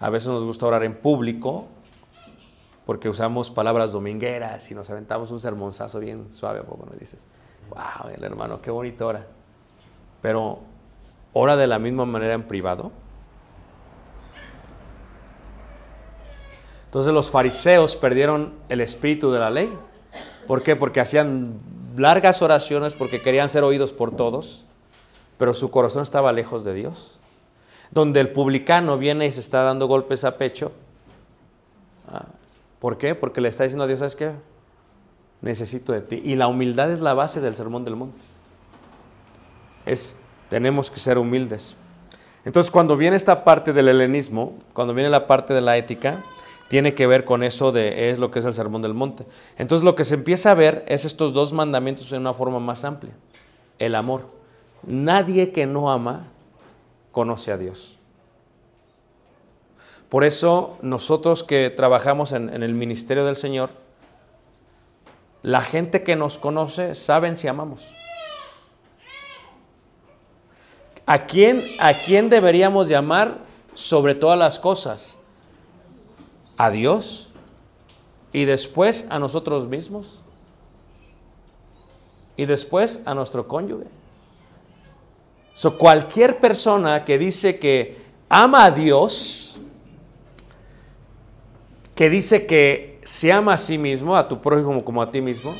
A 0.00 0.08
veces 0.08 0.30
nos 0.30 0.42
gusta 0.42 0.64
orar 0.66 0.84
en 0.84 0.94
público 0.94 1.66
porque 2.86 3.08
usamos 3.08 3.50
palabras 3.50 3.92
domingueras 3.92 4.70
y 4.70 4.74
nos 4.74 4.90
aventamos 4.90 5.30
un 5.30 5.40
sermonzazo 5.40 6.00
bien 6.00 6.32
suave, 6.32 6.60
¿a 6.60 6.62
poco 6.64 6.86
nos 6.86 6.98
dices? 6.98 7.26
Wow, 7.70 8.10
el 8.14 8.22
hermano, 8.22 8.60
qué 8.60 8.70
bonito 8.70 9.06
ora. 9.06 9.26
Pero 10.20 10.58
ora 11.32 11.56
de 11.56 11.66
la 11.66 11.78
misma 11.78 12.04
manera 12.04 12.34
en 12.34 12.42
privado. 12.42 12.92
Entonces 16.86 17.12
los 17.12 17.30
fariseos 17.30 17.96
perdieron 17.96 18.54
el 18.68 18.80
espíritu 18.80 19.32
de 19.32 19.40
la 19.40 19.50
ley. 19.50 19.76
¿Por 20.46 20.62
qué? 20.62 20.76
Porque 20.76 21.00
hacían 21.00 21.58
largas 21.96 22.42
oraciones 22.42 22.94
porque 22.94 23.20
querían 23.20 23.48
ser 23.48 23.64
oídos 23.64 23.92
por 23.92 24.14
todos, 24.14 24.64
pero 25.38 25.54
su 25.54 25.70
corazón 25.70 26.02
estaba 26.02 26.32
lejos 26.32 26.64
de 26.64 26.74
Dios. 26.74 27.18
Donde 27.90 28.20
el 28.20 28.30
publicano 28.30 28.98
viene 28.98 29.26
y 29.26 29.32
se 29.32 29.40
está 29.40 29.62
dando 29.62 29.86
golpes 29.86 30.24
a 30.24 30.36
pecho. 30.36 30.70
¿Por 32.84 32.98
qué? 32.98 33.14
Porque 33.14 33.40
le 33.40 33.48
está 33.48 33.62
diciendo 33.62 33.84
a 33.84 33.86
Dios, 33.86 34.00
¿sabes 34.00 34.14
qué? 34.14 34.32
Necesito 35.40 35.94
de 35.94 36.02
ti. 36.02 36.20
Y 36.22 36.34
la 36.34 36.48
humildad 36.48 36.90
es 36.90 37.00
la 37.00 37.14
base 37.14 37.40
del 37.40 37.54
sermón 37.54 37.82
del 37.82 37.96
monte. 37.96 38.20
Es, 39.86 40.16
tenemos 40.50 40.90
que 40.90 41.00
ser 41.00 41.16
humildes. 41.16 41.78
Entonces, 42.44 42.70
cuando 42.70 42.98
viene 42.98 43.16
esta 43.16 43.42
parte 43.42 43.72
del 43.72 43.88
helenismo, 43.88 44.52
cuando 44.74 44.92
viene 44.92 45.08
la 45.08 45.26
parte 45.26 45.54
de 45.54 45.62
la 45.62 45.78
ética, 45.78 46.22
tiene 46.68 46.92
que 46.92 47.06
ver 47.06 47.24
con 47.24 47.42
eso 47.42 47.72
de 47.72 48.10
es 48.10 48.18
lo 48.18 48.30
que 48.30 48.40
es 48.40 48.44
el 48.44 48.52
sermón 48.52 48.82
del 48.82 48.92
monte. 48.92 49.24
Entonces, 49.56 49.82
lo 49.82 49.94
que 49.94 50.04
se 50.04 50.16
empieza 50.16 50.50
a 50.50 50.54
ver 50.54 50.84
es 50.86 51.06
estos 51.06 51.32
dos 51.32 51.54
mandamientos 51.54 52.12
en 52.12 52.20
una 52.20 52.34
forma 52.34 52.60
más 52.60 52.84
amplia. 52.84 53.14
El 53.78 53.94
amor. 53.94 54.26
Nadie 54.82 55.52
que 55.52 55.64
no 55.64 55.90
ama 55.90 56.26
conoce 57.12 57.50
a 57.50 57.56
Dios. 57.56 57.98
Por 60.14 60.22
eso 60.22 60.78
nosotros 60.80 61.42
que 61.42 61.70
trabajamos 61.70 62.30
en, 62.30 62.62
el 62.62 62.72
ministerio 62.72 63.24
del 63.24 63.34
Señor, 63.34 63.70
la 65.42 65.60
gente 65.60 66.04
que 66.04 66.14
nos 66.14 66.38
conoce 66.38 66.94
saben 66.94 67.36
si 67.36 67.48
amamos. 67.48 67.84
¿A 71.04 71.26
quién, 71.26 71.64
¿A 71.80 71.94
quién 71.94 72.30
deberíamos 72.30 72.88
llamar 72.88 73.38
sobre 73.72 74.14
todas 74.14 74.38
las 74.38 74.60
cosas? 74.60 75.18
¿A 76.58 76.70
Dios? 76.70 77.32
¿Y 78.32 78.44
después 78.44 79.08
a 79.10 79.18
nosotros 79.18 79.66
mismos? 79.66 80.22
¿Y 82.36 82.46
después 82.46 83.00
a 83.04 83.14
nuestro 83.14 83.48
cónyuge? 83.48 83.88
So, 85.54 85.76
cualquier 85.76 86.38
persona 86.38 87.04
que 87.04 87.18
dice 87.18 87.58
que 87.58 87.96
ama 88.28 88.66
a 88.66 88.70
Dios, 88.70 89.53
que 91.94 92.10
dice 92.10 92.46
que 92.46 93.00
se 93.04 93.32
ama 93.32 93.54
a 93.54 93.58
sí 93.58 93.78
mismo, 93.78 94.16
a 94.16 94.28
tu 94.28 94.40
prójimo 94.40 94.84
como 94.84 95.02
a 95.02 95.10
ti 95.10 95.20
mismo, 95.20 95.54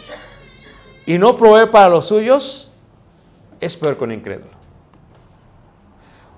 y 1.06 1.18
no 1.18 1.36
provee 1.36 1.70
para 1.70 1.88
los 1.88 2.06
suyos, 2.06 2.70
es 3.60 3.76
peor 3.76 3.96
que 3.96 4.04
un 4.04 4.12
incrédulo. 4.12 4.52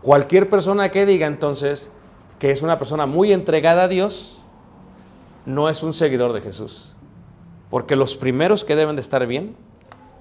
Cualquier 0.02 0.48
persona 0.48 0.90
que 0.90 1.06
diga 1.06 1.26
entonces 1.26 1.90
que 2.38 2.50
es 2.50 2.62
una 2.62 2.78
persona 2.78 3.06
muy 3.06 3.32
entregada 3.32 3.84
a 3.84 3.88
Dios, 3.88 4.38
no 5.46 5.68
es 5.68 5.82
un 5.82 5.94
seguidor 5.94 6.32
de 6.32 6.40
Jesús. 6.40 6.94
Porque 7.70 7.96
los 7.96 8.16
primeros 8.16 8.64
que 8.64 8.76
deben 8.76 8.96
de 8.96 9.00
estar 9.00 9.26
bien 9.26 9.56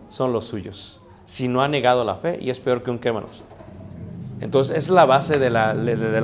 son 0.10 0.32
los 0.32 0.46
suyos. 0.46 1.02
Si 1.26 1.48
no 1.48 1.62
ha 1.62 1.68
negado 1.68 2.06
la 2.06 2.16
fe 2.16 2.38
y 2.40 2.50
es 2.50 2.60
peor 2.60 2.84
que 2.84 2.92
un 2.92 3.00
quémanos. 3.00 3.44
Entonces 4.40 4.78
es 4.78 4.90
la 4.90 5.06
base 5.06 5.40
del 5.40 5.56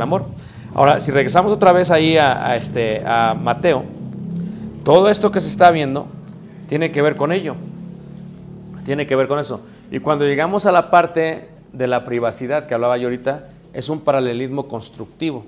amor. 0.01 0.25
Ahora, 0.73 1.01
si 1.01 1.11
regresamos 1.11 1.51
otra 1.51 1.73
vez 1.73 1.91
ahí 1.91 2.17
a, 2.17 2.55
este, 2.55 3.03
a 3.05 3.35
Mateo, 3.35 3.83
todo 4.83 5.09
esto 5.09 5.29
que 5.29 5.41
se 5.41 5.49
está 5.49 5.69
viendo 5.69 6.07
tiene 6.69 6.91
que 6.91 7.01
ver 7.01 7.17
con 7.17 7.33
ello. 7.33 7.55
Tiene 8.85 9.05
que 9.05 9.15
ver 9.15 9.27
con 9.27 9.37
eso. 9.39 9.59
Y 9.91 9.99
cuando 9.99 10.25
llegamos 10.25 10.65
a 10.65 10.71
la 10.71 10.89
parte 10.89 11.49
de 11.73 11.87
la 11.87 12.05
privacidad 12.05 12.67
que 12.67 12.73
hablaba 12.73 12.97
yo 12.97 13.07
ahorita, 13.07 13.49
es 13.73 13.89
un 13.89 13.99
paralelismo 13.99 14.69
constructivo. 14.69 15.43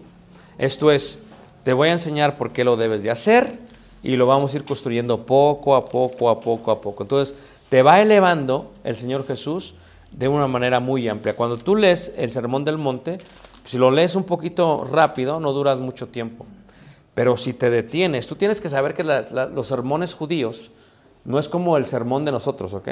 Esto 0.57 0.91
es, 0.91 1.19
te 1.63 1.71
voy 1.71 1.87
a 1.87 1.93
enseñar 1.93 2.35
por 2.35 2.51
qué 2.51 2.65
lo 2.65 2.75
debes 2.75 3.01
de 3.03 3.11
hacer 3.11 3.59
y 4.03 4.17
lo 4.17 4.27
vamos 4.27 4.53
a 4.53 4.57
ir 4.57 4.65
construyendo 4.65 5.25
poco 5.25 5.75
a 5.75 5.85
poco, 5.85 6.29
a 6.29 6.41
poco, 6.41 6.69
a 6.69 6.81
poco. 6.81 7.03
Entonces, 7.03 7.33
te 7.69 7.81
va 7.81 8.01
elevando 8.01 8.71
el 8.83 8.97
Señor 8.97 9.25
Jesús 9.25 9.75
de 10.11 10.27
una 10.27 10.47
manera 10.47 10.81
muy 10.81 11.07
amplia. 11.07 11.33
Cuando 11.35 11.57
tú 11.57 11.77
lees 11.77 12.13
el 12.17 12.29
Sermón 12.29 12.65
del 12.65 12.77
Monte, 12.77 13.17
si 13.65 13.77
lo 13.77 13.91
lees 13.91 14.15
un 14.15 14.23
poquito 14.23 14.87
rápido, 14.89 15.39
no 15.39 15.51
duras 15.53 15.79
mucho 15.79 16.07
tiempo. 16.07 16.45
Pero 17.13 17.37
si 17.37 17.53
te 17.53 17.69
detienes, 17.69 18.27
tú 18.27 18.35
tienes 18.35 18.59
que 18.59 18.69
saber 18.69 18.93
que 18.93 19.03
los 19.03 19.67
sermones 19.67 20.15
judíos 20.15 20.71
no 21.25 21.39
es 21.39 21.47
como 21.47 21.77
el 21.77 21.85
sermón 21.85 22.25
de 22.25 22.31
nosotros, 22.31 22.73
¿ok? 22.73 22.87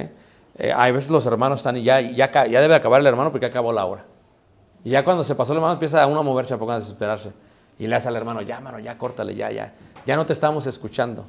Eh, 0.58 0.74
hay 0.76 0.92
veces 0.92 1.10
los 1.10 1.26
hermanos 1.26 1.60
están 1.60 1.78
y 1.78 1.84
ya, 1.84 2.00
ya, 2.02 2.30
ya 2.46 2.62
debe 2.62 2.76
acabar 2.76 3.02
el 3.02 3.08
hermano 3.08 3.32
porque 3.32 3.46
acabó 3.46 3.74
la 3.74 3.86
hora. 3.86 4.06
Y 4.84 4.92
ya 4.92 5.04
cuando 5.04 5.24
se 5.24 5.36
pasó 5.36 5.54
el 5.54 5.58
hermano 5.58 5.74
empieza 5.74 6.06
uno 6.08 6.20
a 6.20 6.24
moverse, 6.24 6.54
a 6.54 6.58
poco 6.58 6.72
a 6.72 6.78
desesperarse. 6.78 7.32
Y 7.80 7.88
le 7.88 7.96
hace 7.96 8.08
al 8.08 8.16
hermano, 8.16 8.42
ya, 8.42 8.58
hermano, 8.58 8.80
ya, 8.80 8.98
córtale, 8.98 9.36
ya, 9.36 9.52
ya. 9.52 9.74
Ya 10.06 10.16
no 10.16 10.26
te 10.26 10.34
estamos 10.34 10.68
escuchando. 10.68 11.26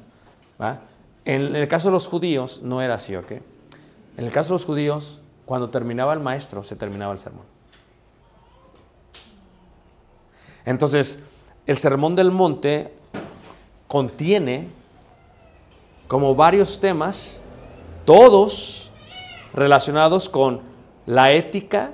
¿va? 0.61 0.79
En 1.25 1.55
el 1.55 1.67
caso 1.67 1.87
de 1.89 1.93
los 1.93 2.07
judíos 2.07 2.61
no 2.61 2.81
era 2.81 2.95
así, 2.95 3.15
¿ok? 3.15 3.31
En 4.17 4.25
el 4.25 4.31
caso 4.31 4.49
de 4.49 4.53
los 4.53 4.65
judíos, 4.65 5.21
cuando 5.45 5.69
terminaba 5.69 6.13
el 6.13 6.19
maestro, 6.19 6.63
se 6.63 6.75
terminaba 6.75 7.13
el 7.13 7.19
sermón. 7.19 7.52
Entonces, 10.65 11.19
el 11.65 11.77
sermón 11.77 12.15
del 12.15 12.31
monte 12.31 12.93
contiene 13.87 14.67
como 16.07 16.35
varios 16.35 16.79
temas, 16.79 17.43
todos 18.05 18.91
relacionados 19.53 20.29
con 20.29 20.61
la 21.05 21.31
ética, 21.31 21.91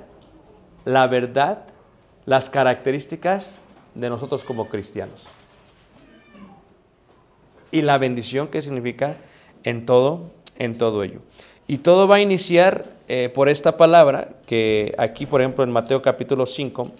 la 0.84 1.06
verdad, 1.06 1.64
las 2.26 2.50
características 2.50 3.60
de 3.94 4.08
nosotros 4.08 4.44
como 4.44 4.68
cristianos. 4.68 5.26
Y 7.72 7.82
la 7.82 7.98
bendición 7.98 8.48
que 8.48 8.62
significa 8.62 9.16
en 9.62 9.86
todo, 9.86 10.30
en 10.58 10.78
todo 10.78 11.02
ello. 11.02 11.20
Y 11.68 11.78
todo 11.78 12.08
va 12.08 12.16
a 12.16 12.20
iniciar 12.20 12.86
eh, 13.08 13.28
por 13.32 13.48
esta 13.48 13.76
palabra 13.76 14.30
que 14.46 14.94
aquí, 14.98 15.26
por 15.26 15.40
ejemplo, 15.40 15.62
en 15.62 15.70
Mateo 15.70 16.02
capítulo 16.02 16.46
5, 16.46 16.90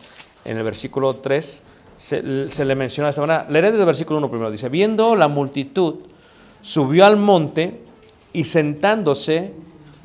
en 0.44 0.56
el 0.56 0.62
versículo 0.62 1.14
3, 1.14 1.62
se, 1.96 2.22
le 2.22 2.74
menciona 2.74 3.08
de 3.08 3.10
esta 3.10 3.20
manera. 3.20 3.46
Leeré 3.48 3.68
desde 3.68 3.80
el 3.82 3.86
versículo 3.86 4.18
1 4.18 4.30
primero. 4.30 4.50
Dice, 4.50 4.68
viendo 4.68 5.14
la 5.14 5.28
multitud, 5.28 5.96
subió 6.62 7.04
al 7.04 7.16
monte 7.16 7.80
y 8.32 8.44
sentándose 8.44 9.52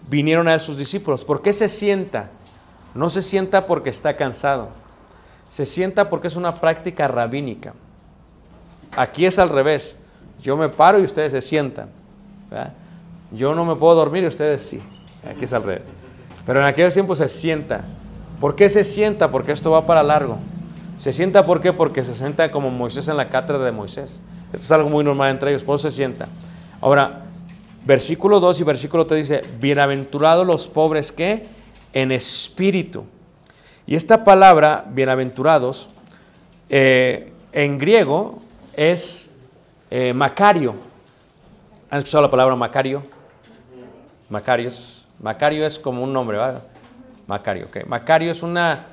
vinieron 0.09 0.47
a 0.47 0.53
él 0.53 0.59
sus 0.59 0.77
discípulos. 0.77 1.23
¿Por 1.23 1.41
qué 1.41 1.53
se 1.53 1.69
sienta? 1.69 2.31
No 2.93 3.09
se 3.09 3.21
sienta 3.21 3.65
porque 3.65 3.89
está 3.89 4.17
cansado. 4.17 4.69
Se 5.47 5.65
sienta 5.65 6.09
porque 6.09 6.27
es 6.27 6.35
una 6.35 6.55
práctica 6.55 7.07
rabínica. 7.07 7.73
Aquí 8.95 9.25
es 9.25 9.39
al 9.39 9.49
revés. 9.49 9.97
Yo 10.41 10.57
me 10.57 10.69
paro 10.69 10.99
y 10.99 11.03
ustedes 11.03 11.31
se 11.31 11.41
sientan. 11.41 11.89
Yo 13.31 13.55
no 13.55 13.65
me 13.65 13.75
puedo 13.75 13.95
dormir 13.95 14.23
y 14.23 14.27
ustedes 14.27 14.61
sí. 14.61 14.81
Aquí 15.29 15.45
es 15.45 15.53
al 15.53 15.63
revés. 15.63 15.83
Pero 16.45 16.59
en 16.59 16.65
aquel 16.65 16.91
tiempo 16.91 17.15
se 17.15 17.27
sienta. 17.27 17.85
¿Por 18.39 18.55
qué 18.55 18.69
se 18.69 18.83
sienta? 18.83 19.31
Porque 19.31 19.51
esto 19.51 19.71
va 19.71 19.85
para 19.85 20.03
largo. 20.03 20.37
Se 20.97 21.11
sienta 21.11 21.45
¿por 21.45 21.59
qué? 21.59 21.73
Porque 21.73 22.03
se 22.03 22.15
sienta 22.15 22.51
como 22.51 22.69
Moisés 22.69 23.07
en 23.07 23.17
la 23.17 23.29
cátedra 23.29 23.63
de 23.63 23.71
Moisés. 23.71 24.21
Esto 24.53 24.63
es 24.63 24.71
algo 24.71 24.89
muy 24.89 25.03
normal 25.03 25.31
entre 25.31 25.51
ellos, 25.51 25.63
por 25.63 25.79
se 25.79 25.91
sienta. 25.91 26.27
Ahora, 26.81 27.23
versículo 27.85 28.39
2 28.39 28.61
y 28.61 28.63
versículo 28.63 29.05
3 29.05 29.27
dice, 29.27 29.41
bienaventurados 29.59 30.45
los 30.45 30.67
pobres 30.67 31.11
que 31.11 31.45
en 31.93 32.11
espíritu. 32.11 33.05
Y 33.87 33.95
esta 33.95 34.23
palabra, 34.23 34.85
bienaventurados, 34.89 35.89
eh, 36.69 37.31
en 37.51 37.77
griego 37.77 38.39
es 38.75 39.31
eh, 39.91 40.13
Macario. 40.13 40.75
¿Han 41.89 41.99
escuchado 41.99 42.23
la 42.23 42.29
palabra 42.29 42.55
Macario? 42.55 43.03
Macarios. 44.29 45.05
Macario 45.19 45.65
es 45.65 45.79
como 45.79 46.03
un 46.03 46.11
nombre, 46.11 46.37
¿verdad? 46.37 46.63
Macario, 47.27 47.65
ok. 47.65 47.85
Macario 47.87 48.31
es 48.31 48.43
una 48.43 48.85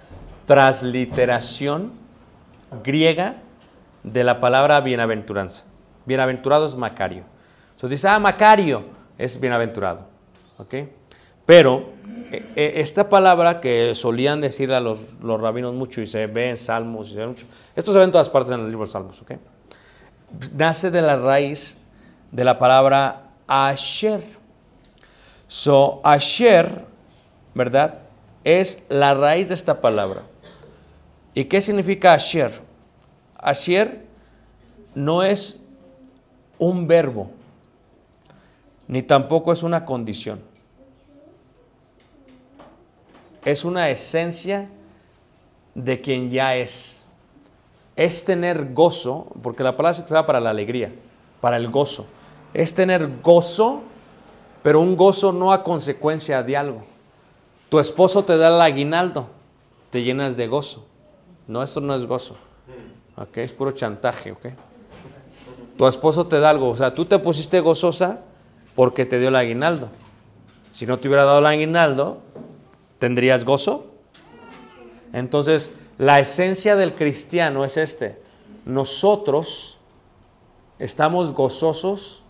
transliteración 0.46 1.92
griega 2.82 3.36
de 4.02 4.24
la 4.24 4.40
palabra 4.40 4.80
bienaventuranza. 4.80 5.64
Bienaventurado 6.06 6.66
es 6.66 6.74
Macario. 6.74 7.24
Entonces 7.72 7.90
dice, 7.90 8.08
ah, 8.08 8.18
Macario 8.18 8.84
es 9.18 9.38
bienaventurado. 9.38 10.06
¿Ok? 10.58 10.74
Pero 11.46 11.90
eh, 12.30 12.44
eh, 12.56 12.72
esta 12.76 13.08
palabra 13.08 13.60
que 13.60 13.94
solían 13.94 14.40
decir 14.40 14.72
a 14.72 14.80
los, 14.80 15.14
los 15.20 15.40
rabinos 15.40 15.74
mucho 15.74 16.00
y 16.00 16.06
se 16.06 16.26
ve 16.26 16.50
en 16.50 16.56
Salmos, 16.56 17.10
y 17.10 17.14
se 17.14 17.20
ve 17.20 17.26
mucho, 17.26 17.46
esto 17.74 17.92
se 17.92 17.98
ve 17.98 18.04
en 18.04 18.12
todas 18.12 18.30
partes 18.30 18.52
en 18.52 18.60
el 18.60 18.70
libro 18.70 18.86
de 18.86 18.92
Salmos, 18.92 19.20
¿ok? 19.22 19.32
Nace 20.54 20.90
de 20.90 21.02
la 21.02 21.16
raíz 21.16 21.76
de 22.30 22.44
la 22.44 22.56
palabra 22.56 23.30
Asher. 23.46 24.22
So, 25.46 26.00
Asher, 26.02 26.86
¿verdad? 27.54 28.01
Es 28.44 28.84
la 28.88 29.14
raíz 29.14 29.48
de 29.48 29.54
esta 29.54 29.80
palabra. 29.80 30.22
¿Y 31.34 31.44
qué 31.44 31.60
significa 31.60 32.12
Asher? 32.12 32.60
Asher 33.36 34.04
no 34.94 35.22
es 35.22 35.60
un 36.58 36.86
verbo, 36.86 37.30
ni 38.86 39.02
tampoco 39.02 39.52
es 39.52 39.62
una 39.62 39.84
condición. 39.84 40.40
Es 43.44 43.64
una 43.64 43.90
esencia 43.90 44.68
de 45.74 46.00
quien 46.00 46.30
ya 46.30 46.54
es. 46.56 47.04
Es 47.96 48.24
tener 48.24 48.72
gozo, 48.72 49.26
porque 49.42 49.62
la 49.62 49.76
palabra 49.76 49.94
se 49.94 50.02
utiliza 50.02 50.26
para 50.26 50.40
la 50.40 50.50
alegría, 50.50 50.92
para 51.40 51.56
el 51.56 51.68
gozo. 51.68 52.06
Es 52.54 52.74
tener 52.74 53.20
gozo, 53.22 53.82
pero 54.62 54.80
un 54.80 54.96
gozo 54.96 55.32
no 55.32 55.52
a 55.52 55.64
consecuencia 55.64 56.42
de 56.42 56.56
algo. 56.56 56.91
Tu 57.72 57.80
esposo 57.80 58.22
te 58.22 58.36
da 58.36 58.48
el 58.48 58.60
aguinaldo, 58.60 59.28
te 59.88 60.02
llenas 60.02 60.36
de 60.36 60.46
gozo. 60.46 60.84
No, 61.48 61.62
esto 61.62 61.80
no 61.80 61.94
es 61.94 62.04
gozo. 62.04 62.36
Ok, 63.16 63.38
es 63.38 63.54
puro 63.54 63.70
chantaje, 63.70 64.32
ok. 64.32 64.48
Tu 65.78 65.86
esposo 65.86 66.26
te 66.26 66.38
da 66.38 66.50
algo, 66.50 66.68
o 66.68 66.76
sea, 66.76 66.92
tú 66.92 67.06
te 67.06 67.18
pusiste 67.18 67.60
gozosa 67.60 68.20
porque 68.74 69.06
te 69.06 69.18
dio 69.18 69.30
el 69.30 69.36
aguinaldo. 69.36 69.88
Si 70.70 70.84
no 70.84 70.98
te 70.98 71.08
hubiera 71.08 71.24
dado 71.24 71.38
el 71.38 71.46
aguinaldo, 71.46 72.18
¿tendrías 72.98 73.42
gozo? 73.46 73.86
Entonces, 75.14 75.70
la 75.96 76.20
esencia 76.20 76.76
del 76.76 76.94
cristiano 76.94 77.64
es 77.64 77.78
este. 77.78 78.20
Nosotros 78.66 79.80
estamos 80.78 81.32
gozosos 81.32 82.22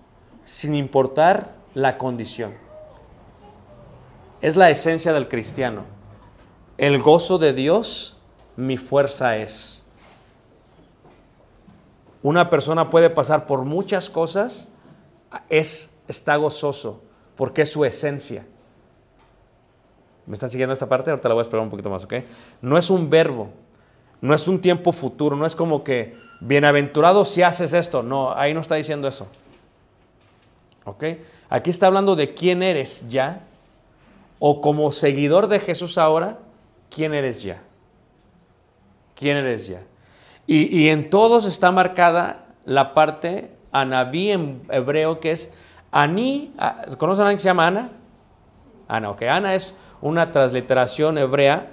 sin 0.44 0.76
importar 0.76 1.56
la 1.74 1.98
condición. 1.98 2.54
Es 4.42 4.56
la 4.56 4.68
esencia 4.70 5.12
del 5.12 5.28
cristiano. 5.28 5.84
El 6.76 7.00
gozo 7.00 7.38
de 7.38 7.52
Dios, 7.52 8.16
mi 8.56 8.76
fuerza 8.76 9.36
es. 9.36 9.84
Una 12.24 12.50
persona 12.50 12.90
puede 12.90 13.08
pasar 13.08 13.46
por 13.46 13.64
muchas 13.64 14.10
cosas, 14.10 14.68
es, 15.48 15.90
está 16.08 16.34
gozoso, 16.36 17.02
porque 17.36 17.62
es 17.62 17.70
su 17.70 17.84
esencia. 17.84 18.44
¿Me 20.26 20.34
están 20.34 20.50
siguiendo 20.50 20.72
esta 20.72 20.88
parte? 20.88 21.10
Ahorita 21.10 21.28
la 21.28 21.34
voy 21.34 21.40
a 21.40 21.42
esperar 21.42 21.62
un 21.62 21.70
poquito 21.70 21.90
más, 21.90 22.04
¿ok? 22.04 22.14
No 22.60 22.76
es 22.76 22.90
un 22.90 23.10
verbo, 23.10 23.50
no 24.20 24.34
es 24.34 24.48
un 24.48 24.60
tiempo 24.60 24.90
futuro, 24.90 25.36
no 25.36 25.46
es 25.46 25.54
como 25.54 25.84
que 25.84 26.16
bienaventurado 26.40 27.24
si 27.24 27.42
haces 27.42 27.72
esto. 27.74 28.02
No, 28.02 28.32
ahí 28.34 28.54
no 28.54 28.60
está 28.60 28.74
diciendo 28.74 29.06
eso. 29.06 29.28
¿Ok? 30.84 31.04
Aquí 31.48 31.70
está 31.70 31.86
hablando 31.86 32.16
de 32.16 32.34
quién 32.34 32.62
eres 32.62 33.08
ya, 33.08 33.46
o 34.44 34.60
como 34.60 34.90
seguidor 34.90 35.46
de 35.46 35.60
Jesús 35.60 35.98
ahora, 35.98 36.40
quién 36.90 37.14
eres 37.14 37.44
ya. 37.44 37.62
¿Quién 39.14 39.36
eres 39.36 39.68
ya? 39.68 39.82
Y, 40.48 40.76
y 40.76 40.88
en 40.88 41.10
todos 41.10 41.46
está 41.46 41.70
marcada 41.70 42.46
la 42.64 42.92
parte 42.92 43.52
anabí 43.70 44.32
en 44.32 44.62
hebreo 44.68 45.20
que 45.20 45.30
es 45.30 45.52
Ani. 45.92 46.52
ah, 46.58 46.86
¿Conocen 46.98 47.22
a 47.22 47.26
alguien 47.28 47.36
que 47.36 47.42
se 47.42 47.50
llama 47.50 47.68
Ana? 47.68 47.90
Ana, 48.88 49.10
ok. 49.10 49.22
Ana 49.22 49.54
es 49.54 49.74
una 50.00 50.32
transliteración 50.32 51.18
hebrea. 51.18 51.70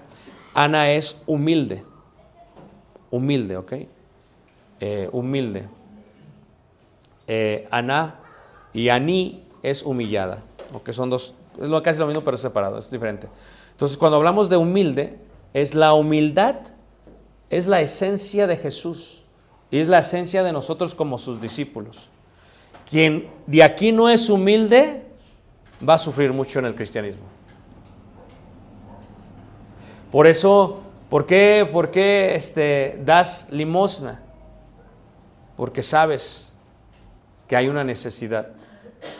Ana 0.53 0.91
es 0.91 1.19
humilde. 1.25 1.83
Humilde, 3.09 3.57
ok. 3.57 3.73
Eh, 4.79 5.09
humilde. 5.11 5.65
Eh, 7.25 7.67
Ana 7.71 8.19
y 8.73 8.89
Ani 8.89 9.43
es 9.63 9.81
humillada. 9.81 10.43
Ok, 10.71 10.91
son 10.91 11.09
dos. 11.09 11.33
Es 11.57 11.81
casi 11.81 11.99
lo 11.99 12.07
mismo, 12.07 12.23
pero 12.23 12.35
es 12.35 12.41
separado, 12.41 12.77
es 12.77 12.91
diferente. 12.91 13.27
Entonces, 13.71 13.97
cuando 13.97 14.17
hablamos 14.17 14.49
de 14.49 14.57
humilde, 14.57 15.17
es 15.53 15.73
la 15.73 15.93
humildad, 15.93 16.55
es 17.49 17.67
la 17.67 17.81
esencia 17.81 18.47
de 18.47 18.57
Jesús. 18.57 19.23
Y 19.71 19.79
es 19.79 19.87
la 19.87 19.99
esencia 19.99 20.43
de 20.43 20.51
nosotros 20.51 20.95
como 20.95 21.17
sus 21.17 21.39
discípulos. 21.39 22.09
Quien 22.89 23.29
de 23.45 23.63
aquí 23.63 23.91
no 23.91 24.09
es 24.09 24.29
humilde, 24.29 25.05
va 25.87 25.93
a 25.95 25.99
sufrir 25.99 26.33
mucho 26.33 26.59
en 26.59 26.65
el 26.65 26.75
cristianismo. 26.75 27.23
Por 30.11 30.25
eso, 30.25 30.81
¿por 31.09 31.25
qué, 31.25 31.67
por 31.71 31.91
qué 31.91 32.33
este, 32.35 32.99
das 33.05 33.47
limosna? 33.51 34.23
Porque 35.55 35.83
sabes 35.83 36.53
que 37.47 37.55
hay 37.55 37.67
una 37.67 37.83
necesidad, 37.83 38.49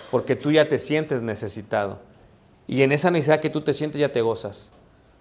porque 0.10 0.36
tú 0.36 0.52
ya 0.52 0.68
te 0.68 0.80
sientes 0.80 1.22
necesitado. 1.22 2.09
Y 2.70 2.84
en 2.84 2.92
esa 2.92 3.10
necesidad 3.10 3.40
que 3.40 3.50
tú 3.50 3.62
te 3.62 3.74
sientes 3.74 4.00
ya 4.00 4.12
te 4.12 4.22
gozas. 4.22 4.72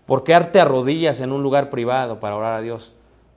¿Por 0.05 0.22
qué 0.22 0.38
te 0.53 0.61
arrodillas 0.61 1.22
en 1.22 1.32
un 1.32 1.42
lugar 1.42 1.70
privado 1.70 2.20
para 2.20 2.36
orar 2.36 2.53
a 2.59 2.61
Dios? 2.61 2.92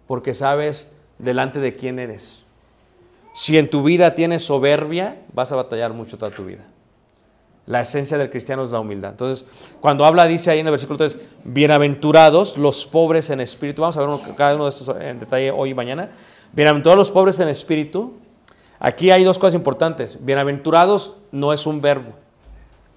Porque 0.05 0.33
sabes 0.33 0.91
delante 1.17 1.61
de 1.61 1.75
quién 1.77 1.97
eres. 1.97 2.43
Si 3.33 3.57
en 3.57 3.69
tu 3.69 3.83
vida 3.83 4.13
tienes 4.13 4.43
soberbia, 4.43 5.21
vas 5.33 5.53
a 5.53 5.55
batallar 5.55 5.93
mucho 5.93 6.17
toda 6.17 6.29
tu 6.35 6.43
vida. 6.43 6.65
La 7.67 7.79
esencia 7.79 8.17
del 8.17 8.29
cristiano 8.29 8.63
es 8.63 8.71
la 8.71 8.81
humildad. 8.81 9.11
Entonces, 9.11 9.45
cuando 9.79 10.03
habla, 10.03 10.25
dice 10.27 10.51
ahí 10.51 10.59
en 10.59 10.65
el 10.67 10.71
versículo 10.71 10.97
3, 10.97 11.17
bienaventurados 11.45 12.57
los 12.57 12.85
pobres 12.85 13.29
en 13.29 13.39
espíritu. 13.39 13.81
Vamos 13.81 13.95
a 13.95 14.01
ver 14.01 14.09
uno- 14.09 14.35
cada 14.35 14.55
uno 14.55 14.65
de 14.65 14.71
estos 14.71 14.93
en 14.99 15.19
detalle 15.19 15.51
hoy 15.51 15.69
y 15.69 15.73
mañana. 15.73 16.09
Bienaventurados 16.51 16.97
los 16.97 17.11
pobres 17.11 17.39
en 17.39 17.47
espíritu. 17.47 18.11
Aquí 18.77 19.09
hay 19.09 19.23
dos 19.23 19.39
cosas 19.39 19.53
importantes. 19.53 20.17
Bienaventurados 20.25 21.15
no 21.31 21.53
es 21.53 21.65
un 21.65 21.79
verbo, 21.79 22.11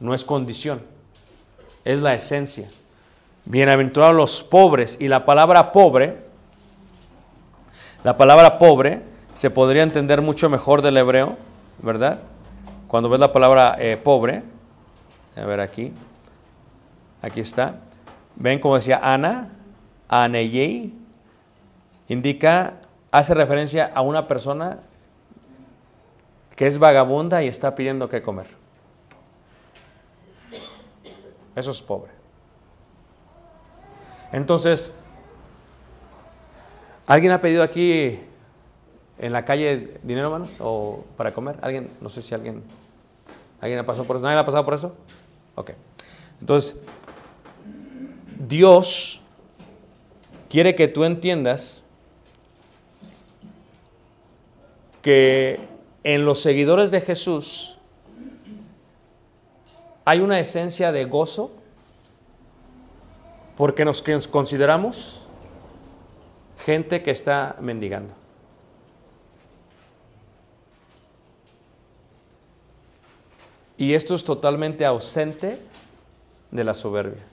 no 0.01 0.13
es 0.15 0.25
condición, 0.25 0.83
es 1.85 2.01
la 2.01 2.15
esencia. 2.15 2.69
Bienaventurados 3.45 4.15
los 4.15 4.43
pobres. 4.43 4.97
Y 5.01 5.09
la 5.09 5.25
palabra 5.25 5.73
pobre, 5.73 6.19
la 8.03 8.17
palabra 8.17 8.59
pobre 8.59 9.03
se 9.35 9.51
podría 9.51 9.83
entender 9.83 10.23
mucho 10.23 10.49
mejor 10.49 10.83
del 10.83 10.97
hebreo, 10.97 11.37
¿verdad? 11.83 12.21
Cuando 12.89 13.09
ves 13.09 13.21
la 13.21 13.33
palabra 13.33 13.77
eh, 13.79 13.97
pobre, 13.97 14.43
a 15.37 15.45
ver 15.45 15.61
aquí, 15.61 15.93
aquí 17.21 17.41
está. 17.41 17.77
Ven 18.37 18.61
como 18.61 18.77
decía 18.77 19.01
Ana, 19.03 19.49
Aneyei, 20.09 20.95
indica, 22.09 22.75
hace 23.11 23.35
referencia 23.35 23.91
a 23.95 24.01
una 24.01 24.27
persona 24.27 24.79
que 26.57 26.67
es 26.67 26.79
vagabunda 26.79 27.43
y 27.43 27.49
está 27.49 27.75
pidiendo 27.75 28.09
qué 28.09 28.23
comer. 28.23 28.64
Eso 31.57 31.71
es 31.71 31.83
pobre. 31.83 32.11
Entonces, 34.33 34.91
¿alguien 37.07 37.33
ha 37.33 37.41
pedido 37.41 37.63
aquí 37.63 38.19
en 39.19 39.33
la 39.33 39.45
calle 39.45 40.01
dinero, 40.03 40.27
hermanos? 40.27 40.57
¿O 40.59 41.05
para 41.17 41.33
comer? 41.33 41.57
¿Alguien? 41.63 41.89
No 42.01 42.09
sé 42.09 42.21
si 42.21 42.35
alguien, 42.35 42.63
alguien 43.61 43.79
ha 43.79 43.87
pasado 43.87 44.07
por 44.07 44.17
eso. 44.17 44.25
¿Nadie 44.25 44.39
ha 44.39 44.45
pasado 44.45 44.65
por 44.65 44.75
eso? 44.75 44.95
Ok. 45.55 45.71
Entonces, 46.41 46.77
Dios 48.49 49.21
quiere 50.49 50.75
que 50.75 50.89
tú 50.89 51.05
entiendas 51.05 51.85
que 55.01 55.61
en 56.03 56.25
los 56.25 56.41
seguidores 56.41 56.91
de 56.91 57.01
Jesús 57.01 57.74
hay 60.05 60.21
una 60.21 60.39
esencia 60.39 60.93
de 60.93 61.05
gozo 61.05 61.51
porque 63.57 63.85
nos 63.85 64.03
consideramos 64.29 65.25
gente 66.65 67.03
que 67.03 67.11
está 67.11 67.57
mendigando. 67.61 68.15
Y 73.77 73.95
esto 73.95 74.15
es 74.15 74.25
totalmente 74.25 74.85
ausente 74.85 75.61
de 76.51 76.65
la 76.65 76.75
soberbia. 76.75 77.25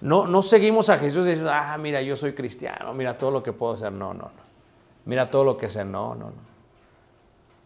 No, 0.00 0.26
no 0.26 0.42
seguimos 0.42 0.90
a 0.90 0.98
Jesús 0.98 1.24
decimos, 1.24 1.50
ah, 1.52 1.76
mira, 1.78 2.02
yo 2.02 2.16
soy 2.16 2.34
cristiano, 2.34 2.92
mira 2.92 3.18
todo 3.18 3.30
lo 3.30 3.42
que 3.42 3.52
puedo 3.52 3.72
hacer. 3.72 3.90
No, 3.90 4.14
no, 4.14 4.24
no. 4.24 4.44
Mira 5.06 5.30
todo 5.30 5.44
lo 5.44 5.56
que 5.56 5.68
sé. 5.68 5.84
No, 5.84 6.14
no, 6.14 6.26
no. 6.26 6.32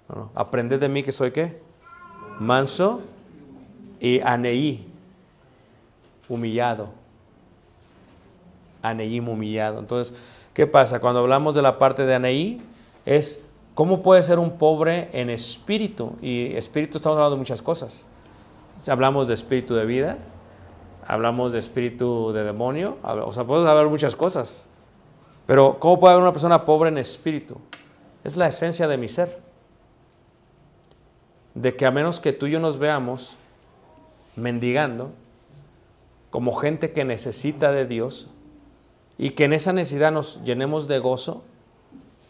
no, 0.09 0.15
no. 0.15 0.31
Aprended 0.35 0.81
de 0.81 0.89
mí 0.89 1.03
que 1.03 1.13
soy 1.13 1.31
qué? 1.31 1.61
Manso 2.39 3.03
y 4.01 4.21
aneí, 4.21 4.87
humillado. 6.29 6.91
Aneín 8.83 9.29
humillado. 9.29 9.81
Entonces, 9.81 10.15
¿qué 10.55 10.67
pasa? 10.67 11.01
Cuando 11.01 11.21
hablamos 11.21 11.55
de 11.55 11.63
la 11.63 11.79
parte 11.79 12.05
de 12.05 12.15
Aneí, 12.15 12.61
es 13.05 13.41
cómo 13.75 14.03
puede 14.03 14.23
ser 14.23 14.39
un 14.39 14.53
pobre 14.59 15.09
en 15.13 15.31
espíritu. 15.31 16.17
Y 16.23 16.55
espíritu 16.55 16.99
estamos 16.99 17.17
hablando 17.17 17.37
de 17.37 17.41
muchas 17.41 17.63
cosas. 17.63 18.07
Hablamos 18.89 19.27
de 19.27 19.35
espíritu 19.35 19.75
de 19.75 19.85
vida, 19.85 20.19
hablamos 21.07 21.53
de 21.53 21.59
espíritu 21.59 22.33
de 22.33 22.45
demonio, 22.45 22.99
o 23.03 23.33
sea, 23.33 23.45
podemos 23.45 23.69
hablar 23.69 23.89
muchas 23.89 24.15
cosas. 24.15 24.69
Pero, 25.47 25.79
¿cómo 25.81 25.99
puede 25.99 26.13
haber 26.13 26.23
una 26.23 26.33
persona 26.33 26.65
pobre 26.65 26.91
en 26.91 26.99
espíritu? 26.99 27.57
Es 28.23 28.37
la 28.37 28.47
esencia 28.47 28.87
de 28.87 28.99
mi 28.99 29.09
ser. 29.09 29.41
De 31.55 31.75
que 31.75 31.87
a 31.87 31.91
menos 31.91 32.21
que 32.21 32.33
tú 32.33 32.47
y 32.47 32.53
yo 32.53 32.61
nos 32.61 32.79
veamos 32.79 33.37
mendigando, 34.39 35.11
como 36.31 36.55
gente 36.55 36.93
que 36.93 37.05
necesita 37.05 37.73
de 37.73 37.87
Dios, 37.87 38.29
y 39.17 39.31
que 39.31 39.45
en 39.45 39.53
esa 39.53 39.73
necesidad 39.73 40.13
nos 40.13 40.43
llenemos 40.45 40.87
de 40.89 40.99
gozo, 40.99 41.43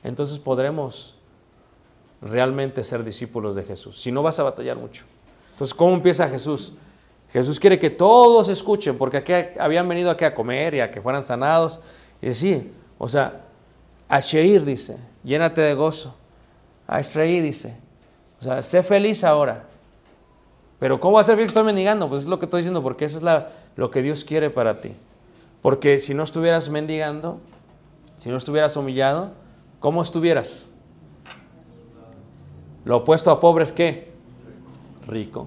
entonces 0.03 0.39
podremos 0.39 1.17
realmente 2.23 2.83
ser 2.83 3.05
discípulos 3.05 3.55
de 3.55 3.63
Jesús. 3.63 4.01
Si 4.01 4.11
no 4.11 4.23
vas 4.23 4.39
a 4.41 4.43
batallar 4.43 4.77
mucho. 4.77 5.05
Entonces, 5.53 5.75
¿cómo 5.75 5.95
empieza 5.95 6.29
Jesús? 6.29 6.73
Jesús 7.33 7.61
quiere 7.61 7.79
que 7.79 7.91
todos 7.91 8.49
escuchen, 8.49 8.97
porque 8.97 9.19
aquí 9.19 9.33
habían 9.61 9.87
venido 9.89 10.11
aquí 10.11 10.25
a 10.25 10.35
comer 10.35 10.75
y 10.75 10.81
a 10.81 10.91
que 10.91 11.03
fueran 11.03 11.23
sanados. 11.23 11.81
Y 12.23 12.33
sí, 12.33 12.73
o 12.97 13.07
sea, 13.07 13.45
a 14.09 14.21
Sheir 14.21 14.65
dice, 14.65 14.97
llénate 15.23 15.61
de 15.61 15.75
gozo. 15.75 16.15
A 16.87 17.01
Estreí 17.01 17.41
dice, 17.41 17.77
o 18.41 18.43
sea, 18.43 18.63
sé 18.63 18.83
feliz 18.83 19.23
ahora. 19.23 19.68
Pero 20.79 21.01
¿cómo 21.01 21.15
va 21.15 21.23
a 21.23 21.25
ser 21.25 21.35
feliz 21.35 21.47
que 21.47 21.59
estoy 21.59 21.65
mendigando? 21.65 22.09
Pues 22.09 22.23
es 22.23 22.29
lo 22.29 22.39
que 22.39 22.47
estoy 22.47 22.61
diciendo, 22.61 22.83
porque 22.83 23.05
eso 23.05 23.19
es 23.19 23.25
la- 23.25 23.49
lo 23.77 23.91
que 23.91 24.03
Dios 24.03 24.25
quiere 24.25 24.51
para 24.51 24.81
ti. 24.81 24.93
Porque 25.61 25.99
si 25.99 26.15
no 26.15 26.23
estuvieras 26.23 26.69
mendigando, 26.69 27.41
si 28.17 28.29
no 28.29 28.37
estuvieras 28.37 28.77
humillado, 28.77 29.33
¿cómo 29.81 30.03
estuvieras? 30.03 30.71
Lo 32.85 32.99
opuesto 32.99 33.31
a 33.31 33.41
pobre 33.41 33.65
es 33.65 33.73
qué? 33.73 34.13
Rico. 35.07 35.47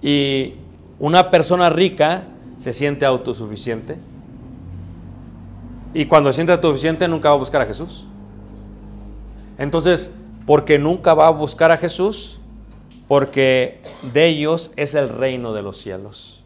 Y 0.00 0.54
una 0.98 1.30
persona 1.30 1.68
rica 1.70 2.24
se 2.58 2.72
siente 2.72 3.04
autosuficiente. 3.04 3.98
Y 5.94 6.06
cuando 6.06 6.32
se 6.32 6.36
siente 6.36 6.52
autosuficiente 6.52 7.06
nunca 7.08 7.28
va 7.28 7.34
a 7.34 7.38
buscar 7.38 7.60
a 7.60 7.66
Jesús. 7.66 8.06
Entonces, 9.58 10.10
porque 10.46 10.78
nunca 10.78 11.12
va 11.14 11.26
a 11.26 11.30
buscar 11.30 11.70
a 11.70 11.76
Jesús, 11.76 12.40
porque 13.12 13.82
de 14.14 14.24
ellos 14.24 14.72
es 14.74 14.94
el 14.94 15.10
reino 15.10 15.52
de 15.52 15.60
los 15.60 15.76
cielos. 15.76 16.42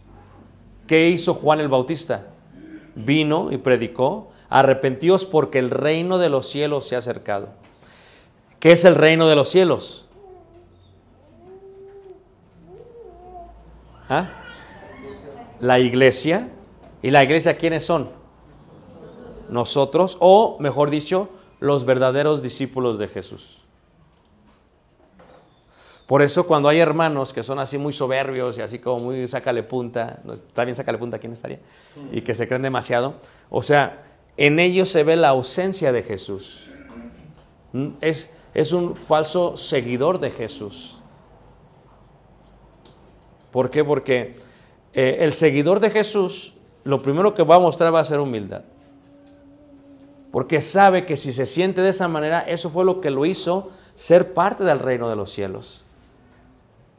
¿Qué 0.89 1.11
hizo 1.11 1.33
Juan 1.33 1.61
el 1.61 1.69
Bautista? 1.69 2.27
Vino 2.97 3.53
y 3.53 3.59
predicó, 3.59 4.33
arrepentíos 4.49 5.25
porque 5.25 5.61
el 5.61 5.71
reino 5.71 6.19
de 6.19 6.29
los 6.29 6.49
cielos 6.49 6.89
se 6.89 6.97
ha 6.97 6.99
acercado. 6.99 7.51
¿Qué 8.59 8.73
es 8.73 8.85
el 8.85 8.97
reino 8.97 9.29
de 9.29 9.37
los 9.37 9.49
cielos? 9.49 10.09
¿Ah? 14.09 14.31
La 15.61 15.79
iglesia. 15.79 16.49
¿Y 17.01 17.13
la 17.13 17.23
iglesia 17.23 17.57
quiénes 17.57 17.87
son? 17.87 18.11
Nosotros, 19.49 20.17
o 20.19 20.57
mejor 20.59 20.91
dicho, 20.91 21.29
los 21.61 21.85
verdaderos 21.85 22.43
discípulos 22.43 22.99
de 22.99 23.07
Jesús. 23.07 23.66
Por 26.07 26.23
eso 26.23 26.47
cuando 26.47 26.69
hay 26.69 26.79
hermanos 26.79 27.33
que 27.33 27.43
son 27.43 27.59
así 27.59 27.79
muy 27.79 27.93
soberbios 27.93 28.57
y 28.59 28.63
así 28.63 28.79
como 28.79 29.07
muy 29.07 29.27
sácale 29.27 29.65
punta, 29.65 30.21
está 30.33 30.65
bien 30.65 30.77
sácale 30.77 30.99
punta, 30.99 31.19
¿quién 31.19 31.33
estaría? 31.33 31.59
Y 32.13 32.21
que 32.21 32.35
se 32.35 32.47
creen 32.47 32.63
demasiado. 32.63 33.15
O 33.51 33.61
sea, 33.61 34.05
en 34.37 34.61
ellos 34.61 34.89
se 34.89 35.03
ve 35.03 35.17
la 35.17 35.31
ausencia 35.31 35.91
de 35.91 36.03
Jesús. 36.03 36.69
Mm, 37.73 37.89
Es, 38.01 38.33
es 38.55 38.73
un 38.73 38.95
falso 38.95 39.57
seguidor 39.57 40.21
de 40.21 40.31
Jesús. 40.31 41.01
¿Por 43.51 43.71
qué? 43.71 43.83
Porque 43.83 44.37
eh, 44.93 45.19
el 45.21 45.33
seguidor 45.33 45.81
de 45.81 45.91
Jesús, 45.91 46.55
lo 46.85 47.03
primero 47.03 47.35
que 47.35 47.43
va 47.43 47.57
a 47.57 47.59
mostrar 47.59 47.93
va 47.93 48.01
a 48.01 48.05
ser 48.05 48.21
humildad. 48.21 48.63
Porque 50.31 50.61
sabe 50.61 51.07
que 51.07 51.17
si 51.17 51.33
se 51.33 51.47
siente 51.47 51.81
de 51.81 51.89
esa 51.89 52.07
manera, 52.07 52.43
eso 52.43 52.71
fue 52.71 52.85
lo 52.85 53.01
que 53.01 53.11
lo 53.11 53.25
hizo 53.25 53.71
ser 53.95 54.35
parte 54.35 54.63
del 54.63 54.79
reino 54.79 55.09
de 55.09 55.17
los 55.17 55.31
cielos. 55.31 55.86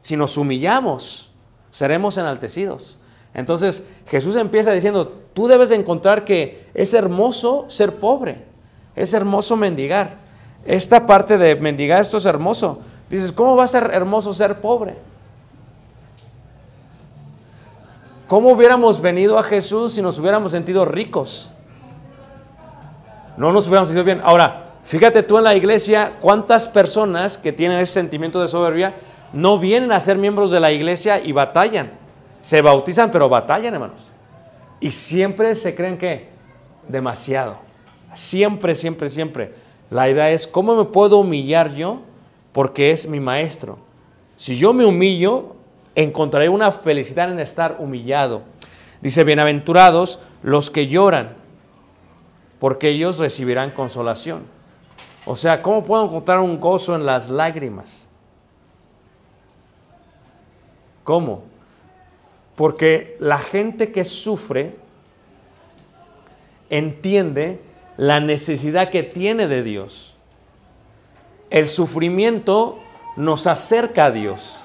Si 0.07 0.15
nos 0.15 0.37
humillamos, 0.37 1.31
seremos 1.69 2.17
enaltecidos. 2.17 2.95
Entonces 3.33 3.85
Jesús 4.05 4.37
empieza 4.37 4.71
diciendo, 4.71 5.11
tú 5.33 5.49
debes 5.49 5.67
de 5.67 5.75
encontrar 5.75 6.23
que 6.23 6.65
es 6.73 6.93
hermoso 6.93 7.65
ser 7.67 7.97
pobre, 7.99 8.45
es 8.95 9.13
hermoso 9.13 9.57
mendigar. 9.57 10.15
Esta 10.63 11.05
parte 11.05 11.37
de 11.37 11.57
mendigar, 11.57 11.99
esto 11.99 12.19
es 12.19 12.25
hermoso. 12.25 12.79
Dices, 13.09 13.33
¿cómo 13.33 13.57
va 13.57 13.65
a 13.65 13.67
ser 13.67 13.89
hermoso 13.91 14.33
ser 14.33 14.61
pobre? 14.61 14.95
¿Cómo 18.29 18.53
hubiéramos 18.53 19.01
venido 19.01 19.37
a 19.37 19.43
Jesús 19.43 19.91
si 19.91 20.01
nos 20.01 20.17
hubiéramos 20.19 20.51
sentido 20.51 20.85
ricos? 20.85 21.49
No 23.35 23.51
nos 23.51 23.67
hubiéramos 23.67 23.89
sentido 23.89 24.05
bien. 24.05 24.21
Ahora, 24.23 24.67
fíjate 24.85 25.21
tú 25.21 25.37
en 25.37 25.43
la 25.43 25.53
iglesia, 25.53 26.13
cuántas 26.21 26.69
personas 26.69 27.37
que 27.37 27.51
tienen 27.51 27.79
ese 27.79 27.91
sentimiento 27.91 28.39
de 28.39 28.47
soberbia 28.47 28.95
no 29.33 29.59
vienen 29.59 29.91
a 29.91 29.99
ser 29.99 30.17
miembros 30.17 30.51
de 30.51 30.59
la 30.59 30.71
iglesia 30.71 31.19
y 31.23 31.31
batallan. 31.31 31.91
Se 32.41 32.61
bautizan, 32.61 33.11
pero 33.11 33.29
batallan, 33.29 33.73
hermanos. 33.73 34.11
Y 34.79 34.91
siempre 34.91 35.55
se 35.55 35.75
creen 35.75 35.97
que 35.97 36.29
demasiado. 36.87 37.57
Siempre, 38.13 38.75
siempre, 38.75 39.09
siempre. 39.09 39.53
La 39.89 40.09
idea 40.09 40.31
es, 40.31 40.47
¿cómo 40.47 40.75
me 40.75 40.85
puedo 40.85 41.17
humillar 41.17 41.73
yo? 41.73 42.01
Porque 42.51 42.91
es 42.91 43.07
mi 43.07 43.19
maestro. 43.19 43.77
Si 44.35 44.55
yo 44.55 44.73
me 44.73 44.85
humillo, 44.85 45.55
encontraré 45.95 46.49
una 46.49 46.71
felicidad 46.71 47.31
en 47.31 47.39
estar 47.39 47.77
humillado. 47.79 48.43
Dice, 49.01 49.23
bienaventurados 49.23 50.19
los 50.43 50.69
que 50.69 50.87
lloran, 50.87 51.35
porque 52.59 52.89
ellos 52.89 53.19
recibirán 53.19 53.71
consolación. 53.71 54.43
O 55.25 55.35
sea, 55.35 55.61
¿cómo 55.61 55.83
puedo 55.83 56.05
encontrar 56.05 56.39
un 56.39 56.59
gozo 56.59 56.95
en 56.95 57.05
las 57.05 57.29
lágrimas? 57.29 58.06
¿Cómo? 61.07 61.43
Porque 62.57 63.15
la 63.21 63.37
gente 63.37 63.93
que 63.93 64.03
sufre 64.03 64.75
entiende 66.69 67.61
la 67.95 68.19
necesidad 68.19 68.89
que 68.89 69.03
tiene 69.03 69.47
de 69.47 69.63
Dios. 69.63 70.17
El 71.49 71.69
sufrimiento 71.69 72.79
nos 73.15 73.47
acerca 73.47 74.07
a 74.07 74.11
Dios, 74.11 74.57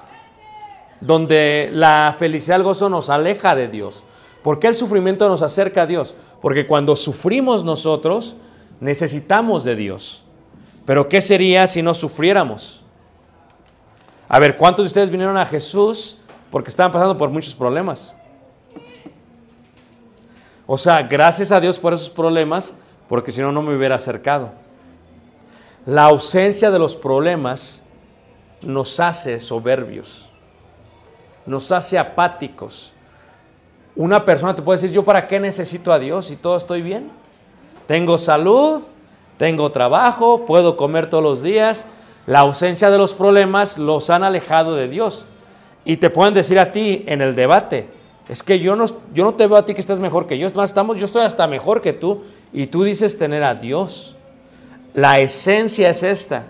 donde 1.01 1.71
la 1.73 2.17
felicidad, 2.19 2.57
el 2.57 2.65
gozo 2.65 2.89
nos 2.91 3.09
aleja 3.09 3.55
de 3.55 3.69
Dios. 3.69 4.03
¿Por 4.43 4.59
qué 4.59 4.67
el 4.67 4.75
sufrimiento 4.75 5.29
nos 5.29 5.43
acerca 5.43 5.83
a 5.83 5.87
Dios? 5.87 6.17
Porque 6.41 6.67
cuando 6.67 6.97
sufrimos 6.97 7.65
nosotros, 7.65 8.35
necesitamos 8.81 9.63
de 9.63 9.77
Dios. 9.77 10.25
Pero 10.87 11.09
¿qué 11.09 11.23
sería 11.23 11.69
si 11.69 11.83
no 11.83 11.95
sufriéramos? 11.95 12.83
A 14.29 14.41
ver, 14.41 14.57
¿cuántos 14.57 14.87
de 14.87 14.87
ustedes 14.89 15.11
vinieron 15.11 15.37
a 15.37 15.47
Jesús 15.47 16.19
porque 16.53 16.69
estaban 16.69 16.93
pasando 16.93 17.17
por 17.17 17.31
muchos 17.31 17.55
problemas? 17.55 18.15
O 20.67 20.77
sea, 20.77 21.03
gracias 21.03 21.51
a 21.51 21.59
Dios 21.59 21.79
por 21.79 21.95
esos 21.95 22.11
problemas, 22.11 22.75
porque 23.09 23.33
si 23.33 23.41
no, 23.41 23.51
no 23.51 23.63
me 23.63 23.75
hubiera 23.75 23.95
acercado. 23.95 24.53
La 25.87 26.05
ausencia 26.05 26.71
de 26.71 26.79
los 26.79 26.95
problemas 26.95 27.83
nos 28.61 29.01
hace 29.01 29.41
soberbios, 29.41 30.31
nos 31.47 31.73
hace 31.73 31.99
apáticos. 31.99 32.93
Una 33.97 34.23
persona 34.23 34.55
te 34.55 34.61
puede 34.61 34.79
decir, 34.79 34.95
yo 34.95 35.05
para 35.05 35.27
qué 35.27 35.41
necesito 35.41 35.91
a 35.91 35.99
Dios 35.99 36.27
si 36.27 36.37
todo 36.37 36.59
estoy 36.59 36.83
bien. 36.83 37.11
Tengo 37.87 38.19
salud, 38.19 38.83
tengo 39.39 39.73
trabajo, 39.73 40.45
puedo 40.45 40.77
comer 40.77 41.09
todos 41.09 41.25
los 41.25 41.43
días. 41.43 41.87
La 42.27 42.41
ausencia 42.41 42.91
de 42.91 42.99
los 42.99 43.15
problemas 43.15 43.79
los 43.79 44.11
han 44.11 44.23
alejado 44.23 44.75
de 44.75 44.89
Dios. 44.89 45.25
Y 45.85 45.97
te 45.97 46.11
pueden 46.11 46.35
decir 46.35 46.59
a 46.59 46.73
ti 46.73 47.05
en 47.07 47.21
el 47.21 47.35
debate, 47.35 47.89
es 48.29 48.43
que 48.43 48.61
yo 48.61 48.77
no, 48.77 48.87
yo 49.13 49.25
no 49.25 49.35
te 49.35 49.47
veo 49.47 49.57
a 49.57 49.67
ti 49.67 49.75
que 49.75 49.81
estés 49.81 49.99
mejor 49.99 50.27
que 50.27 50.39
yo, 50.39 50.47
es 50.47 50.55
más, 50.55 50.71
estamos, 50.71 50.97
yo 50.99 51.05
estoy 51.05 51.23
hasta 51.23 51.47
mejor 51.47 51.81
que 51.81 51.93
tú. 51.93 52.23
Y 52.53 52.67
tú 52.67 52.85
dices 52.85 53.19
tener 53.19 53.43
a 53.43 53.55
Dios. 53.55 54.17
La 54.95 55.21
esencia 55.21 55.91
es 55.91 56.03
esta. 56.03 56.47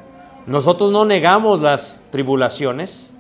Nosotros 0.46 0.90
no 0.90 1.04
negamos 1.04 1.60
las 1.60 2.00
tribulaciones, 2.10 3.12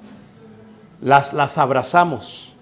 las, 1.00 1.32
las 1.32 1.56
abrazamos, 1.56 2.54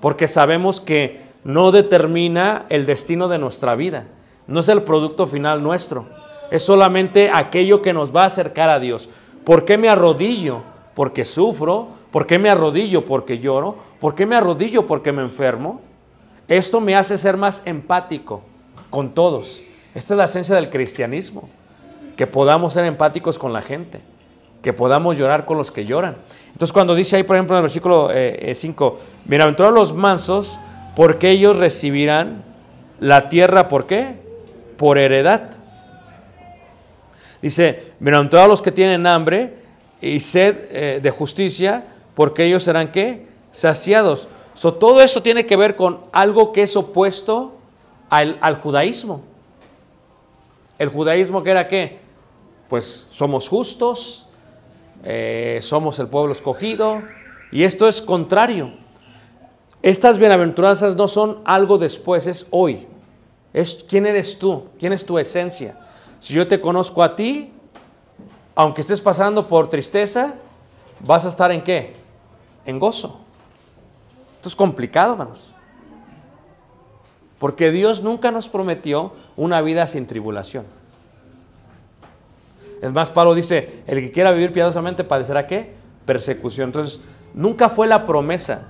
porque 0.00 0.26
sabemos 0.26 0.80
que 0.80 1.20
no 1.44 1.70
determina 1.70 2.66
el 2.68 2.84
destino 2.84 3.28
de 3.28 3.38
nuestra 3.38 3.76
vida, 3.76 4.06
no 4.48 4.60
es 4.60 4.68
el 4.68 4.82
producto 4.82 5.28
final 5.28 5.62
nuestro, 5.62 6.06
es 6.50 6.64
solamente 6.64 7.30
aquello 7.32 7.80
que 7.80 7.92
nos 7.92 8.14
va 8.14 8.24
a 8.24 8.26
acercar 8.26 8.68
a 8.68 8.80
Dios. 8.80 9.08
¿Por 9.44 9.64
qué 9.64 9.78
me 9.78 9.88
arrodillo? 9.88 10.62
Porque 10.94 11.24
sufro. 11.24 11.99
¿Por 12.10 12.26
qué 12.26 12.38
me 12.38 12.50
arrodillo? 12.50 13.04
Porque 13.04 13.38
lloro. 13.38 13.76
¿Por 14.00 14.14
qué 14.14 14.26
me 14.26 14.36
arrodillo? 14.36 14.86
Porque 14.86 15.12
me 15.12 15.22
enfermo. 15.22 15.80
Esto 16.48 16.80
me 16.80 16.96
hace 16.96 17.16
ser 17.16 17.36
más 17.36 17.62
empático 17.64 18.42
con 18.90 19.14
todos. 19.14 19.62
Esta 19.94 20.14
es 20.14 20.18
la 20.18 20.24
esencia 20.24 20.54
del 20.56 20.70
cristianismo 20.70 21.48
que 22.16 22.26
podamos 22.26 22.74
ser 22.74 22.84
empáticos 22.84 23.38
con 23.38 23.52
la 23.52 23.62
gente, 23.62 24.00
que 24.62 24.72
podamos 24.72 25.16
llorar 25.16 25.46
con 25.46 25.56
los 25.56 25.70
que 25.70 25.86
lloran. 25.86 26.18
Entonces 26.48 26.72
cuando 26.72 26.94
dice 26.94 27.16
ahí, 27.16 27.22
por 27.22 27.36
ejemplo, 27.36 27.56
en 27.56 27.60
el 27.60 27.62
versículo 27.62 28.10
5, 28.52 29.00
bienaventurados 29.24 29.74
los 29.74 29.94
mansos, 29.94 30.60
porque 30.94 31.30
ellos 31.30 31.56
recibirán 31.56 32.44
la 32.98 33.30
tierra, 33.30 33.68
¿por 33.68 33.86
qué? 33.86 34.16
Por 34.76 34.98
heredad. 34.98 35.52
Dice, 37.40 37.94
bienaventurados 38.00 38.50
los 38.50 38.60
que 38.60 38.70
tienen 38.70 39.06
hambre 39.06 39.54
y 40.02 40.20
sed 40.20 40.56
eh, 40.70 41.00
de 41.02 41.10
justicia, 41.10 41.84
porque 42.20 42.44
ellos 42.44 42.64
serán 42.64 42.92
qué? 42.92 43.26
Saciados. 43.50 44.28
So, 44.52 44.74
todo 44.74 45.00
esto 45.00 45.22
tiene 45.22 45.46
que 45.46 45.56
ver 45.56 45.74
con 45.74 46.00
algo 46.12 46.52
que 46.52 46.60
es 46.60 46.76
opuesto 46.76 47.56
al, 48.10 48.36
al 48.42 48.56
judaísmo. 48.56 49.22
El 50.78 50.90
judaísmo 50.90 51.42
que 51.42 51.50
era 51.50 51.66
qué? 51.66 51.98
Pues 52.68 53.08
somos 53.10 53.48
justos, 53.48 54.26
eh, 55.02 55.60
somos 55.62 55.98
el 55.98 56.08
pueblo 56.08 56.32
escogido, 56.32 57.02
y 57.52 57.62
esto 57.62 57.88
es 57.88 58.02
contrario. 58.02 58.74
Estas 59.80 60.18
bienaventuranzas 60.18 60.96
no 60.96 61.08
son 61.08 61.40
algo 61.46 61.78
después, 61.78 62.26
es 62.26 62.46
hoy. 62.50 62.86
Es 63.54 63.82
quién 63.88 64.04
eres 64.04 64.38
tú, 64.38 64.64
quién 64.78 64.92
es 64.92 65.06
tu 65.06 65.18
esencia. 65.18 65.80
Si 66.18 66.34
yo 66.34 66.46
te 66.46 66.60
conozco 66.60 67.02
a 67.02 67.16
ti, 67.16 67.50
aunque 68.54 68.82
estés 68.82 69.00
pasando 69.00 69.48
por 69.48 69.70
tristeza, 69.70 70.34
vas 71.00 71.24
a 71.24 71.30
estar 71.30 71.50
en 71.50 71.64
qué? 71.64 71.98
En 72.64 72.78
gozo. 72.78 73.20
Esto 74.36 74.48
es 74.48 74.56
complicado, 74.56 75.12
hermanos. 75.12 75.54
Porque 77.38 77.70
Dios 77.70 78.02
nunca 78.02 78.30
nos 78.30 78.48
prometió 78.48 79.12
una 79.36 79.60
vida 79.62 79.86
sin 79.86 80.06
tribulación. 80.06 80.64
Es 82.82 82.92
más, 82.92 83.10
Pablo 83.10 83.34
dice, 83.34 83.82
el 83.86 84.00
que 84.00 84.10
quiera 84.10 84.32
vivir 84.32 84.52
piadosamente 84.52 85.04
padecerá 85.04 85.46
qué? 85.46 85.74
Persecución. 86.06 86.68
Entonces, 86.68 87.00
nunca 87.34 87.68
fue 87.68 87.86
la 87.86 88.06
promesa. 88.06 88.68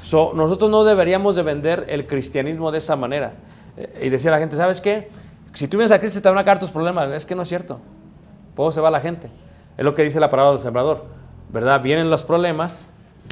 So, 0.00 0.32
nosotros 0.34 0.70
no 0.70 0.84
deberíamos 0.84 1.36
de 1.36 1.42
vender 1.42 1.86
el 1.88 2.06
cristianismo 2.06 2.70
de 2.70 2.78
esa 2.78 2.96
manera. 2.96 3.34
Eh, 3.76 4.02
y 4.06 4.08
decir 4.08 4.28
a 4.28 4.32
la 4.32 4.38
gente, 4.38 4.56
¿sabes 4.56 4.80
qué? 4.80 5.08
Si 5.54 5.68
tú 5.68 5.76
vienes 5.76 5.92
a 5.92 5.98
Cristo 5.98 6.20
te 6.20 6.28
van 6.28 6.38
a 6.38 6.44
caer 6.44 6.58
tus 6.58 6.70
problemas. 6.70 7.10
Es 7.10 7.26
que 7.26 7.34
no 7.34 7.42
es 7.42 7.48
cierto. 7.48 7.80
Puedo 8.54 8.72
se 8.72 8.80
va 8.80 8.90
la 8.90 9.00
gente. 9.00 9.28
Es 9.76 9.84
lo 9.84 9.94
que 9.94 10.02
dice 10.02 10.20
la 10.20 10.30
palabra 10.30 10.52
del 10.52 10.60
sembrador. 10.60 11.04
¿Verdad? 11.50 11.82
Vienen 11.82 12.10
los 12.10 12.22
problemas, 12.22 12.86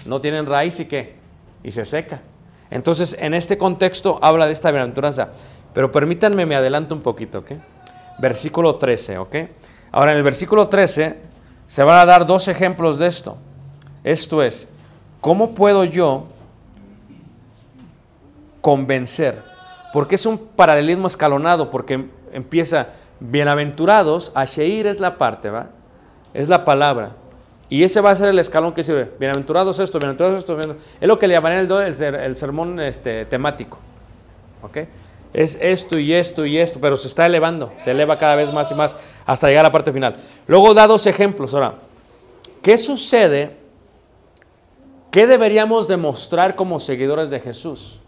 no 0.07 0.20
tienen 0.20 0.46
raíz 0.46 0.80
y 0.80 0.86
qué? 0.86 1.16
Y 1.62 1.70
se 1.70 1.84
seca. 1.84 2.22
Entonces, 2.70 3.16
en 3.18 3.34
este 3.34 3.59
contexto 3.59 4.18
habla 4.22 4.46
de 4.46 4.53
esta 4.53 4.70
bienaventuranza. 4.70 5.30
Pero 5.74 5.92
permítanme, 5.92 6.46
me 6.46 6.57
adelanto 6.57 6.94
un 6.94 7.01
poquito. 7.01 7.44
Versículo 8.18 8.76
13, 8.76 9.18
¿ok? 9.18 9.36
Ahora, 9.92 10.12
en 10.12 10.18
el 10.18 10.22
versículo 10.22 10.68
13 10.68 11.16
se 11.66 11.82
van 11.82 11.98
a 11.98 12.07
dar 12.07 12.26
dos 12.26 12.48
ejemplos 12.48 12.98
de 12.98 13.07
esto. 13.07 13.38
Esto 14.03 14.42
es, 14.42 14.66
¿cómo 15.20 15.55
puedo 15.55 15.84
yo 15.84 16.26
convencer? 18.61 19.42
Porque 19.92 20.14
es 20.14 20.26
un 20.26 20.38
paralelismo 20.38 21.07
escalonado, 21.07 21.70
porque 21.70 22.09
empieza 22.32 22.88
bienaventurados, 23.20 24.32
Asheir 24.34 24.86
es 24.86 25.01
la 25.01 25.18
parte, 25.18 25.51
¿va? 25.51 25.66
Es 26.32 26.48
la 26.48 26.64
palabra. 26.64 27.11
Y 27.70 27.84
ese 27.84 28.00
va 28.00 28.10
a 28.10 28.16
ser 28.16 28.28
el 28.28 28.38
escalón 28.38 28.74
que 28.74 28.82
sirve. 28.82 29.12
Bienaventurados 29.18 29.78
esto, 29.78 29.98
bienaventurados 29.98 30.40
esto. 30.40 30.56
bienaventur- 30.58 30.76
Es 31.00 31.06
lo 31.08 31.18
que 31.18 31.28
le 31.28 31.34
llamarían 31.34 31.64
el, 31.64 32.02
el 32.02 32.14
el 32.16 32.36
sermón 32.36 32.80
este, 32.80 33.24
temático. 33.26 33.78
¿Ok? 34.62 34.78
Es 35.32 35.56
esto 35.60 35.96
y 35.96 36.12
esto 36.12 36.44
y 36.44 36.58
esto, 36.58 36.80
pero 36.80 36.96
se 36.96 37.06
está 37.06 37.24
elevando. 37.26 37.72
Se 37.78 37.92
eleva 37.92 38.18
cada 38.18 38.34
vez 38.34 38.52
más 38.52 38.70
y 38.72 38.74
más 38.74 38.96
hasta 39.24 39.46
llegar 39.46 39.64
a 39.64 39.68
la 39.68 39.72
parte 39.72 39.92
final. 39.92 40.16
Luego 40.48 40.74
da 40.74 40.88
dos 40.88 41.06
ejemplos. 41.06 41.54
Ahora, 41.54 41.74
¿qué 42.60 42.76
sucede? 42.76 43.56
¿Qué 45.12 45.28
deberíamos 45.28 45.86
demostrar 45.86 46.56
como 46.56 46.80
seguidores 46.80 47.30
de 47.30 47.38
Jesús? 47.38 48.00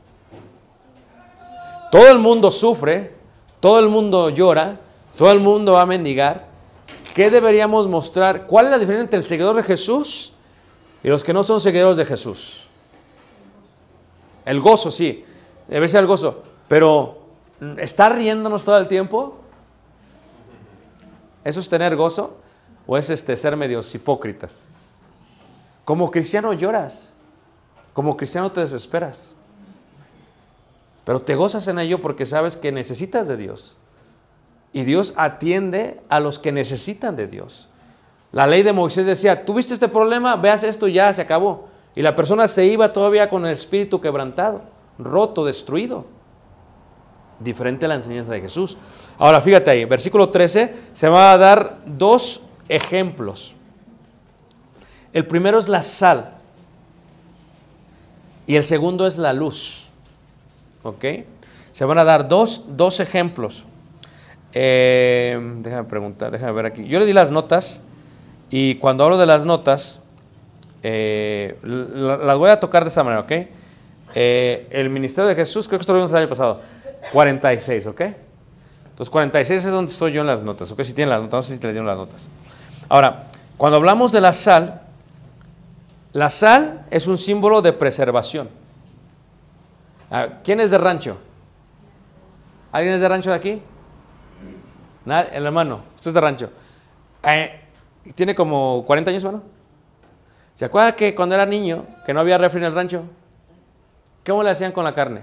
Todo 1.93 2.09
el 2.11 2.19
mundo 2.19 2.51
sufre, 2.51 3.13
todo 3.61 3.79
el 3.79 3.89
mundo 3.89 4.29
llora, 4.31 4.79
todo 5.17 5.31
el 5.31 5.39
mundo 5.39 5.75
va 5.75 5.83
a 5.83 5.87
mendigar. 5.87 6.51
¿Qué 7.15 7.31
deberíamos 7.31 7.87
mostrar? 7.89 8.47
¿Cuál 8.47 8.67
es 8.67 8.71
la 8.71 8.79
diferencia 8.79 9.05
entre 9.05 9.19
el 9.19 9.25
seguidor 9.25 9.55
de 9.57 9.63
Jesús 9.63 10.33
y 11.03 11.09
los 11.09 11.23
que 11.23 11.33
no 11.33 11.45
son 11.45 11.61
seguidores 11.61 11.97
de 11.97 12.07
Jesús? 12.07 12.69
El 14.45 14.61
gozo, 14.61 14.91
sí, 14.91 15.25
debe 15.69 15.89
ser 15.89 16.01
el 16.01 16.07
gozo, 16.07 16.43
pero 16.69 17.19
¿estar 17.79 18.15
riéndonos 18.15 18.65
todo 18.65 18.79
el 18.79 18.89
tiempo? 18.89 19.39
¿Eso 21.45 21.61
es 21.61 21.69
tener 21.69 21.97
gozo? 21.97 22.37
¿O 22.87 22.97
es 22.97 23.11
este, 23.11 23.37
ser 23.37 23.57
medios 23.57 23.95
hipócritas? 23.95 24.67
Como 25.85 26.11
cristiano 26.11 26.53
lloras, 26.53 27.13
como 27.93 28.17
cristiano 28.17 28.51
te 28.51 28.61
desesperas, 28.61 29.37
pero 31.05 31.21
te 31.21 31.35
gozas 31.35 31.69
en 31.69 31.79
ello 31.79 32.01
porque 32.01 32.25
sabes 32.25 32.57
que 32.57 32.73
necesitas 32.73 33.29
de 33.29 33.37
Dios. 33.37 33.77
Y 34.73 34.85
Dios 34.85 35.13
atiende 35.17 36.01
a 36.09 36.21
los 36.21 36.39
que 36.39 36.53
necesitan 36.53 37.17
de 37.17 37.27
Dios. 37.27 37.69
La 38.33 38.47
ley 38.47 38.63
de 38.63 38.73
Moisés 38.73 39.05
decía, 39.05 39.45
tuviste 39.45 39.75
este 39.75 39.89
problema, 39.89 40.37
veas 40.37 40.63
esto, 40.63 40.89
ya 40.89 41.13
se 41.13 41.21
acabó. 41.21 41.69
Y 41.95 42.01
la 42.01 42.17
persona 42.17 42.49
se 42.49 42.65
iba 42.65 42.93
todavía 42.93 43.29
con 43.29 43.45
el 43.45 43.53
espíritu 43.53 44.01
quebrantado, 44.01 44.63
roto, 44.99 45.45
destruido. 45.45 46.07
Diferente 47.39 47.85
a 47.85 47.89
la 47.89 47.97
enseñanza 47.97 48.33
de 48.33 48.41
Jesús. 48.41 48.79
Ahora 49.19 49.43
fíjate 49.43 49.71
ahí, 49.71 49.85
versículo 49.85 50.31
13, 50.31 50.75
se 50.93 51.09
va 51.09 51.33
a 51.33 51.39
dar 51.39 51.79
dos 51.85 52.43
ejemplos. 52.69 53.57
El 55.13 55.27
primero 55.27 55.59
es 55.59 55.69
la 55.69 55.83
sal 55.83 56.33
y 58.47 58.57
el 58.57 58.65
segundo 58.65 59.07
es 59.07 59.19
la 59.19 59.35
luz. 59.35 59.91
¿Ok? 60.83 61.05
Se 61.73 61.85
van 61.85 61.99
a 61.99 62.05
dar 62.05 62.29
dos, 62.29 62.65
dos 62.69 63.01
ejemplos. 63.01 63.67
Eh, 64.55 65.39
déjame 65.61 65.85
preguntar, 65.85 66.31
déjame 66.31 66.53
ver 66.53 66.67
aquí. 66.67 66.85
Yo 66.87 66.99
le 66.99 67.07
di 67.07 67.13
las 67.13 67.31
notas 67.31 67.83
y 68.51 68.75
cuando 68.77 69.05
hablo 69.05 69.17
de 69.19 69.27
las 69.27 69.45
notas, 69.47 70.01
eh, 70.83 71.57
la- 71.63 72.19
las 72.19 72.37
voy 72.37 72.51
a 72.51 72.61
tocar 72.61 72.83
de 72.85 72.89
esta 72.89 73.03
manera, 73.03 73.23
¿ok? 73.23 73.33
Eh, 74.15 74.67
el 74.71 74.91
ministerio 74.91 75.29
de 75.29 75.35
Jesús, 75.35 75.67
creo 75.69 75.79
que 75.79 75.83
esto 75.83 75.93
lo 75.95 76.01
vimos 76.01 76.11
el 76.13 76.19
año 76.19 76.29
pasado, 76.29 76.61
46, 77.13 77.87
¿ok? 77.87 78.01
Entonces 78.91 79.09
46 79.11 79.65
es 79.65 79.73
donde 79.73 79.91
estoy 79.91 80.13
yo 80.13 80.21
en 80.21 80.27
las 80.27 80.43
notas, 80.43 80.71
¿ok? 80.71 80.83
Si 80.83 80.93
tienen 80.93 81.11
las 81.11 81.23
notas, 81.23 81.39
no 81.39 81.43
sé 81.43 81.57
si 81.57 81.63
les 81.63 81.73
dieron 81.75 81.87
las 81.87 81.97
notas. 81.97 82.29
Ahora, 82.91 83.25
cuando 83.57 83.77
hablamos 83.79 84.13
de 84.13 84.21
la 84.21 84.35
sal, 84.35 84.83
la 86.13 86.29
sal 86.29 86.85
es 86.91 87.07
un 87.07 87.17
símbolo 87.17 87.63
de 87.63 87.73
preservación. 87.73 88.51
Ah, 90.11 90.27
¿Quién 90.45 90.61
es 90.61 90.71
de 90.71 90.77
rancho? 90.77 91.17
¿Alguien 92.71 92.95
es 92.97 93.01
de 93.01 93.09
rancho 93.09 93.31
de 93.31 93.37
aquí? 93.37 93.63
Nada, 95.05 95.29
el 95.33 95.45
hermano, 95.45 95.83
usted 95.97 96.09
es 96.09 96.15
de 96.15 96.21
rancho. 96.21 96.51
Eh, 97.25 97.61
¿Tiene 98.15 98.35
como 98.35 98.85
40 98.87 99.11
años, 99.11 99.25
hermano? 99.25 99.45
¿Se 100.55 100.65
acuerda 100.65 100.95
que 100.95 101.15
cuando 101.15 101.35
era 101.35 101.47
niño, 101.47 101.87
que 102.05 102.13
no 102.13 102.21
había 102.21 102.39
refri 102.39 102.59
en 102.59 102.65
el 102.65 102.75
rancho? 102.75 103.03
¿Cómo 104.25 104.43
le 104.43 104.51
hacían 104.51 104.73
con 104.73 104.85
la 104.85 104.95
carne? 104.95 105.23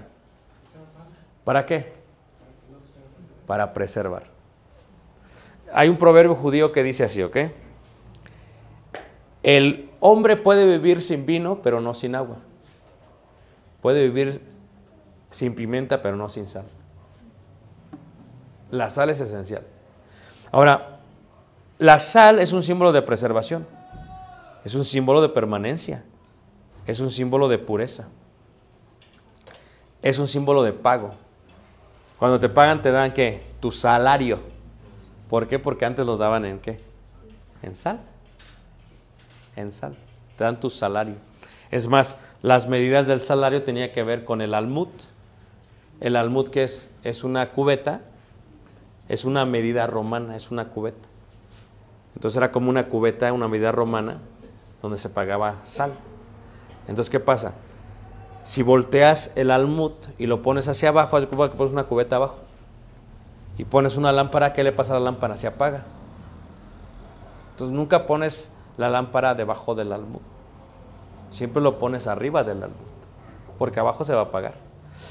¿Para 1.44 1.64
qué? 1.64 1.92
Para 3.46 3.72
preservar. 3.72 4.24
Hay 5.72 5.88
un 5.88 5.96
proverbio 5.96 6.34
judío 6.34 6.72
que 6.72 6.82
dice 6.82 7.04
así, 7.04 7.22
¿ok? 7.22 7.36
El 9.42 9.90
hombre 10.00 10.36
puede 10.36 10.66
vivir 10.66 11.00
sin 11.00 11.24
vino, 11.24 11.62
pero 11.62 11.80
no 11.80 11.94
sin 11.94 12.14
agua. 12.14 12.36
Puede 13.80 14.02
vivir 14.02 14.42
sin 15.30 15.54
pimienta, 15.54 16.02
pero 16.02 16.16
no 16.16 16.28
sin 16.28 16.46
sal. 16.46 16.66
La 18.70 18.90
sal 18.90 19.10
es 19.10 19.20
esencial. 19.20 19.62
Ahora, 20.52 21.00
la 21.78 21.98
sal 21.98 22.38
es 22.40 22.52
un 22.52 22.62
símbolo 22.62 22.92
de 22.92 23.02
preservación, 23.02 23.66
es 24.64 24.74
un 24.74 24.84
símbolo 24.84 25.22
de 25.22 25.28
permanencia, 25.28 26.04
es 26.86 27.00
un 27.00 27.10
símbolo 27.10 27.48
de 27.48 27.58
pureza, 27.58 28.08
es 30.02 30.18
un 30.18 30.28
símbolo 30.28 30.62
de 30.62 30.72
pago. 30.72 31.14
Cuando 32.18 32.38
te 32.38 32.48
pagan 32.48 32.82
te 32.82 32.90
dan 32.90 33.12
qué? 33.12 33.42
Tu 33.60 33.72
salario. 33.72 34.40
¿Por 35.28 35.48
qué? 35.48 35.58
Porque 35.58 35.86
antes 35.86 36.04
los 36.04 36.18
daban 36.18 36.44
en 36.44 36.58
qué? 36.58 36.80
En 37.62 37.72
sal. 37.72 38.00
En 39.56 39.72
sal. 39.72 39.96
Te 40.36 40.44
dan 40.44 40.60
tu 40.60 40.68
salario. 40.68 41.14
Es 41.70 41.88
más, 41.88 42.16
las 42.42 42.68
medidas 42.68 43.06
del 43.06 43.20
salario 43.20 43.62
tenía 43.62 43.92
que 43.92 44.02
ver 44.02 44.24
con 44.24 44.42
el 44.42 44.54
almud. 44.54 44.88
El 46.00 46.16
almud 46.16 46.48
que 46.48 46.64
es, 46.64 46.88
es 47.04 47.24
una 47.24 47.52
cubeta, 47.52 48.02
es 49.10 49.24
una 49.24 49.44
medida 49.44 49.88
romana, 49.88 50.36
es 50.36 50.52
una 50.52 50.68
cubeta. 50.68 51.08
Entonces 52.14 52.36
era 52.36 52.52
como 52.52 52.70
una 52.70 52.86
cubeta, 52.86 53.32
una 53.32 53.48
medida 53.48 53.72
romana, 53.72 54.18
donde 54.80 54.96
se 54.98 55.08
pagaba 55.08 55.56
sal. 55.64 55.90
Entonces, 56.86 57.10
¿qué 57.10 57.18
pasa? 57.18 57.54
Si 58.44 58.62
volteas 58.62 59.32
el 59.34 59.50
almud 59.50 59.92
y 60.16 60.26
lo 60.26 60.42
pones 60.42 60.68
hacia 60.68 60.90
abajo, 60.90 61.16
haz 61.16 61.26
cuenta 61.26 61.50
que 61.50 61.58
pones 61.58 61.72
una 61.72 61.84
cubeta 61.84 62.16
abajo. 62.16 62.36
Y 63.58 63.64
pones 63.64 63.96
una 63.96 64.12
lámpara, 64.12 64.52
¿qué 64.52 64.62
le 64.62 64.70
pasa 64.70 64.92
a 64.92 65.00
la 65.00 65.04
lámpara? 65.06 65.36
Se 65.36 65.48
apaga. 65.48 65.82
Entonces 67.50 67.76
nunca 67.76 68.06
pones 68.06 68.52
la 68.76 68.90
lámpara 68.90 69.34
debajo 69.34 69.74
del 69.74 69.92
almud. 69.92 70.20
Siempre 71.30 71.60
lo 71.60 71.80
pones 71.80 72.06
arriba 72.06 72.44
del 72.44 72.62
almud. 72.62 72.76
Porque 73.58 73.80
abajo 73.80 74.04
se 74.04 74.14
va 74.14 74.20
a 74.20 74.24
apagar. 74.26 74.54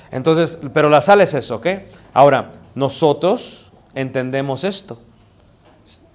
Entonces, 0.10 0.58
pero 0.74 0.88
la 0.90 1.02
sal 1.02 1.20
es 1.20 1.34
eso, 1.34 1.58
¿ok? 1.58 1.68
Ahora, 2.14 2.52
nosotros 2.76 3.69
entendemos 3.94 4.64
esto. 4.64 5.00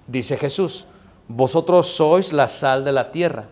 Dice 0.07 0.37
Jesús, 0.37 0.87
vosotros 1.27 1.87
sois 1.87 2.33
la 2.33 2.47
sal 2.47 2.83
de 2.83 2.91
la 2.91 3.11
tierra. 3.11 3.45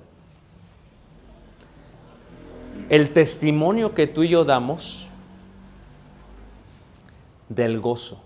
El 2.90 3.12
testimonio 3.12 3.96
que 3.96 4.08
tú 4.08 4.24
y 4.24 4.30
yo 4.30 4.44
damos 4.44 5.08
del 7.50 7.80
gozo 7.80 8.22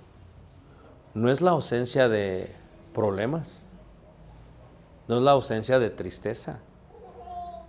no 1.13 1.31
es 1.31 1.41
la 1.41 1.51
ausencia 1.51 2.09
de 2.09 2.53
problemas, 2.93 3.63
no 5.07 5.17
es 5.17 5.23
la 5.23 5.31
ausencia 5.31 5.79
de 5.79 5.89
tristeza, 5.89 6.59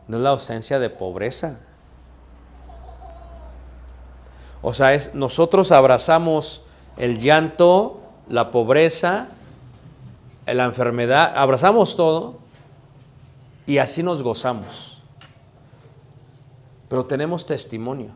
no 0.06 0.16
es 0.16 0.22
la 0.22 0.30
ausencia 0.30 0.78
de 0.78 0.90
pobreza. 0.90 1.60
O 4.60 4.74
sea, 4.74 4.92
es 4.92 5.14
nosotros 5.14 5.70
abrazamos 5.72 6.62
el 6.96 7.18
llanto, 7.18 8.00
la 8.28 8.50
pobreza, 8.50 9.28
la 10.46 10.64
enfermedad, 10.64 11.32
abrazamos 11.36 11.96
todo 11.96 12.38
y 13.66 13.78
así 13.78 14.02
nos 14.02 14.22
gozamos. 14.22 15.02
Pero 16.88 17.04
tenemos 17.04 17.44
testimonio. 17.44 18.10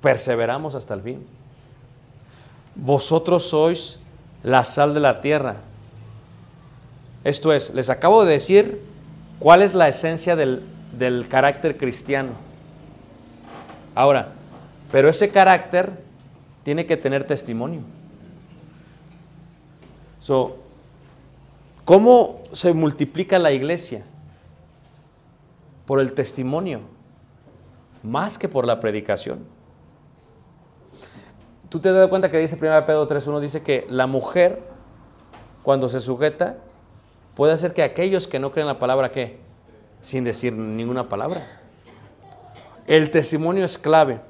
Perseveramos 0.00 0.74
hasta 0.74 0.94
el 0.94 1.02
fin. 1.02 1.26
Vosotros 2.74 3.48
sois 3.48 4.00
la 4.42 4.64
sal 4.64 4.94
de 4.94 5.00
la 5.00 5.20
tierra. 5.20 5.56
Esto 7.24 7.52
es, 7.52 7.72
les 7.74 7.90
acabo 7.90 8.24
de 8.24 8.32
decir 8.32 8.82
cuál 9.38 9.62
es 9.62 9.74
la 9.74 9.88
esencia 9.88 10.34
del, 10.34 10.62
del 10.98 11.28
carácter 11.28 11.76
cristiano. 11.76 12.30
Ahora, 13.94 14.32
pero 14.90 15.08
ese 15.08 15.30
carácter 15.30 16.01
tiene 16.62 16.86
que 16.86 16.96
tener 16.96 17.26
testimonio. 17.26 17.80
So, 20.20 20.62
¿Cómo 21.84 22.42
se 22.52 22.72
multiplica 22.72 23.38
la 23.38 23.52
iglesia? 23.52 24.04
Por 25.86 26.00
el 26.00 26.12
testimonio, 26.12 26.80
más 28.02 28.38
que 28.38 28.48
por 28.48 28.66
la 28.66 28.78
predicación. 28.78 29.40
Tú 31.68 31.80
te 31.80 31.88
has 31.88 31.94
dado 31.94 32.08
cuenta 32.08 32.30
que 32.30 32.38
dice 32.38 32.54
1 32.54 32.86
Pedro 32.86 33.08
3.1, 33.08 33.40
dice 33.40 33.62
que 33.62 33.86
la 33.88 34.06
mujer, 34.06 34.62
cuando 35.62 35.88
se 35.88 35.98
sujeta, 35.98 36.58
puede 37.34 37.52
hacer 37.52 37.72
que 37.72 37.82
aquellos 37.82 38.28
que 38.28 38.38
no 38.38 38.52
creen 38.52 38.68
la 38.68 38.78
palabra, 38.78 39.10
¿qué? 39.10 39.38
Sin 40.00 40.22
decir 40.22 40.52
ninguna 40.52 41.08
palabra. 41.08 41.60
El 42.86 43.10
testimonio 43.10 43.64
es 43.64 43.76
clave. 43.76 44.20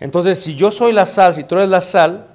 Entonces, 0.00 0.42
si 0.42 0.54
yo 0.54 0.70
soy 0.70 0.92
la 0.92 1.06
sal, 1.06 1.34
si 1.34 1.44
tú 1.44 1.54
eres 1.56 1.68
la 1.68 1.80
sal, 1.80 2.26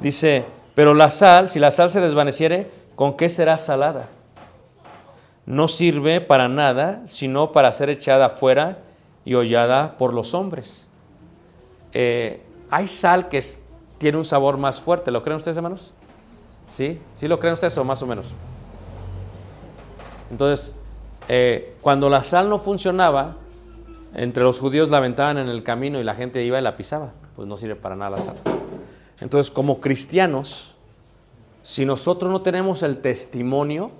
dice, 0.00 0.44
pero 0.74 0.94
la 0.94 1.10
sal, 1.10 1.48
si 1.48 1.58
la 1.58 1.70
sal 1.70 1.90
se 1.90 2.00
desvaneciere, 2.00 2.70
¿con 2.94 3.16
qué 3.16 3.28
será 3.28 3.58
salada? 3.58 4.08
no 5.48 5.66
sirve 5.66 6.20
para 6.20 6.46
nada, 6.46 7.00
sino 7.06 7.52
para 7.52 7.72
ser 7.72 7.88
echada 7.88 8.26
afuera 8.26 8.80
y 9.24 9.32
hollada 9.34 9.96
por 9.96 10.12
los 10.12 10.34
hombres. 10.34 10.88
Eh, 11.94 12.42
hay 12.70 12.86
sal 12.86 13.30
que 13.30 13.42
tiene 13.96 14.18
un 14.18 14.26
sabor 14.26 14.58
más 14.58 14.78
fuerte, 14.78 15.10
¿lo 15.10 15.22
creen 15.22 15.38
ustedes, 15.38 15.56
hermanos? 15.56 15.94
¿Sí? 16.66 17.00
¿Sí 17.14 17.28
lo 17.28 17.40
creen 17.40 17.54
ustedes 17.54 17.78
o 17.78 17.82
más 17.84 18.02
o 18.02 18.06
menos? 18.06 18.34
Entonces, 20.30 20.70
eh, 21.28 21.76
cuando 21.80 22.10
la 22.10 22.22
sal 22.22 22.50
no 22.50 22.58
funcionaba, 22.58 23.36
entre 24.18 24.42
los 24.42 24.58
judíos 24.58 24.90
la 24.90 24.96
aventaban 24.96 25.38
en 25.38 25.48
el 25.48 25.62
camino 25.62 26.00
y 26.00 26.04
la 26.04 26.14
gente 26.14 26.42
iba 26.42 26.58
y 26.58 26.62
la 26.62 26.74
pisaba. 26.74 27.12
Pues 27.36 27.46
no 27.46 27.56
sirve 27.56 27.76
para 27.76 27.94
nada 27.94 28.10
la 28.10 28.18
sal. 28.18 28.36
Entonces, 29.20 29.50
como 29.50 29.80
cristianos, 29.80 30.74
si 31.62 31.84
nosotros 31.84 32.30
no 32.30 32.42
tenemos 32.42 32.82
el 32.82 33.00
testimonio 33.00 33.92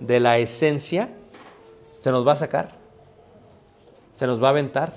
de 0.00 0.18
la 0.18 0.38
esencia, 0.38 1.10
se 2.00 2.10
nos 2.10 2.26
va 2.26 2.32
a 2.32 2.36
sacar, 2.36 2.70
se 4.10 4.26
nos 4.26 4.42
va 4.42 4.48
a 4.48 4.50
aventar 4.50 4.94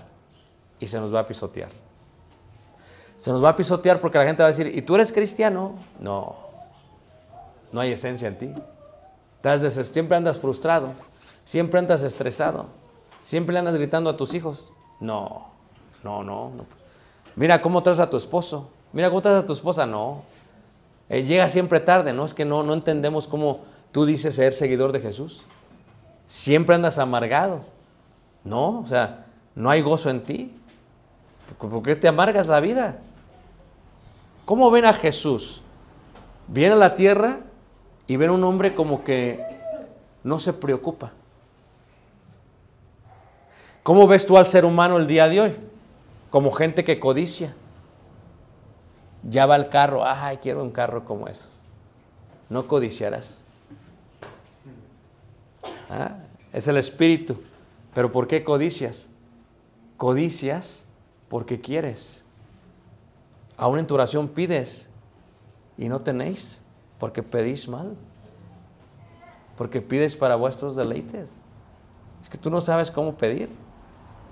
y 0.79 0.87
se 0.87 0.99
nos 0.99 1.13
va 1.13 1.19
a 1.19 1.27
pisotear. 1.27 1.69
Se 3.17 3.29
nos 3.29 3.43
va 3.43 3.49
a 3.49 3.55
pisotear 3.55 4.01
porque 4.01 4.17
la 4.17 4.25
gente 4.25 4.41
va 4.41 4.49
a 4.49 4.51
decir, 4.51 4.67
¿y 4.75 4.81
tú 4.81 4.95
eres 4.95 5.13
cristiano? 5.13 5.75
No, 5.99 6.37
no 7.71 7.81
hay 7.81 7.91
esencia 7.91 8.27
en 8.27 8.37
ti. 8.39 8.53
Siempre 9.69 10.17
andas 10.17 10.39
frustrado, 10.39 10.93
siempre 11.43 11.79
andas 11.79 12.01
estresado, 12.01 12.65
siempre 13.25 13.57
andas 13.57 13.75
gritando 13.75 14.09
a 14.09 14.15
tus 14.15 14.33
hijos. 14.35 14.71
No, 15.01 15.47
no, 16.03 16.23
no. 16.23 16.51
no. 16.55 16.65
Mira 17.35 17.61
cómo 17.61 17.81
traes 17.83 17.99
a 17.99 18.09
tu 18.09 18.15
esposo, 18.15 18.69
mira 18.93 19.09
cómo 19.09 19.21
traes 19.21 19.43
a 19.43 19.45
tu 19.45 19.51
esposa. 19.53 19.85
No, 19.85 20.23
Eh, 21.09 21.23
llega 21.23 21.49
siempre 21.49 21.79
tarde, 21.79 22.13
¿no? 22.13 22.23
Es 22.25 22.33
que 22.33 22.45
no, 22.45 22.63
no 22.63 22.73
entendemos 22.73 23.27
cómo 23.27 23.59
tú 23.91 24.05
dices 24.05 24.35
ser 24.35 24.53
seguidor 24.53 24.91
de 24.91 25.01
Jesús. 25.01 25.43
Siempre 26.25 26.73
andas 26.75 26.97
amargado. 26.97 27.61
No, 28.43 28.79
o 28.79 28.87
sea, 28.87 29.25
no 29.53 29.69
hay 29.69 29.81
gozo 29.81 30.09
en 30.09 30.23
ti. 30.23 30.51
¿Por 31.59 31.69
por 31.69 31.83
qué 31.83 31.95
te 31.95 32.07
amargas 32.07 32.47
la 32.47 32.59
vida? 32.59 32.99
¿Cómo 34.45 34.71
ven 34.71 34.85
a 34.85 34.93
Jesús? 34.93 35.61
Viene 36.47 36.73
a 36.73 36.77
la 36.77 36.95
tierra 36.95 37.39
y 38.07 38.15
ven 38.17 38.29
a 38.29 38.33
un 38.33 38.43
hombre 38.43 38.73
como 38.73 39.03
que 39.03 39.43
no 40.23 40.39
se 40.39 40.53
preocupa. 40.53 41.11
¿Cómo 43.85 44.07
ves 44.07 44.25
tú 44.25 44.35
al 44.35 44.47
ser 44.47 44.65
humano 44.65 44.97
el 44.97 45.05
día 45.05 45.27
de 45.27 45.41
hoy? 45.41 45.55
Como 46.31 46.49
gente 46.49 46.83
que 46.83 46.99
codicia. 46.99 47.55
Ya 49.21 49.45
va 49.45 49.55
el 49.55 49.69
carro, 49.69 50.03
ay, 50.03 50.37
quiero 50.37 50.63
un 50.63 50.71
carro 50.71 51.05
como 51.05 51.27
esos. 51.27 51.61
No 52.49 52.67
codiciarás. 52.67 53.43
Ah, 55.87 56.15
Es 56.51 56.67
el 56.67 56.77
espíritu. 56.77 57.39
Pero 57.93 58.11
¿por 58.11 58.27
qué 58.27 58.43
codicias? 58.43 59.07
Codicias 59.97 60.85
porque 61.29 61.61
quieres. 61.61 62.25
Aún 63.55 63.77
en 63.77 63.85
tu 63.85 63.93
oración 63.93 64.29
pides 64.29 64.89
y 65.77 65.89
no 65.89 65.99
tenéis 65.99 66.59
porque 66.97 67.21
pedís 67.21 67.67
mal. 67.67 67.95
Porque 69.55 69.79
pides 69.79 70.15
para 70.15 70.35
vuestros 70.35 70.75
deleites. 70.75 71.39
Es 72.23 72.29
que 72.29 72.39
tú 72.39 72.49
no 72.49 72.61
sabes 72.61 72.89
cómo 72.89 73.13
pedir. 73.13 73.64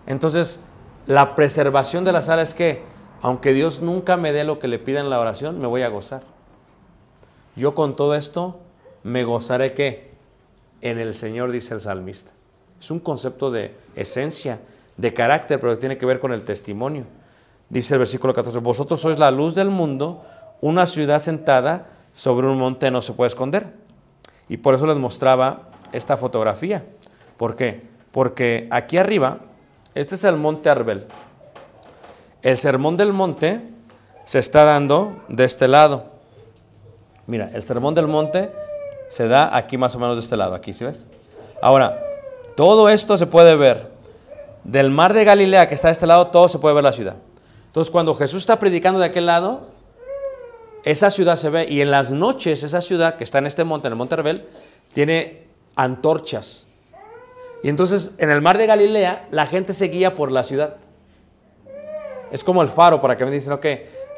Entonces, 0.08 0.60
la 1.08 1.36
preservación 1.36 2.04
de 2.04 2.12
la 2.12 2.22
sal 2.22 2.40
es 2.40 2.54
que, 2.54 2.82
aunque 3.22 3.54
Dios 3.54 3.82
nunca 3.82 4.18
me 4.18 4.32
dé 4.32 4.44
lo 4.44 4.60
que 4.60 4.68
le 4.68 4.80
pida 4.80 5.00
en 5.00 5.10
la 5.10 5.20
oración, 5.20 5.60
me 5.60 5.68
voy 5.68 5.82
a 5.82 5.90
gozar. 5.90 6.24
Yo 7.56 7.76
con 7.76 7.96
todo 7.96 8.16
esto 8.16 8.60
me 9.04 9.24
gozaré 9.24 9.74
que 9.74 10.12
en 10.82 11.00
el 11.00 11.16
Señor, 11.16 11.52
dice 11.52 11.74
el 11.74 11.80
salmista. 11.80 12.32
Es 12.80 12.92
un 12.92 13.00
concepto 13.00 13.52
de 13.52 13.74
esencia, 13.96 14.60
de 14.98 15.14
carácter, 15.14 15.60
pero 15.60 15.74
que 15.74 15.80
tiene 15.80 15.98
que 15.98 16.06
ver 16.06 16.20
con 16.20 16.34
el 16.34 16.44
testimonio. 16.44 17.06
Dice 17.70 17.96
el 17.96 18.00
versículo 18.00 18.34
14, 18.34 18.60
vosotros 18.60 19.00
sois 19.00 19.18
la 19.18 19.32
luz 19.32 19.56
del 19.56 19.70
mundo, 19.70 20.24
una 20.60 20.86
ciudad 20.86 21.20
sentada 21.20 21.88
sobre 22.14 22.48
un 22.48 22.58
monte 22.58 22.92
no 22.92 23.02
se 23.02 23.14
puede 23.14 23.30
esconder. 23.30 23.68
Y 24.50 24.58
por 24.58 24.76
eso 24.76 24.86
les 24.86 24.98
mostraba 24.98 25.70
esta 25.94 26.18
fotografía. 26.18 26.84
¿Por 27.38 27.56
qué? 27.56 27.84
Porque 28.12 28.68
aquí 28.70 28.98
arriba, 28.98 29.40
este 29.96 30.16
es 30.16 30.24
el 30.24 30.38
monte 30.38 30.70
Arbel. 30.70 31.08
El 32.42 32.58
sermón 32.58 32.98
del 32.98 33.14
monte 33.14 33.62
se 34.26 34.40
está 34.40 34.64
dando 34.64 35.24
de 35.28 35.44
este 35.46 35.68
lado. 35.68 36.06
Mira, 37.26 37.50
el 37.54 37.62
sermón 37.62 37.94
del 37.94 38.08
monte 38.08 38.52
se 39.10 39.28
da 39.28 39.56
aquí 39.56 39.78
más 39.78 39.96
o 39.96 40.00
menos 40.00 40.18
de 40.18 40.24
este 40.24 40.36
lado, 40.36 40.56
aquí, 40.56 40.74
¿sí 40.74 40.84
ves? 40.84 41.06
Ahora, 41.62 41.98
todo 42.56 42.90
esto 42.90 43.16
se 43.18 43.28
puede 43.28 43.56
ver. 43.56 43.92
Del 44.64 44.92
mar 44.92 45.14
de 45.14 45.24
Galilea 45.24 45.68
que 45.68 45.76
está 45.76 45.88
de 45.88 45.94
este 45.94 46.08
lado, 46.08 46.28
todo 46.28 46.48
se 46.48 46.60
puede 46.60 46.76
ver 46.76 46.84
la 46.84 46.94
ciudad. 46.94 47.16
Entonces, 47.68 47.92
cuando 47.92 48.14
Jesús 48.14 48.40
está 48.40 48.60
predicando 48.60 49.00
de 49.00 49.08
aquel 49.08 49.26
lado, 49.26 49.68
esa 50.84 51.10
ciudad 51.10 51.36
se 51.36 51.50
ve. 51.50 51.66
Y 51.70 51.82
en 51.82 51.92
las 51.92 52.12
noches, 52.12 52.64
esa 52.64 52.82
ciudad 52.82 53.16
que 53.16 53.24
está 53.24 53.40
en 53.40 53.46
este 53.46 53.64
monte, 53.64 53.88
en 53.88 53.94
el 53.94 53.98
monte 53.98 54.16
Arbel, 54.16 54.48
tiene 54.94 55.44
antorchas. 55.76 56.68
Y 57.64 57.70
entonces, 57.70 58.12
en 58.18 58.30
el 58.30 58.42
mar 58.42 58.58
de 58.58 58.68
Galilea, 58.68 59.28
la 59.32 59.48
gente 59.48 59.74
se 59.74 59.86
guía 59.88 60.14
por 60.16 60.32
la 60.32 60.44
ciudad. 60.44 60.76
Es 62.32 62.44
como 62.44 62.62
el 62.62 62.68
faro, 62.68 63.00
para 63.00 63.16
que 63.16 63.24
me 63.26 63.32
dicen, 63.32 63.54
ok, 63.54 63.66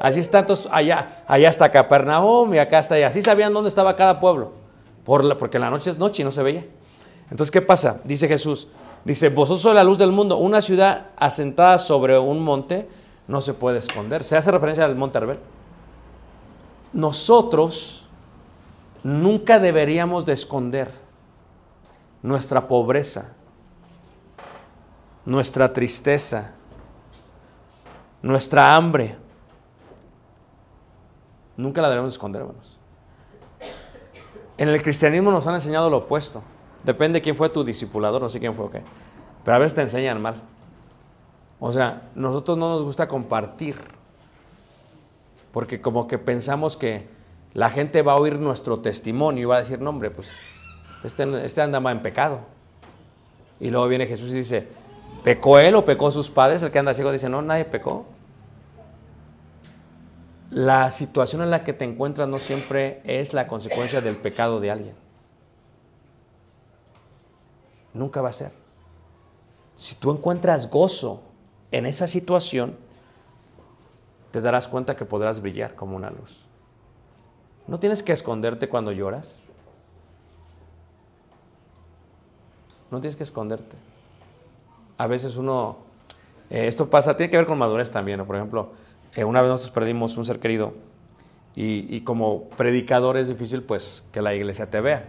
así 0.00 0.20
está, 0.20 0.40
entonces 0.40 0.68
allá, 0.72 1.22
allá 1.28 1.48
está 1.48 1.70
Capernaum 1.70 2.52
y 2.54 2.58
acá 2.58 2.80
está, 2.80 2.98
y 2.98 3.02
así 3.04 3.22
sabían 3.22 3.52
dónde 3.52 3.68
estaba 3.68 3.94
cada 3.94 4.18
pueblo, 4.20 4.52
por 5.04 5.22
la- 5.24 5.36
porque 5.36 5.58
la 5.58 5.70
noche 5.70 5.90
es 5.90 5.98
noche 5.98 6.22
y 6.22 6.24
no 6.24 6.32
se 6.32 6.42
veía. 6.42 6.64
Entonces, 7.30 7.50
¿qué 7.50 7.62
pasa? 7.62 8.00
Dice 8.04 8.26
Jesús, 8.26 8.68
dice, 9.04 9.28
vosotros 9.28 9.60
sois 9.60 9.74
la 9.76 9.84
luz 9.84 9.98
del 9.98 10.12
mundo, 10.12 10.38
una 10.38 10.60
ciudad 10.60 11.06
asentada 11.16 11.78
sobre 11.78 12.18
un 12.18 12.40
monte 12.40 12.88
no 13.28 13.40
se 13.40 13.54
puede 13.54 13.78
esconder. 13.78 14.24
Se 14.24 14.36
hace 14.36 14.50
referencia 14.50 14.84
al 14.84 14.96
monte 14.96 15.18
Arbel. 15.18 15.38
Nosotros 16.92 18.08
nunca 19.04 19.58
deberíamos 19.58 20.24
de 20.24 20.32
esconder 20.32 20.88
nuestra 22.22 22.66
pobreza, 22.66 23.34
nuestra 25.26 25.72
tristeza, 25.72 26.52
nuestra 28.22 28.74
hambre. 28.74 29.16
Nunca 31.56 31.82
la 31.82 31.90
debemos 31.90 32.12
esconder. 32.12 32.46
En 34.56 34.68
el 34.68 34.82
cristianismo 34.82 35.30
nos 35.30 35.46
han 35.46 35.54
enseñado 35.54 35.90
lo 35.90 35.98
opuesto. 35.98 36.42
Depende 36.84 37.20
quién 37.20 37.36
fue 37.36 37.48
tu 37.48 37.64
discipulador, 37.64 38.22
no 38.22 38.28
sé 38.28 38.38
quién 38.38 38.54
fue 38.54 38.66
o 38.66 38.70
qué. 38.70 38.82
Pero 39.44 39.56
a 39.56 39.58
veces 39.58 39.74
te 39.74 39.82
enseñan 39.82 40.22
mal. 40.22 40.40
O 41.58 41.72
sea, 41.72 42.10
nosotros 42.14 42.56
no 42.56 42.70
nos 42.70 42.82
gusta 42.82 43.08
compartir. 43.08 43.76
Porque 45.52 45.80
como 45.80 46.06
que 46.06 46.18
pensamos 46.18 46.76
que 46.76 47.08
la 47.52 47.70
gente 47.70 48.02
va 48.02 48.12
a 48.12 48.16
oír 48.16 48.38
nuestro 48.38 48.78
testimonio 48.78 49.42
y 49.42 49.44
va 49.46 49.56
a 49.56 49.60
decir, 49.60 49.80
no 49.80 49.90
hombre, 49.90 50.10
pues 50.10 50.36
este, 51.02 51.44
este 51.44 51.62
anda 51.62 51.80
más 51.80 51.92
en 51.92 52.02
pecado. 52.02 52.40
Y 53.58 53.70
luego 53.70 53.88
viene 53.88 54.06
Jesús 54.06 54.30
y 54.32 54.36
dice, 54.36 54.68
¿pecó 55.26 55.58
él 55.58 55.74
o 55.74 55.84
pecó 55.84 56.12
sus 56.12 56.30
padres? 56.30 56.62
El 56.62 56.70
que 56.70 56.78
anda 56.78 56.94
ciego 56.94 57.10
dice, 57.10 57.28
no, 57.28 57.42
nadie 57.42 57.64
pecó. 57.64 58.06
La 60.50 60.92
situación 60.92 61.42
en 61.42 61.50
la 61.50 61.64
que 61.64 61.72
te 61.72 61.84
encuentras 61.84 62.28
no 62.28 62.38
siempre 62.38 63.00
es 63.02 63.34
la 63.34 63.48
consecuencia 63.48 64.00
del 64.00 64.16
pecado 64.16 64.60
de 64.60 64.70
alguien. 64.70 64.94
Nunca 67.92 68.22
va 68.22 68.28
a 68.28 68.32
ser. 68.32 68.52
Si 69.74 69.96
tú 69.96 70.12
encuentras 70.12 70.70
gozo 70.70 71.22
en 71.72 71.86
esa 71.86 72.06
situación, 72.06 72.76
te 74.30 74.40
darás 74.40 74.68
cuenta 74.68 74.94
que 74.94 75.06
podrás 75.06 75.40
brillar 75.40 75.74
como 75.74 75.96
una 75.96 76.08
luz. 76.08 76.46
No 77.66 77.80
tienes 77.80 78.04
que 78.04 78.12
esconderte 78.12 78.68
cuando 78.68 78.92
lloras. 78.92 79.40
No 82.92 83.00
tienes 83.00 83.16
que 83.16 83.24
esconderte. 83.24 83.76
A 84.98 85.06
veces 85.06 85.36
uno, 85.36 85.78
eh, 86.50 86.66
esto 86.66 86.88
pasa, 86.88 87.16
tiene 87.16 87.30
que 87.30 87.36
ver 87.36 87.46
con 87.46 87.58
madurez 87.58 87.90
también. 87.90 88.18
¿no? 88.18 88.26
Por 88.26 88.36
ejemplo, 88.36 88.70
eh, 89.14 89.24
una 89.24 89.42
vez 89.42 89.50
nosotros 89.50 89.72
perdimos 89.72 90.16
un 90.16 90.24
ser 90.24 90.38
querido 90.38 90.74
y, 91.54 91.94
y 91.94 92.00
como 92.02 92.48
predicador 92.50 93.16
es 93.16 93.28
difícil 93.28 93.62
pues 93.62 94.04
que 94.12 94.22
la 94.22 94.34
iglesia 94.34 94.70
te 94.70 94.80
vea. 94.80 95.08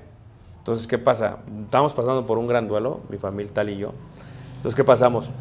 Entonces, 0.68 0.86
¿qué 0.86 0.98
pasa? 0.98 1.38
Estamos 1.64 1.94
pasando 1.94 2.26
por 2.26 2.38
un 2.38 2.46
gran 2.46 2.68
duelo, 2.68 3.00
mi 3.10 3.18
familia 3.18 3.54
tal 3.54 3.70
y 3.70 3.78
yo. 3.78 3.94
Entonces, 4.58 4.76
¿qué 4.76 4.84
pasamos? 4.84 5.32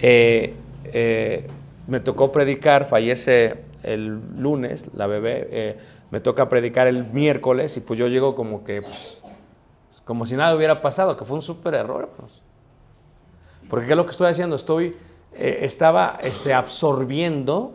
Eh, 0.00 0.54
eh, 0.84 1.48
me 1.86 2.00
tocó 2.00 2.30
predicar, 2.30 2.84
fallece 2.84 3.64
el 3.82 4.20
lunes, 4.36 4.90
la 4.94 5.06
bebé, 5.06 5.48
eh, 5.50 5.78
me 6.10 6.20
toca 6.20 6.50
predicar 6.50 6.86
el 6.86 7.06
miércoles 7.06 7.76
y 7.76 7.80
pues 7.80 7.98
yo 7.98 8.08
llego 8.08 8.34
como 8.34 8.62
que, 8.62 8.82
pues, 8.82 9.22
como 10.04 10.26
si 10.26 10.36
nada 10.36 10.54
hubiera 10.54 10.80
pasado, 10.82 11.16
que 11.16 11.24
fue 11.24 11.36
un 11.36 11.42
súper 11.42 11.74
error. 11.74 12.10
hermanos. 12.12 12.42
Porque 13.70 13.86
¿qué 13.86 13.92
es 13.92 13.96
lo 13.96 14.04
que 14.04 14.10
estoy 14.10 14.28
haciendo? 14.28 14.56
Estoy, 14.56 14.94
eh, 15.32 15.58
estaba 15.62 16.18
este, 16.22 16.52
absorbiendo 16.52 17.72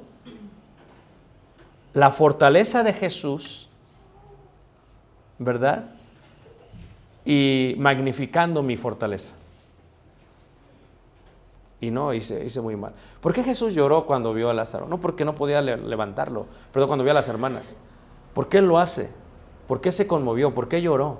la 1.94 2.12
fortaleza 2.12 2.84
de 2.84 2.94
Jesús, 2.94 3.70
¿verdad? 5.40 5.92
y 7.28 7.74
magnificando 7.80 8.62
mi 8.62 8.78
fortaleza. 8.78 9.36
Y 11.82 11.90
no, 11.92 12.14
hice, 12.14 12.46
hice 12.46 12.62
muy 12.62 12.76
mal. 12.76 12.94
¿Por 13.20 13.34
qué 13.34 13.44
Jesús 13.44 13.74
lloró 13.74 14.06
cuando 14.06 14.32
vio 14.34 14.50
a 14.50 14.54
Lázaro? 14.54 14.88
No 14.88 15.00
porque 15.00 15.26
no 15.26 15.34
podía 15.34 15.62
le- 15.62 15.78
levantarlo, 15.78 16.46
pero 16.72 16.86
cuando 16.88 17.04
vio 17.04 17.12
a 17.12 17.16
las 17.16 17.28
hermanas. 17.28 17.76
¿Por 18.34 18.48
qué 18.48 18.62
lo 18.62 18.78
hace? 18.78 19.10
¿Por 19.68 19.82
qué 19.82 19.92
se 19.92 20.06
conmovió? 20.06 20.54
¿Por 20.54 20.68
qué 20.68 20.82
lloró? 20.84 21.20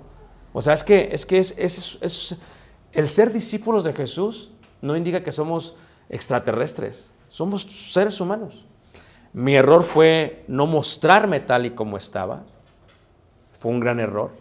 O 0.54 0.62
sea, 0.62 0.74
es 0.74 0.84
que, 0.84 1.10
es 1.12 1.26
que 1.26 1.40
es, 1.40 1.56
es- 1.58 1.98
es- 2.02 2.38
el 2.94 3.08
ser 3.10 3.34
discípulos 3.34 3.84
de 3.84 3.94
Jesús 3.94 4.52
no 4.86 4.96
indica 4.96 5.24
que 5.24 5.32
somos 5.32 5.76
extraterrestres, 6.10 7.12
somos 7.28 7.64
seres 7.64 8.22
humanos. 8.22 8.66
Mi 9.34 9.56
error 9.56 9.84
fue 9.84 10.44
no 10.48 10.66
mostrarme 10.68 11.40
tal 11.42 11.66
y 11.66 11.72
como 11.72 11.98
estaba. 11.98 12.44
Fue 13.60 13.72
un 13.72 13.80
gran 13.82 14.00
error. 14.00 14.32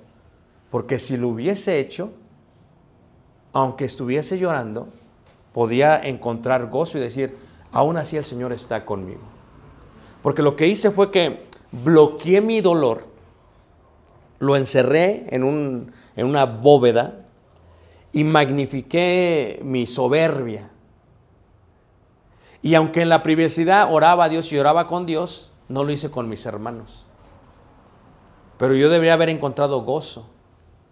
Porque 0.71 0.99
si 0.99 1.17
lo 1.17 1.29
hubiese 1.29 1.81
hecho, 1.81 2.13
aunque 3.53 3.85
estuviese 3.87 4.39
llorando, 4.39 4.89
podía 5.53 6.01
encontrar 6.01 6.67
gozo 6.69 6.99
y 6.99 7.01
decir, 7.01 7.37
aún 7.73 7.97
así 7.97 8.17
el 8.17 8.25
Señor 8.25 8.53
está 8.53 8.85
conmigo. 8.85 9.21
Porque 10.23 10.43
lo 10.43 10.57
que 10.57 10.67
hice 10.69 10.91
fue 10.91 11.11
que 11.11 11.47
bloqueé 11.73 12.41
mi 12.41 12.61
dolor, 12.61 13.07
lo 14.39 14.57
encerré 14.57 15.27
en, 15.31 15.43
un- 15.45 15.93
en 16.17 16.27
una 16.27 16.45
bóveda 16.45 17.24
y 18.15 18.23
magnifiqué 18.23 19.59
mi 19.65 19.87
soberbia. 19.87 20.71
Y 22.63 22.77
aunque 22.77 23.03
en 23.03 23.09
la 23.09 23.25
privacidad 23.25 23.93
oraba 23.93 24.25
a 24.25 24.29
Dios 24.29 24.51
y 24.53 24.59
oraba 24.59 24.87
con 24.87 25.05
Dios, 25.05 25.51
no 25.69 25.83
lo 25.83 25.91
hice 25.91 26.13
con 26.13 26.29
mis 26.29 26.47
hermanos. 26.47 27.09
Pero 28.57 28.75
yo 28.75 28.89
debería 28.89 29.15
haber 29.15 29.31
encontrado 29.31 29.83
gozo. 29.83 30.31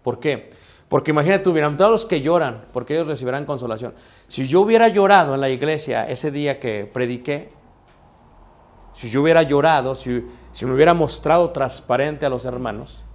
¿Por 0.03 0.19
qué? 0.19 0.49
Porque 0.89 1.11
imagínate, 1.11 1.47
hubieran 1.47 1.77
todos 1.77 1.91
los 1.91 2.05
que 2.05 2.19
lloran, 2.19 2.65
porque 2.73 2.93
ellos 2.93 3.07
recibirán 3.07 3.45
consolación. 3.45 3.93
Si 4.27 4.45
yo 4.45 4.59
hubiera 4.59 4.89
llorado 4.89 5.33
en 5.33 5.39
la 5.39 5.49
iglesia 5.49 6.07
ese 6.07 6.29
día 6.29 6.59
que 6.59 6.91
prediqué, 6.93 7.51
si 8.91 9.09
yo 9.09 9.21
hubiera 9.21 9.43
llorado, 9.43 9.95
si, 9.95 10.27
si 10.51 10.65
me 10.65 10.73
hubiera 10.73 10.93
mostrado 10.93 11.51
transparente 11.51 12.25
a 12.25 12.29
los 12.29 12.43
hermanos, 12.43 13.05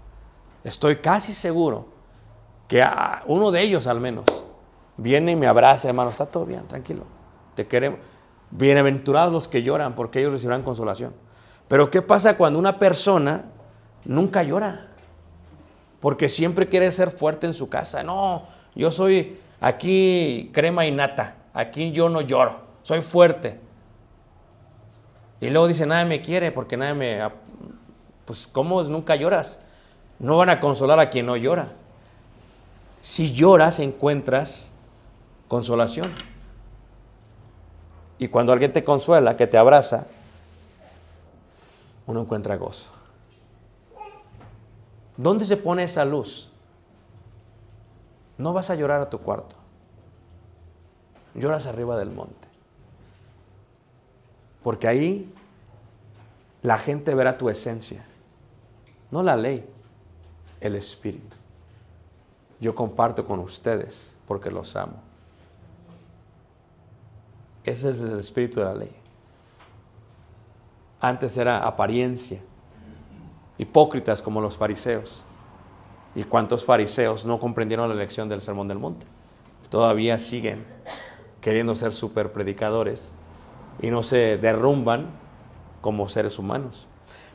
estoy 0.64 0.96
casi 0.96 1.34
seguro 1.34 1.97
que 2.68 2.82
a 2.82 3.22
uno 3.26 3.50
de 3.50 3.62
ellos 3.62 3.86
al 3.86 3.98
menos 3.98 4.26
viene 4.96 5.32
y 5.32 5.36
me 5.36 5.46
abraza, 5.46 5.88
hermano, 5.88 6.10
está 6.10 6.26
todo 6.26 6.44
bien, 6.44 6.66
tranquilo, 6.68 7.04
te 7.54 7.66
queremos. 7.66 7.98
Bienaventurados 8.50 9.32
los 9.32 9.48
que 9.48 9.62
lloran, 9.62 9.94
porque 9.94 10.20
ellos 10.20 10.32
recibirán 10.32 10.62
consolación. 10.62 11.12
Pero 11.66 11.90
¿qué 11.90 12.00
pasa 12.00 12.36
cuando 12.36 12.58
una 12.58 12.78
persona 12.78 13.44
nunca 14.04 14.42
llora? 14.42 14.86
Porque 16.00 16.28
siempre 16.28 16.68
quiere 16.68 16.90
ser 16.92 17.10
fuerte 17.10 17.46
en 17.46 17.52
su 17.52 17.68
casa. 17.68 18.02
No, 18.02 18.44
yo 18.74 18.90
soy 18.90 19.38
aquí 19.60 20.50
crema 20.52 20.86
y 20.86 20.92
nata, 20.92 21.36
aquí 21.52 21.92
yo 21.92 22.08
no 22.08 22.20
lloro, 22.20 22.60
soy 22.82 23.02
fuerte. 23.02 23.60
Y 25.40 25.50
luego 25.50 25.68
dice, 25.68 25.86
nadie 25.86 26.04
me 26.04 26.22
quiere 26.22 26.52
porque 26.52 26.76
nadie 26.76 26.94
me... 26.94 27.20
Pues, 28.24 28.46
¿cómo 28.46 28.82
nunca 28.82 29.14
lloras? 29.14 29.58
No 30.18 30.36
van 30.38 30.50
a 30.50 30.60
consolar 30.60 30.98
a 30.98 31.10
quien 31.10 31.26
no 31.26 31.36
llora. 31.36 31.68
Si 33.00 33.32
lloras, 33.32 33.78
encuentras 33.78 34.70
consolación. 35.46 36.12
Y 38.18 38.28
cuando 38.28 38.52
alguien 38.52 38.72
te 38.72 38.84
consuela, 38.84 39.36
que 39.36 39.46
te 39.46 39.56
abraza, 39.56 40.06
uno 42.06 42.22
encuentra 42.22 42.56
gozo. 42.56 42.90
¿Dónde 45.16 45.44
se 45.44 45.56
pone 45.56 45.82
esa 45.84 46.04
luz? 46.04 46.50
No 48.36 48.52
vas 48.52 48.70
a 48.70 48.74
llorar 48.74 49.00
a 49.00 49.10
tu 49.10 49.18
cuarto. 49.18 49.56
Lloras 51.34 51.66
arriba 51.66 51.96
del 51.96 52.10
monte. 52.10 52.48
Porque 54.62 54.86
ahí 54.86 55.32
la 56.62 56.78
gente 56.78 57.14
verá 57.14 57.38
tu 57.38 57.48
esencia. 57.48 58.04
No 59.10 59.22
la 59.22 59.36
ley, 59.36 59.68
el 60.60 60.74
espíritu. 60.76 61.37
Yo 62.60 62.74
comparto 62.74 63.24
con 63.24 63.38
ustedes 63.40 64.16
porque 64.26 64.50
los 64.50 64.74
amo. 64.76 64.94
Ese 67.64 67.90
es 67.90 68.00
el 68.00 68.18
espíritu 68.18 68.60
de 68.60 68.66
la 68.66 68.74
ley. 68.74 68.92
Antes 71.00 71.36
era 71.36 71.58
apariencia. 71.58 72.40
Hipócritas 73.58 74.22
como 74.22 74.40
los 74.40 74.56
fariseos. 74.56 75.22
¿Y 76.14 76.24
cuántos 76.24 76.64
fariseos 76.64 77.26
no 77.26 77.38
comprendieron 77.38 77.88
la 77.88 77.94
lección 77.94 78.28
del 78.28 78.40
Sermón 78.40 78.68
del 78.68 78.78
Monte? 78.78 79.06
Todavía 79.68 80.18
siguen 80.18 80.64
queriendo 81.40 81.74
ser 81.74 81.92
super 81.92 82.32
predicadores 82.32 83.12
y 83.80 83.90
no 83.90 84.02
se 84.02 84.38
derrumban 84.38 85.06
como 85.80 86.08
seres 86.08 86.38
humanos. 86.38 86.88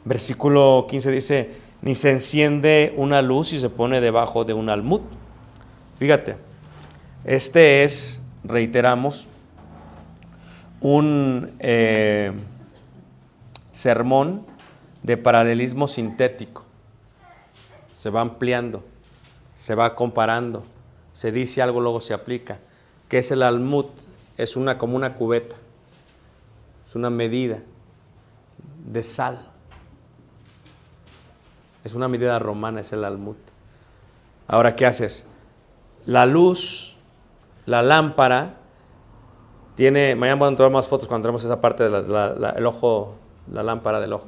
Versículo 0.04 0.86
15 0.90 1.12
dice, 1.12 1.52
ni 1.84 1.96
se 1.96 2.12
enciende 2.12 2.94
una 2.96 3.22
luz 3.22 3.52
y 3.52 3.60
se 3.60 3.70
pone 3.70 4.00
debajo 4.00 4.46
de 4.46 4.54
un 4.54 4.70
almud. 4.70 5.02
Fíjate, 6.00 6.38
este 7.26 7.84
es, 7.84 8.22
reiteramos, 8.46 9.28
un 10.80 11.52
eh, 11.60 12.32
sermón 13.74 14.46
de 15.04 15.18
paralelismo 15.18 15.90
sintético. 15.90 16.64
Se 17.94 18.10
va 18.10 18.22
ampliando, 18.22 18.82
se 19.54 19.76
va 19.76 19.94
comparando, 19.94 20.64
se 21.14 21.34
dice 21.34 21.62
algo, 21.62 21.82
luego 21.82 22.00
se 22.00 22.14
aplica. 22.14 22.60
¿Qué 23.10 23.18
es 23.18 23.30
el 23.32 23.44
almud? 23.44 23.88
Es 24.38 24.56
una 24.56 24.78
como 24.78 24.96
una 24.96 25.16
cubeta, 25.16 25.56
es 26.88 26.96
una 26.96 27.10
medida 27.10 27.60
de 28.86 29.04
sal. 29.04 29.53
Es 31.84 31.94
una 31.94 32.08
medida 32.08 32.40
romana, 32.40 32.82
es 32.82 32.94
el 32.94 33.04
almud. 33.04 33.36
Ahora, 34.48 34.76
¿qué 34.76 34.86
haces? 34.86 35.26
La 36.06 36.26
luz, 36.26 36.96
la 37.66 37.82
lámpara, 37.82 38.56
tiene, 39.76 40.16
mañana 40.16 40.36
vamos 40.36 40.48
a 40.48 40.50
entrar 40.50 40.70
más 40.70 40.88
fotos 40.88 41.08
cuando 41.08 41.26
tenemos 41.26 41.44
esa 41.44 41.60
parte 41.60 41.90
del 41.90 42.66
ojo, 42.66 43.16
la 43.52 43.64
lámpara 43.64 43.99
del 43.99 44.14
ojo. 44.14 44.28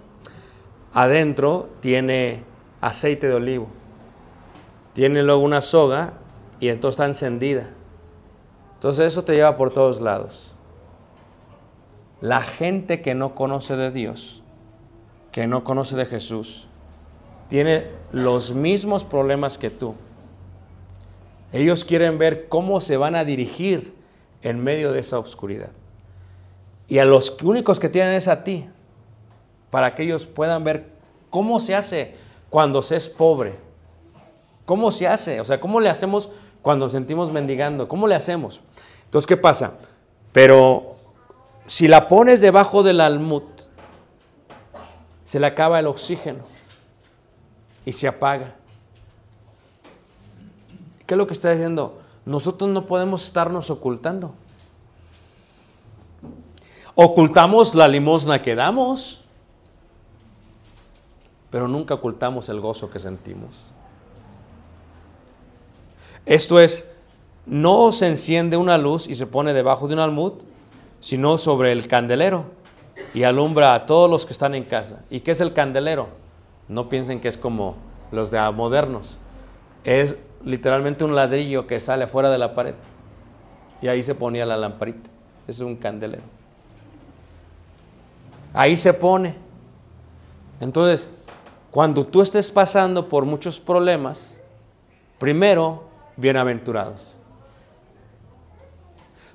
Adentro 0.94 1.68
tiene 1.82 2.42
aceite 2.82 3.28
de 3.28 3.36
olivo. 3.36 3.68
Tiene 4.94 5.24
luego 5.24 5.42
una 5.42 5.62
soga 5.62 6.14
y 6.60 6.70
entonces 6.70 6.96
está 6.96 7.06
encendida. 7.06 7.70
Entonces 8.76 9.06
eso 9.06 9.24
te 9.24 9.34
lleva 9.34 9.56
por 9.56 9.74
todos 9.74 10.02
lados. 10.02 10.54
La 12.22 12.42
gente 12.42 13.02
que 13.02 13.14
no 13.14 13.36
conoce 13.36 13.76
de 13.76 13.92
Dios, 13.92 14.42
que 15.32 15.48
no 15.48 15.64
conoce 15.64 15.96
de 15.96 16.06
Jesús, 16.06 16.70
tiene 17.50 17.86
los 18.12 18.52
mismos 18.52 19.04
problemas 19.04 19.58
que 19.58 19.70
tú. 19.70 19.96
Ellos 21.54 21.86
quieren 21.86 22.18
ver 22.18 22.50
cómo 22.50 22.82
se 22.82 22.98
van 22.98 23.16
a 23.16 23.24
dirigir 23.24 23.94
en 24.42 24.64
medio 24.64 24.92
de 24.92 25.00
esa 25.00 25.20
oscuridad. 25.20 25.70
Y 26.88 27.00
a 27.00 27.06
los 27.06 27.38
únicos 27.42 27.80
que 27.80 27.90
tienen 27.90 28.14
es 28.14 28.28
a 28.28 28.44
ti, 28.44 28.68
para 29.72 29.94
que 29.96 30.04
ellos 30.04 30.26
puedan 30.26 30.64
ver 30.64 30.86
cómo 31.30 31.60
se 31.60 31.76
hace 31.76 32.16
cuando 32.50 32.82
se 32.82 32.96
es 32.96 33.10
pobre. 33.10 33.54
¿Cómo 34.66 34.92
se 34.92 35.08
hace? 35.08 35.40
O 35.40 35.46
sea, 35.46 35.60
¿cómo 35.60 35.80
le 35.80 35.90
hacemos 35.90 36.30
cuando 36.62 36.86
nos 36.86 36.94
sentimos 36.94 37.32
mendigando? 37.32 37.88
¿Cómo 37.88 38.08
le 38.08 38.16
hacemos? 38.16 38.62
Entonces, 39.06 39.28
¿qué 39.28 39.38
pasa? 39.38 39.78
Pero 40.34 40.96
si 41.68 41.88
la 41.88 42.08
pones 42.08 42.42
debajo 42.42 42.84
del 42.84 43.02
almud, 43.02 43.44
se 45.26 45.40
le 45.40 45.48
acaba 45.48 45.80
el 45.80 45.88
oxígeno 45.88 46.55
y 47.86 47.94
se 47.94 48.08
apaga. 48.08 48.54
¿Qué 51.06 51.14
es 51.14 51.18
lo 51.18 51.28
que 51.28 51.34
está 51.34 51.52
diciendo? 51.52 52.02
Nosotros 52.26 52.70
no 52.70 52.86
podemos 52.86 53.26
estarnos 53.26 53.70
ocultando. 53.70 54.34
Ocultamos 56.96 57.76
la 57.76 57.88
limosna 57.88 58.42
que 58.42 58.56
damos, 58.56 59.22
pero 61.52 61.68
nunca 61.68 61.94
ocultamos 61.94 62.50
el 62.50 62.60
gozo 62.60 62.90
que 62.90 63.00
sentimos. 63.00 63.72
Esto 66.26 66.60
es, 66.60 66.90
no 67.46 67.92
se 67.92 68.08
enciende 68.08 68.58
una 68.58 68.78
luz 68.80 69.08
y 69.08 69.14
se 69.14 69.28
pone 69.28 69.54
debajo 69.54 69.88
de 69.88 69.94
un 69.94 70.00
almud, 70.00 70.34
sino 71.02 71.38
sobre 71.38 71.72
el 71.72 71.88
candelero 71.88 72.46
y 73.14 73.24
alumbra 73.24 73.76
a 73.76 73.86
todos 73.86 74.10
los 74.10 74.26
que 74.26 74.34
están 74.34 74.56
en 74.56 74.64
casa. 74.64 75.02
¿Y 75.12 75.20
qué 75.20 75.32
es 75.32 75.42
el 75.42 75.54
candelero? 75.54 76.08
No 76.68 76.90
piensen 76.90 77.22
que 77.22 77.28
es 77.28 77.38
como 77.38 77.76
los 78.12 78.32
de 78.32 78.40
modernos. 78.52 79.18
Es 79.84 80.16
literalmente 80.44 81.04
un 81.04 81.16
ladrillo 81.16 81.68
que 81.68 81.80
sale 81.80 82.06
afuera 82.06 82.30
de 82.30 82.38
la 82.38 82.54
pared. 82.54 82.76
Y 83.82 83.88
ahí 83.88 84.04
se 84.04 84.16
ponía 84.16 84.46
la 84.46 84.58
lamparita. 84.58 85.10
Es 85.48 85.60
un 85.60 85.76
candelero. 85.76 86.24
Ahí 88.54 88.78
se 88.78 88.94
pone. 88.94 89.36
Entonces, 90.60 91.10
cuando 91.72 92.06
tú 92.06 92.22
estés 92.22 92.50
pasando 92.52 93.10
por 93.10 93.26
muchos 93.26 93.60
problemas, 93.60 94.36
Primero, 95.20 95.86
bienaventurados. 96.18 97.14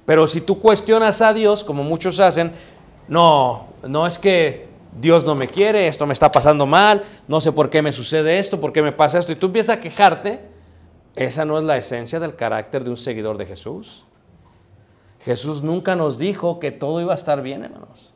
Pero 0.04 0.26
si 0.26 0.40
tú 0.40 0.60
cuestionas 0.60 1.22
a 1.22 1.32
Dios, 1.32 1.64
como 1.64 1.82
muchos 1.82 2.20
hacen, 2.20 2.52
no, 3.08 3.66
no 3.82 4.06
es 4.06 4.18
que 4.18 4.68
Dios 5.00 5.24
no 5.24 5.34
me 5.34 5.48
quiere, 5.48 5.88
esto 5.88 6.06
me 6.06 6.12
está 6.12 6.30
pasando 6.30 6.66
mal, 6.66 7.02
no 7.26 7.40
sé 7.40 7.52
por 7.52 7.70
qué 7.70 7.80
me 7.80 7.92
sucede 7.92 8.38
esto, 8.38 8.60
por 8.60 8.72
qué 8.72 8.82
me 8.82 8.92
pasa 8.92 9.18
esto, 9.18 9.32
y 9.32 9.36
tú 9.36 9.46
empiezas 9.46 9.78
a 9.78 9.80
quejarte, 9.80 10.40
esa 11.16 11.44
no 11.44 11.58
es 11.58 11.64
la 11.64 11.76
esencia 11.76 12.20
del 12.20 12.36
carácter 12.36 12.84
de 12.84 12.90
un 12.90 12.96
seguidor 12.96 13.38
de 13.38 13.46
Jesús. 13.46 14.04
Jesús 15.24 15.62
nunca 15.62 15.96
nos 15.96 16.18
dijo 16.18 16.60
que 16.60 16.70
todo 16.70 17.00
iba 17.00 17.12
a 17.12 17.16
estar 17.16 17.42
bien, 17.42 17.64
hermanos. 17.64 18.12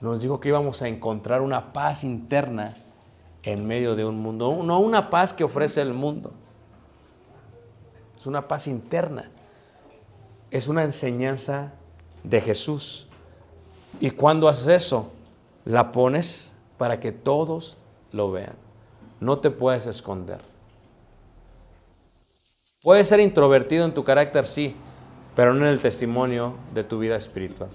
Nos 0.00 0.20
dijo 0.20 0.38
que 0.38 0.48
íbamos 0.48 0.82
a 0.82 0.88
encontrar 0.88 1.40
una 1.40 1.72
paz 1.72 2.04
interna 2.04 2.76
en 3.42 3.66
medio 3.66 3.96
de 3.96 4.04
un 4.04 4.16
mundo, 4.16 4.60
no 4.62 4.78
una 4.78 5.10
paz 5.10 5.32
que 5.32 5.42
ofrece 5.42 5.80
el 5.80 5.92
mundo. 5.92 6.32
Es 8.18 8.26
una 8.26 8.46
paz 8.46 8.68
interna. 8.68 9.28
Es 10.50 10.68
una 10.68 10.84
enseñanza 10.84 11.72
de 12.22 12.40
Jesús. 12.40 13.07
Y 14.00 14.10
cuando 14.10 14.48
haces 14.48 14.68
eso, 14.68 15.12
la 15.64 15.92
pones 15.92 16.54
para 16.78 17.00
que 17.00 17.12
todos 17.12 17.76
lo 18.12 18.30
vean. 18.30 18.54
No 19.20 19.38
te 19.38 19.50
puedes 19.50 19.86
esconder. 19.86 20.40
Puedes 22.82 23.08
ser 23.08 23.20
introvertido 23.20 23.84
en 23.84 23.92
tu 23.92 24.04
carácter, 24.04 24.46
sí, 24.46 24.74
pero 25.34 25.52
no 25.52 25.66
en 25.66 25.72
el 25.72 25.80
testimonio 25.80 26.56
de 26.72 26.84
tu 26.84 26.98
vida 26.98 27.16
espiritual. 27.16 27.70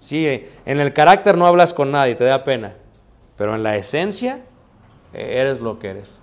Sí, 0.00 0.46
en 0.64 0.80
el 0.80 0.92
carácter 0.92 1.36
no 1.36 1.46
hablas 1.46 1.74
con 1.74 1.90
nadie, 1.90 2.14
te 2.14 2.24
da 2.24 2.44
pena, 2.44 2.72
pero 3.36 3.54
en 3.54 3.62
la 3.62 3.76
esencia 3.76 4.40
eh, 5.12 5.40
eres 5.40 5.60
lo 5.60 5.78
que 5.78 5.90
eres. 5.90 6.20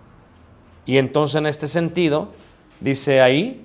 Y 0.86 0.98
entonces 0.98 1.36
en 1.36 1.48
este 1.48 1.68
sentido, 1.68 2.30
dice 2.80 3.22
ahí, 3.22 3.64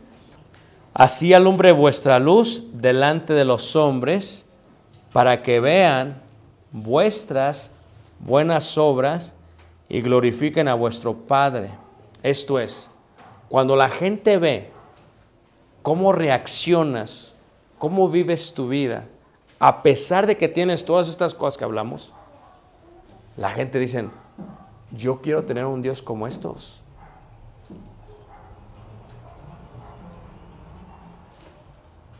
así 0.94 1.32
alumbre 1.32 1.72
vuestra 1.72 2.18
luz 2.18 2.64
delante 2.72 3.34
de 3.34 3.44
los 3.44 3.76
hombres 3.76 4.46
para 5.12 5.42
que 5.42 5.60
vean 5.60 6.20
vuestras 6.72 7.72
buenas 8.20 8.78
obras 8.78 9.34
y 9.88 10.00
glorifiquen 10.02 10.68
a 10.68 10.74
vuestro 10.74 11.14
Padre. 11.14 11.70
Esto 12.22 12.58
es, 12.58 12.88
cuando 13.48 13.76
la 13.76 13.88
gente 13.88 14.38
ve 14.38 14.70
cómo 15.82 16.12
reaccionas, 16.12 17.34
cómo 17.78 18.08
vives 18.08 18.52
tu 18.54 18.68
vida, 18.68 19.04
a 19.58 19.82
pesar 19.82 20.26
de 20.26 20.36
que 20.36 20.48
tienes 20.48 20.84
todas 20.84 21.08
estas 21.08 21.34
cosas 21.34 21.58
que 21.58 21.64
hablamos, 21.64 22.12
la 23.36 23.50
gente 23.50 23.78
dice, 23.78 24.08
yo 24.92 25.20
quiero 25.20 25.44
tener 25.44 25.64
un 25.64 25.82
Dios 25.82 26.02
como 26.02 26.26
estos. 26.26 26.80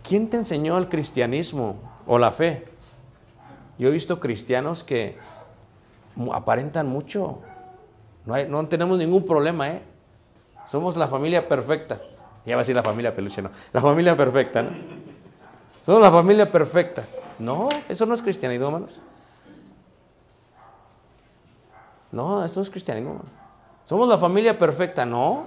¿Quién 0.03 0.29
te 0.29 0.39
enseñó 0.39 0.77
el 0.77 0.89
cristianismo 0.89 1.77
o 2.07 2.19
la 2.19 2.33
fe? 2.33 2.70
Yo 3.81 3.89
he 3.89 3.91
visto 3.91 4.21
cristianos 4.21 4.83
que 4.83 5.17
aparentan 6.35 6.87
mucho. 6.87 7.39
No, 8.27 8.37
no 8.45 8.69
tenemos 8.69 8.99
ningún 8.99 9.27
problema, 9.27 9.71
¿eh? 9.71 9.83
Somos 10.71 10.99
la 10.99 11.09
familia 11.09 11.49
perfecta. 11.49 11.99
Ya 12.45 12.57
va 12.57 12.61
a 12.61 12.63
decir 12.63 12.77
la 12.77 12.83
familia 12.83 13.11
peluche, 13.17 13.41
no. 13.41 13.51
La 13.73 13.81
familia 13.81 14.15
perfecta, 14.15 14.63
¿no? 14.63 14.71
Somos 15.87 16.03
la 16.03 16.11
familia 16.11 16.53
perfecta. 16.53 17.07
No, 17.39 17.71
eso 17.89 18.05
no 18.05 18.13
es 18.13 18.21
cristianismo, 18.21 18.67
hermanos. 18.67 19.01
No, 22.13 22.45
esto 22.45 22.61
no 22.61 22.65
es 22.65 22.71
cristianismo. 22.71 23.19
Somos 23.87 24.11
la 24.11 24.19
familia 24.19 24.59
perfecta, 24.59 25.07
no. 25.07 25.47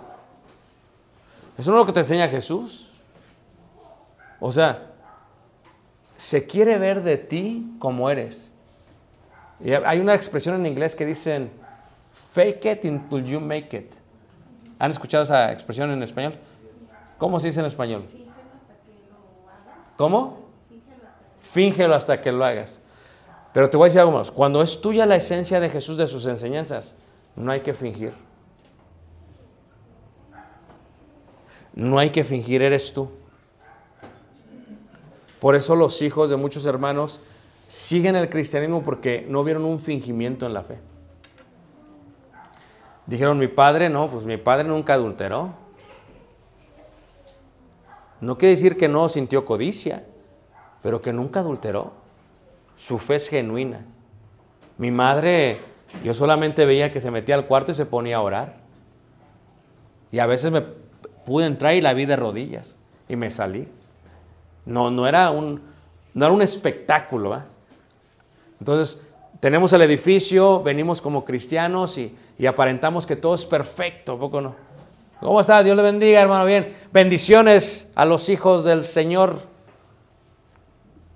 Eso 1.55 1.69
no 1.69 1.77
es 1.77 1.81
lo 1.81 1.85
que 1.85 1.93
te 1.93 1.99
enseña 1.99 2.27
Jesús. 2.27 2.97
O 4.39 4.51
sea, 4.51 4.92
se 6.23 6.47
quiere 6.47 6.77
ver 6.77 7.03
de 7.03 7.17
ti 7.17 7.75
como 7.79 8.09
eres. 8.09 8.53
Y 9.59 9.73
hay 9.73 9.99
una 9.99 10.15
expresión 10.15 10.55
en 10.55 10.65
inglés 10.65 10.95
que 10.95 11.05
dicen, 11.05 11.51
fake 12.31 12.65
it 12.65 12.85
until 12.85 13.25
you 13.25 13.41
make 13.41 13.75
it. 13.75 13.91
¿Han 14.79 14.91
escuchado 14.91 15.25
esa 15.25 15.51
expresión 15.51 15.91
en 15.91 16.01
español? 16.01 16.33
¿Cómo 17.17 17.41
se 17.41 17.47
dice 17.47 17.59
en 17.59 17.65
español? 17.65 18.05
¿Cómo? 19.97 20.39
Fíngelo 21.41 21.93
hasta 21.93 22.21
que 22.21 22.31
lo 22.31 22.45
hagas. 22.45 22.79
Pero 23.53 23.69
te 23.69 23.75
voy 23.75 23.87
a 23.87 23.89
decir 23.89 23.99
algo 23.99 24.13
más. 24.13 24.31
Cuando 24.31 24.61
es 24.61 24.79
tuya 24.79 25.05
la 25.05 25.17
esencia 25.17 25.59
de 25.59 25.67
Jesús, 25.67 25.97
de 25.97 26.07
sus 26.07 26.25
enseñanzas, 26.25 26.93
no 27.35 27.51
hay 27.51 27.59
que 27.59 27.73
fingir. 27.73 28.13
No 31.73 31.99
hay 31.99 32.11
que 32.11 32.23
fingir, 32.23 32.61
eres 32.61 32.93
tú. 32.93 33.11
Por 35.43 35.57
eso 35.57 35.75
los 35.75 36.01
hijos 36.01 36.29
de 36.29 36.37
muchos 36.37 36.65
hermanos 36.65 37.19
siguen 37.67 38.15
el 38.15 38.29
cristianismo 38.29 38.81
porque 38.81 39.25
no 39.27 39.43
vieron 39.43 39.65
un 39.65 39.81
fingimiento 39.81 40.45
en 40.45 40.53
la 40.53 40.63
fe. 40.63 40.79
Dijeron, 43.07 43.37
mi 43.37 43.49
padre, 43.49 43.89
no, 43.89 44.09
pues 44.09 44.23
mi 44.23 44.37
padre 44.37 44.63
nunca 44.63 44.93
adulteró. 44.93 45.51
No 48.21 48.37
quiere 48.37 48.55
decir 48.55 48.77
que 48.77 48.87
no 48.87 49.09
sintió 49.09 49.43
codicia, 49.43 50.01
pero 50.81 51.01
que 51.01 51.11
nunca 51.11 51.41
adulteró. 51.41 51.91
Su 52.77 52.97
fe 52.97 53.15
es 53.15 53.27
genuina. 53.27 53.85
Mi 54.77 54.91
madre, 54.91 55.59
yo 56.05 56.13
solamente 56.13 56.65
veía 56.65 56.93
que 56.93 57.01
se 57.01 57.11
metía 57.11 57.35
al 57.35 57.47
cuarto 57.47 57.73
y 57.73 57.75
se 57.75 57.85
ponía 57.85 58.15
a 58.15 58.21
orar. 58.21 58.55
Y 60.09 60.19
a 60.19 60.25
veces 60.25 60.53
me 60.53 60.61
pude 61.25 61.47
entrar 61.47 61.75
y 61.75 61.81
la 61.81 61.93
vi 61.93 62.05
de 62.05 62.15
rodillas 62.15 62.77
y 63.09 63.17
me 63.17 63.29
salí. 63.29 63.67
No, 64.65 64.91
no 64.91 65.07
era 65.07 65.29
un, 65.29 65.61
no 66.13 66.25
era 66.25 66.33
un 66.33 66.41
espectáculo. 66.41 67.41
Entonces, 68.59 69.01
tenemos 69.39 69.73
el 69.73 69.81
edificio, 69.81 70.63
venimos 70.63 71.01
como 71.01 71.25
cristianos 71.25 71.97
y, 71.97 72.15
y 72.37 72.45
aparentamos 72.45 73.05
que 73.05 73.15
todo 73.15 73.35
es 73.35 73.45
perfecto, 73.45 74.13
¿a 74.13 74.19
poco 74.19 74.39
no? 74.41 74.55
¿Cómo 75.23 75.39
está? 75.39 75.63
Dios 75.63 75.77
le 75.77 75.83
bendiga, 75.83 76.21
hermano. 76.21 76.45
Bien. 76.45 76.75
Bendiciones 76.91 77.87
a 77.95 78.03
los 78.03 78.27
hijos 78.27 78.65
del 78.65 78.83
Señor. 78.83 79.39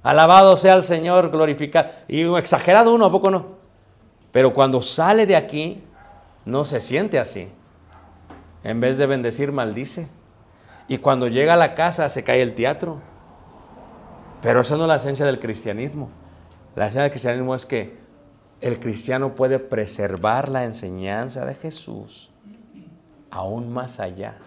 Alabado 0.02 0.56
sea 0.56 0.76
el 0.76 0.84
Señor, 0.84 1.30
glorificado. 1.30 1.90
Y 2.08 2.24
exagerado 2.38 2.94
uno, 2.94 3.08
¿a 3.08 3.12
poco 3.12 3.30
no? 3.30 3.48
Pero 4.32 4.54
cuando 4.54 4.82
sale 4.82 5.26
de 5.26 5.36
aquí, 5.36 5.82
no 6.46 6.64
se 6.64 6.80
siente 6.80 7.20
así. 7.20 7.50
En 8.64 8.80
vez 8.80 8.98
de 8.98 9.08
bendecir, 9.08 9.52
maldice. 9.52 10.08
Y 10.88 11.00
cuando 11.00 11.28
llega 11.28 11.56
a 11.56 11.58
la 11.58 11.76
casa, 11.76 12.08
se 12.08 12.24
cae 12.24 12.42
el 12.42 12.54
teatro. 12.54 13.02
Pero 14.42 14.62
esa 14.62 14.78
no 14.78 14.84
es 14.84 14.88
la 14.88 14.96
esencia 14.96 15.26
del 15.26 15.40
cristianismo. 15.40 16.10
La 16.76 16.86
esencia 16.86 17.04
del 17.04 17.12
cristianismo 17.12 17.56
es 17.56 17.66
que 17.66 17.98
el 18.62 18.80
cristiano 18.80 19.34
puede 19.34 19.60
preservar 19.60 20.50
la 20.50 20.64
enseñanza 20.64 21.46
de 21.46 21.54
Jesús 21.54 22.30
aún 23.30 23.72
más 23.72 24.00
allá 24.00 24.38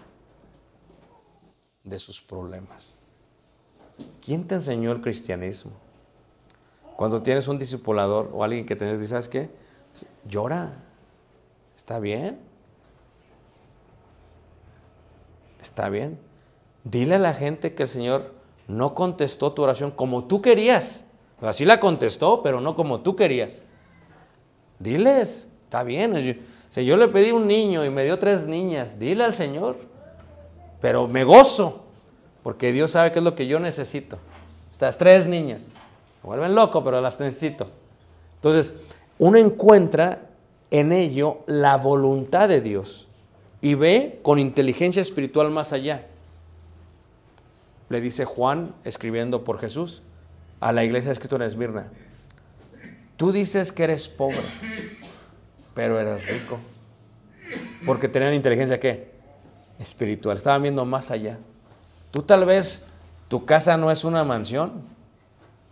de 1.83 1.97
sus 1.99 2.21
problemas. 2.21 2.99
¿Quién 4.25 4.47
te 4.47 4.55
enseñó 4.55 4.91
el 4.91 5.01
cristianismo? 5.01 5.71
Cuando 6.95 7.21
tienes 7.21 7.47
un 7.47 7.57
discipulador 7.57 8.29
o 8.33 8.43
alguien 8.43 8.65
que 8.65 8.75
te 8.75 8.97
dice, 8.97 9.09
¿sabes 9.09 9.27
qué? 9.27 9.49
Llora. 10.25 10.73
¿Está 11.75 11.99
bien? 11.99 12.39
¿Está 15.61 15.89
bien? 15.89 16.19
Dile 16.83 17.15
a 17.15 17.19
la 17.19 17.33
gente 17.33 17.73
que 17.73 17.83
el 17.83 17.89
Señor 17.89 18.40
no 18.71 18.95
contestó 18.95 19.51
tu 19.51 19.63
oración 19.63 19.91
como 19.91 20.23
tú 20.23 20.41
querías. 20.41 21.03
Así 21.41 21.65
la 21.65 21.79
contestó, 21.79 22.41
pero 22.41 22.61
no 22.61 22.75
como 22.75 23.01
tú 23.01 23.15
querías. 23.15 23.63
Diles, 24.79 25.47
está 25.65 25.83
bien. 25.83 26.39
Si 26.69 26.85
yo 26.85 26.97
le 26.97 27.07
pedí 27.07 27.31
un 27.31 27.47
niño 27.47 27.83
y 27.83 27.89
me 27.89 28.03
dio 28.03 28.17
tres 28.17 28.45
niñas, 28.45 28.97
dile 28.97 29.23
al 29.23 29.33
Señor. 29.33 29.77
Pero 30.81 31.07
me 31.07 31.23
gozo, 31.23 31.85
porque 32.43 32.71
Dios 32.71 32.91
sabe 32.91 33.11
qué 33.11 33.19
es 33.19 33.25
lo 33.25 33.35
que 33.35 33.47
yo 33.47 33.59
necesito. 33.59 34.17
Estas 34.71 34.97
tres 34.97 35.27
niñas. 35.27 35.67
Me 36.23 36.27
vuelven 36.27 36.55
loco, 36.55 36.83
pero 36.83 37.01
las 37.01 37.19
necesito. 37.19 37.67
Entonces, 38.35 38.73
uno 39.19 39.37
encuentra 39.37 40.19
en 40.71 40.91
ello 40.91 41.39
la 41.45 41.77
voluntad 41.77 42.47
de 42.47 42.61
Dios 42.61 43.07
y 43.61 43.73
ve 43.75 44.19
con 44.23 44.39
inteligencia 44.39 45.01
espiritual 45.01 45.51
más 45.51 45.73
allá. 45.73 46.01
Le 47.91 47.99
dice 47.99 48.23
Juan, 48.23 48.73
escribiendo 48.85 49.43
por 49.43 49.59
Jesús, 49.59 50.01
a 50.61 50.71
la 50.71 50.85
iglesia 50.85 51.11
escrito 51.11 51.35
en 51.35 51.41
Esmirna, 51.41 51.91
tú 53.17 53.33
dices 53.33 53.73
que 53.73 53.83
eres 53.83 54.07
pobre, 54.07 54.45
pero 55.75 55.99
eres 55.99 56.25
rico. 56.25 56.57
Porque 57.85 58.07
tenían 58.07 58.33
inteligencia 58.33 58.79
qué? 58.79 59.11
Espiritual. 59.77 60.37
Estaban 60.37 60.61
viendo 60.61 60.85
más 60.85 61.11
allá. 61.11 61.37
Tú 62.11 62.21
tal 62.21 62.45
vez, 62.45 62.83
tu 63.27 63.43
casa 63.43 63.75
no 63.75 63.91
es 63.91 64.05
una 64.05 64.23
mansión, 64.23 64.71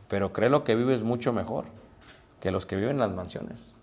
pero 0.10 0.34
créelo 0.34 0.66
que 0.66 0.76
vives 0.76 1.04
mucho 1.04 1.32
mejor 1.32 1.64
que 2.42 2.52
los 2.52 2.66
que 2.66 2.76
viven 2.76 2.92
en 2.92 3.00
las 3.00 3.12
mansiones. 3.12 3.76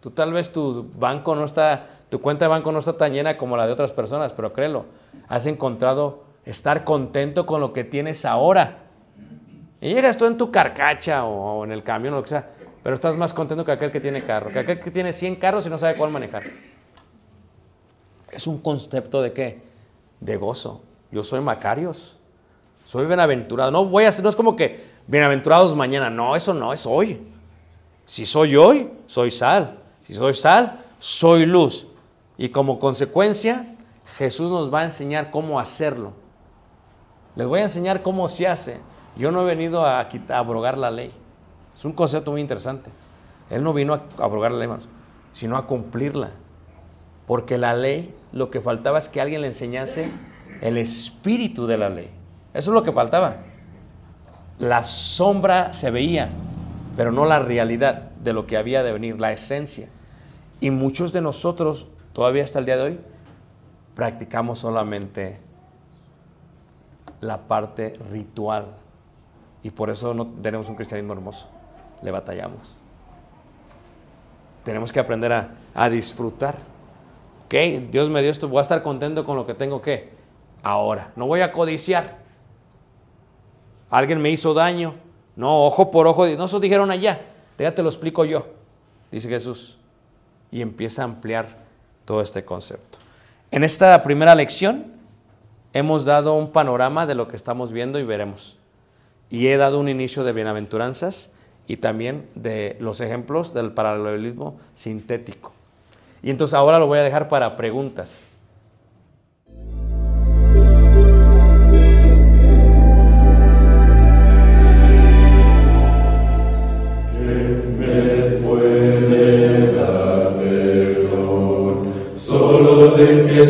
Tú 0.00 0.10
tal 0.10 0.32
vez 0.32 0.50
tu 0.50 0.82
banco 0.96 1.36
no 1.36 1.44
está, 1.44 1.86
tu 2.10 2.20
cuenta 2.20 2.44
de 2.44 2.48
banco 2.48 2.72
no 2.72 2.80
está 2.80 2.92
tan 2.94 3.12
llena 3.12 3.36
como 3.36 3.56
la 3.56 3.66
de 3.66 3.72
otras 3.72 3.92
personas, 3.92 4.32
pero 4.32 4.52
créelo, 4.52 4.84
has 5.28 5.46
encontrado 5.46 6.18
estar 6.44 6.84
contento 6.84 7.46
con 7.46 7.60
lo 7.60 7.72
que 7.72 7.84
tienes 7.84 8.24
ahora. 8.24 8.78
Y 9.80 9.94
llegas 9.94 10.18
tú 10.18 10.26
en 10.26 10.36
tu 10.36 10.50
carcacha 10.50 11.24
o, 11.24 11.64
en 11.64 11.72
el 11.72 11.82
camión 11.82 12.14
o 12.14 12.18
lo 12.18 12.22
que 12.24 12.30
sea, 12.30 12.46
pero 12.82 12.96
estás 12.96 13.16
más 13.16 13.32
contento 13.32 13.64
que 13.64 13.72
aquel 13.72 13.92
que 13.92 14.00
tiene 14.00 14.24
carro, 14.24 14.50
que 14.50 14.58
aquel 14.58 14.80
que 14.80 14.90
tiene 14.90 15.12
100 15.12 15.36
carros 15.36 15.66
y 15.66 15.70
no 15.70 15.78
sabe 15.78 15.94
cuál 15.96 16.10
manejar. 16.10 16.42
Es 18.32 18.46
un 18.46 18.58
concepto 18.58 19.22
de 19.22 19.32
qué? 19.32 19.62
De 20.20 20.36
gozo. 20.36 20.82
Yo 21.10 21.24
soy 21.24 21.40
Macarios. 21.40 22.16
Soy 22.86 23.06
bienaventurado. 23.06 23.70
No 23.70 23.84
voy 23.84 24.04
a 24.04 24.12
ser, 24.12 24.24
no 24.24 24.30
es 24.30 24.36
como 24.36 24.56
que 24.56 24.84
bienaventurados 25.06 25.76
mañana. 25.76 26.10
No, 26.10 26.34
eso 26.34 26.52
no, 26.54 26.72
es 26.72 26.86
hoy. 26.86 27.20
Si 28.04 28.26
soy 28.26 28.56
hoy, 28.56 28.90
soy 29.06 29.30
sal. 29.30 29.78
Si 30.02 30.14
soy 30.14 30.34
sal, 30.34 30.80
soy 30.98 31.46
luz. 31.46 31.86
Y 32.40 32.48
como 32.48 32.78
consecuencia, 32.78 33.66
Jesús 34.16 34.50
nos 34.50 34.72
va 34.72 34.80
a 34.80 34.84
enseñar 34.84 35.30
cómo 35.30 35.60
hacerlo. 35.60 36.14
Les 37.36 37.46
voy 37.46 37.60
a 37.60 37.64
enseñar 37.64 38.00
cómo 38.00 38.28
se 38.28 38.48
hace. 38.48 38.80
Yo 39.18 39.30
no 39.30 39.42
he 39.42 39.44
venido 39.44 39.84
a, 39.84 40.08
quitar, 40.08 40.38
a 40.38 40.38
abrogar 40.38 40.78
la 40.78 40.90
ley. 40.90 41.10
Es 41.76 41.84
un 41.84 41.92
concepto 41.92 42.30
muy 42.30 42.40
interesante. 42.40 42.88
Él 43.50 43.62
no 43.62 43.74
vino 43.74 43.92
a 43.92 44.02
abrogar 44.24 44.52
la 44.52 44.56
ley, 44.56 44.64
hermanos, 44.64 44.88
sino 45.34 45.58
a 45.58 45.66
cumplirla. 45.66 46.30
Porque 47.26 47.58
la 47.58 47.74
ley, 47.74 48.10
lo 48.32 48.50
que 48.50 48.62
faltaba 48.62 48.98
es 48.98 49.10
que 49.10 49.20
alguien 49.20 49.42
le 49.42 49.48
enseñase 49.48 50.10
el 50.62 50.78
espíritu 50.78 51.66
de 51.66 51.76
la 51.76 51.90
ley. 51.90 52.08
Eso 52.54 52.70
es 52.70 52.74
lo 52.74 52.82
que 52.82 52.92
faltaba. 52.92 53.36
La 54.58 54.82
sombra 54.82 55.74
se 55.74 55.90
veía, 55.90 56.30
pero 56.96 57.12
no 57.12 57.26
la 57.26 57.38
realidad 57.38 58.12
de 58.12 58.32
lo 58.32 58.46
que 58.46 58.56
había 58.56 58.82
de 58.82 58.94
venir, 58.94 59.20
la 59.20 59.30
esencia. 59.30 59.90
Y 60.58 60.70
muchos 60.70 61.12
de 61.12 61.20
nosotros, 61.20 61.88
todavía 62.12 62.44
hasta 62.44 62.58
el 62.58 62.66
día 62.66 62.76
de 62.76 62.82
hoy, 62.82 63.00
practicamos 63.94 64.58
solamente 64.58 65.38
la 67.20 67.38
parte 67.38 67.94
ritual. 68.10 68.66
Y 69.62 69.70
por 69.70 69.90
eso 69.90 70.14
no 70.14 70.26
tenemos 70.26 70.68
un 70.68 70.76
cristianismo 70.76 71.12
hermoso. 71.12 71.46
Le 72.02 72.10
batallamos. 72.10 72.76
Tenemos 74.64 74.92
que 74.92 75.00
aprender 75.00 75.32
a, 75.74 75.88
disfrutar. 75.88 76.56
Ok, 77.44 77.54
Dios 77.90 78.08
me 78.10 78.22
dio 78.22 78.30
esto, 78.30 78.48
voy 78.48 78.58
a 78.58 78.62
estar 78.62 78.82
contento 78.82 79.24
con 79.24 79.36
lo 79.36 79.46
que 79.46 79.54
tengo 79.54 79.82
que 79.82 80.10
ahora. 80.62 81.12
No 81.16 81.26
voy 81.26 81.40
a 81.40 81.52
codiciar. 81.52 82.16
Alguien 83.90 84.20
me 84.20 84.30
hizo 84.30 84.54
daño. 84.54 84.94
No, 85.36 85.64
ojo 85.64 85.90
por 85.90 86.06
ojo. 86.06 86.26
No, 86.26 86.44
eso 86.44 86.60
dijeron 86.60 86.90
allá. 86.90 87.20
Ya 87.58 87.74
te 87.74 87.82
lo 87.82 87.90
explico 87.90 88.24
yo, 88.24 88.46
dice 89.10 89.28
Jesús. 89.28 89.76
Y 90.50 90.62
empieza 90.62 91.02
a 91.02 91.04
ampliar 91.04 91.46
todo 92.04 92.22
este 92.22 92.44
concepto. 92.44 92.98
En 93.50 93.64
esta 93.64 94.00
primera 94.02 94.34
lección 94.34 94.86
hemos 95.72 96.04
dado 96.04 96.34
un 96.34 96.52
panorama 96.52 97.06
de 97.06 97.14
lo 97.14 97.28
que 97.28 97.36
estamos 97.36 97.72
viendo 97.72 97.98
y 97.98 98.04
veremos. 98.04 98.58
Y 99.30 99.48
he 99.48 99.56
dado 99.56 99.78
un 99.78 99.88
inicio 99.88 100.24
de 100.24 100.32
bienaventuranzas 100.32 101.30
y 101.68 101.76
también 101.76 102.26
de 102.34 102.76
los 102.80 103.00
ejemplos 103.00 103.54
del 103.54 103.72
paralelismo 103.72 104.58
sintético. 104.74 105.52
Y 106.22 106.30
entonces 106.30 106.54
ahora 106.54 106.78
lo 106.78 106.86
voy 106.86 106.98
a 106.98 107.02
dejar 107.02 107.28
para 107.28 107.56
preguntas. 107.56 108.22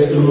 De 0.09 0.30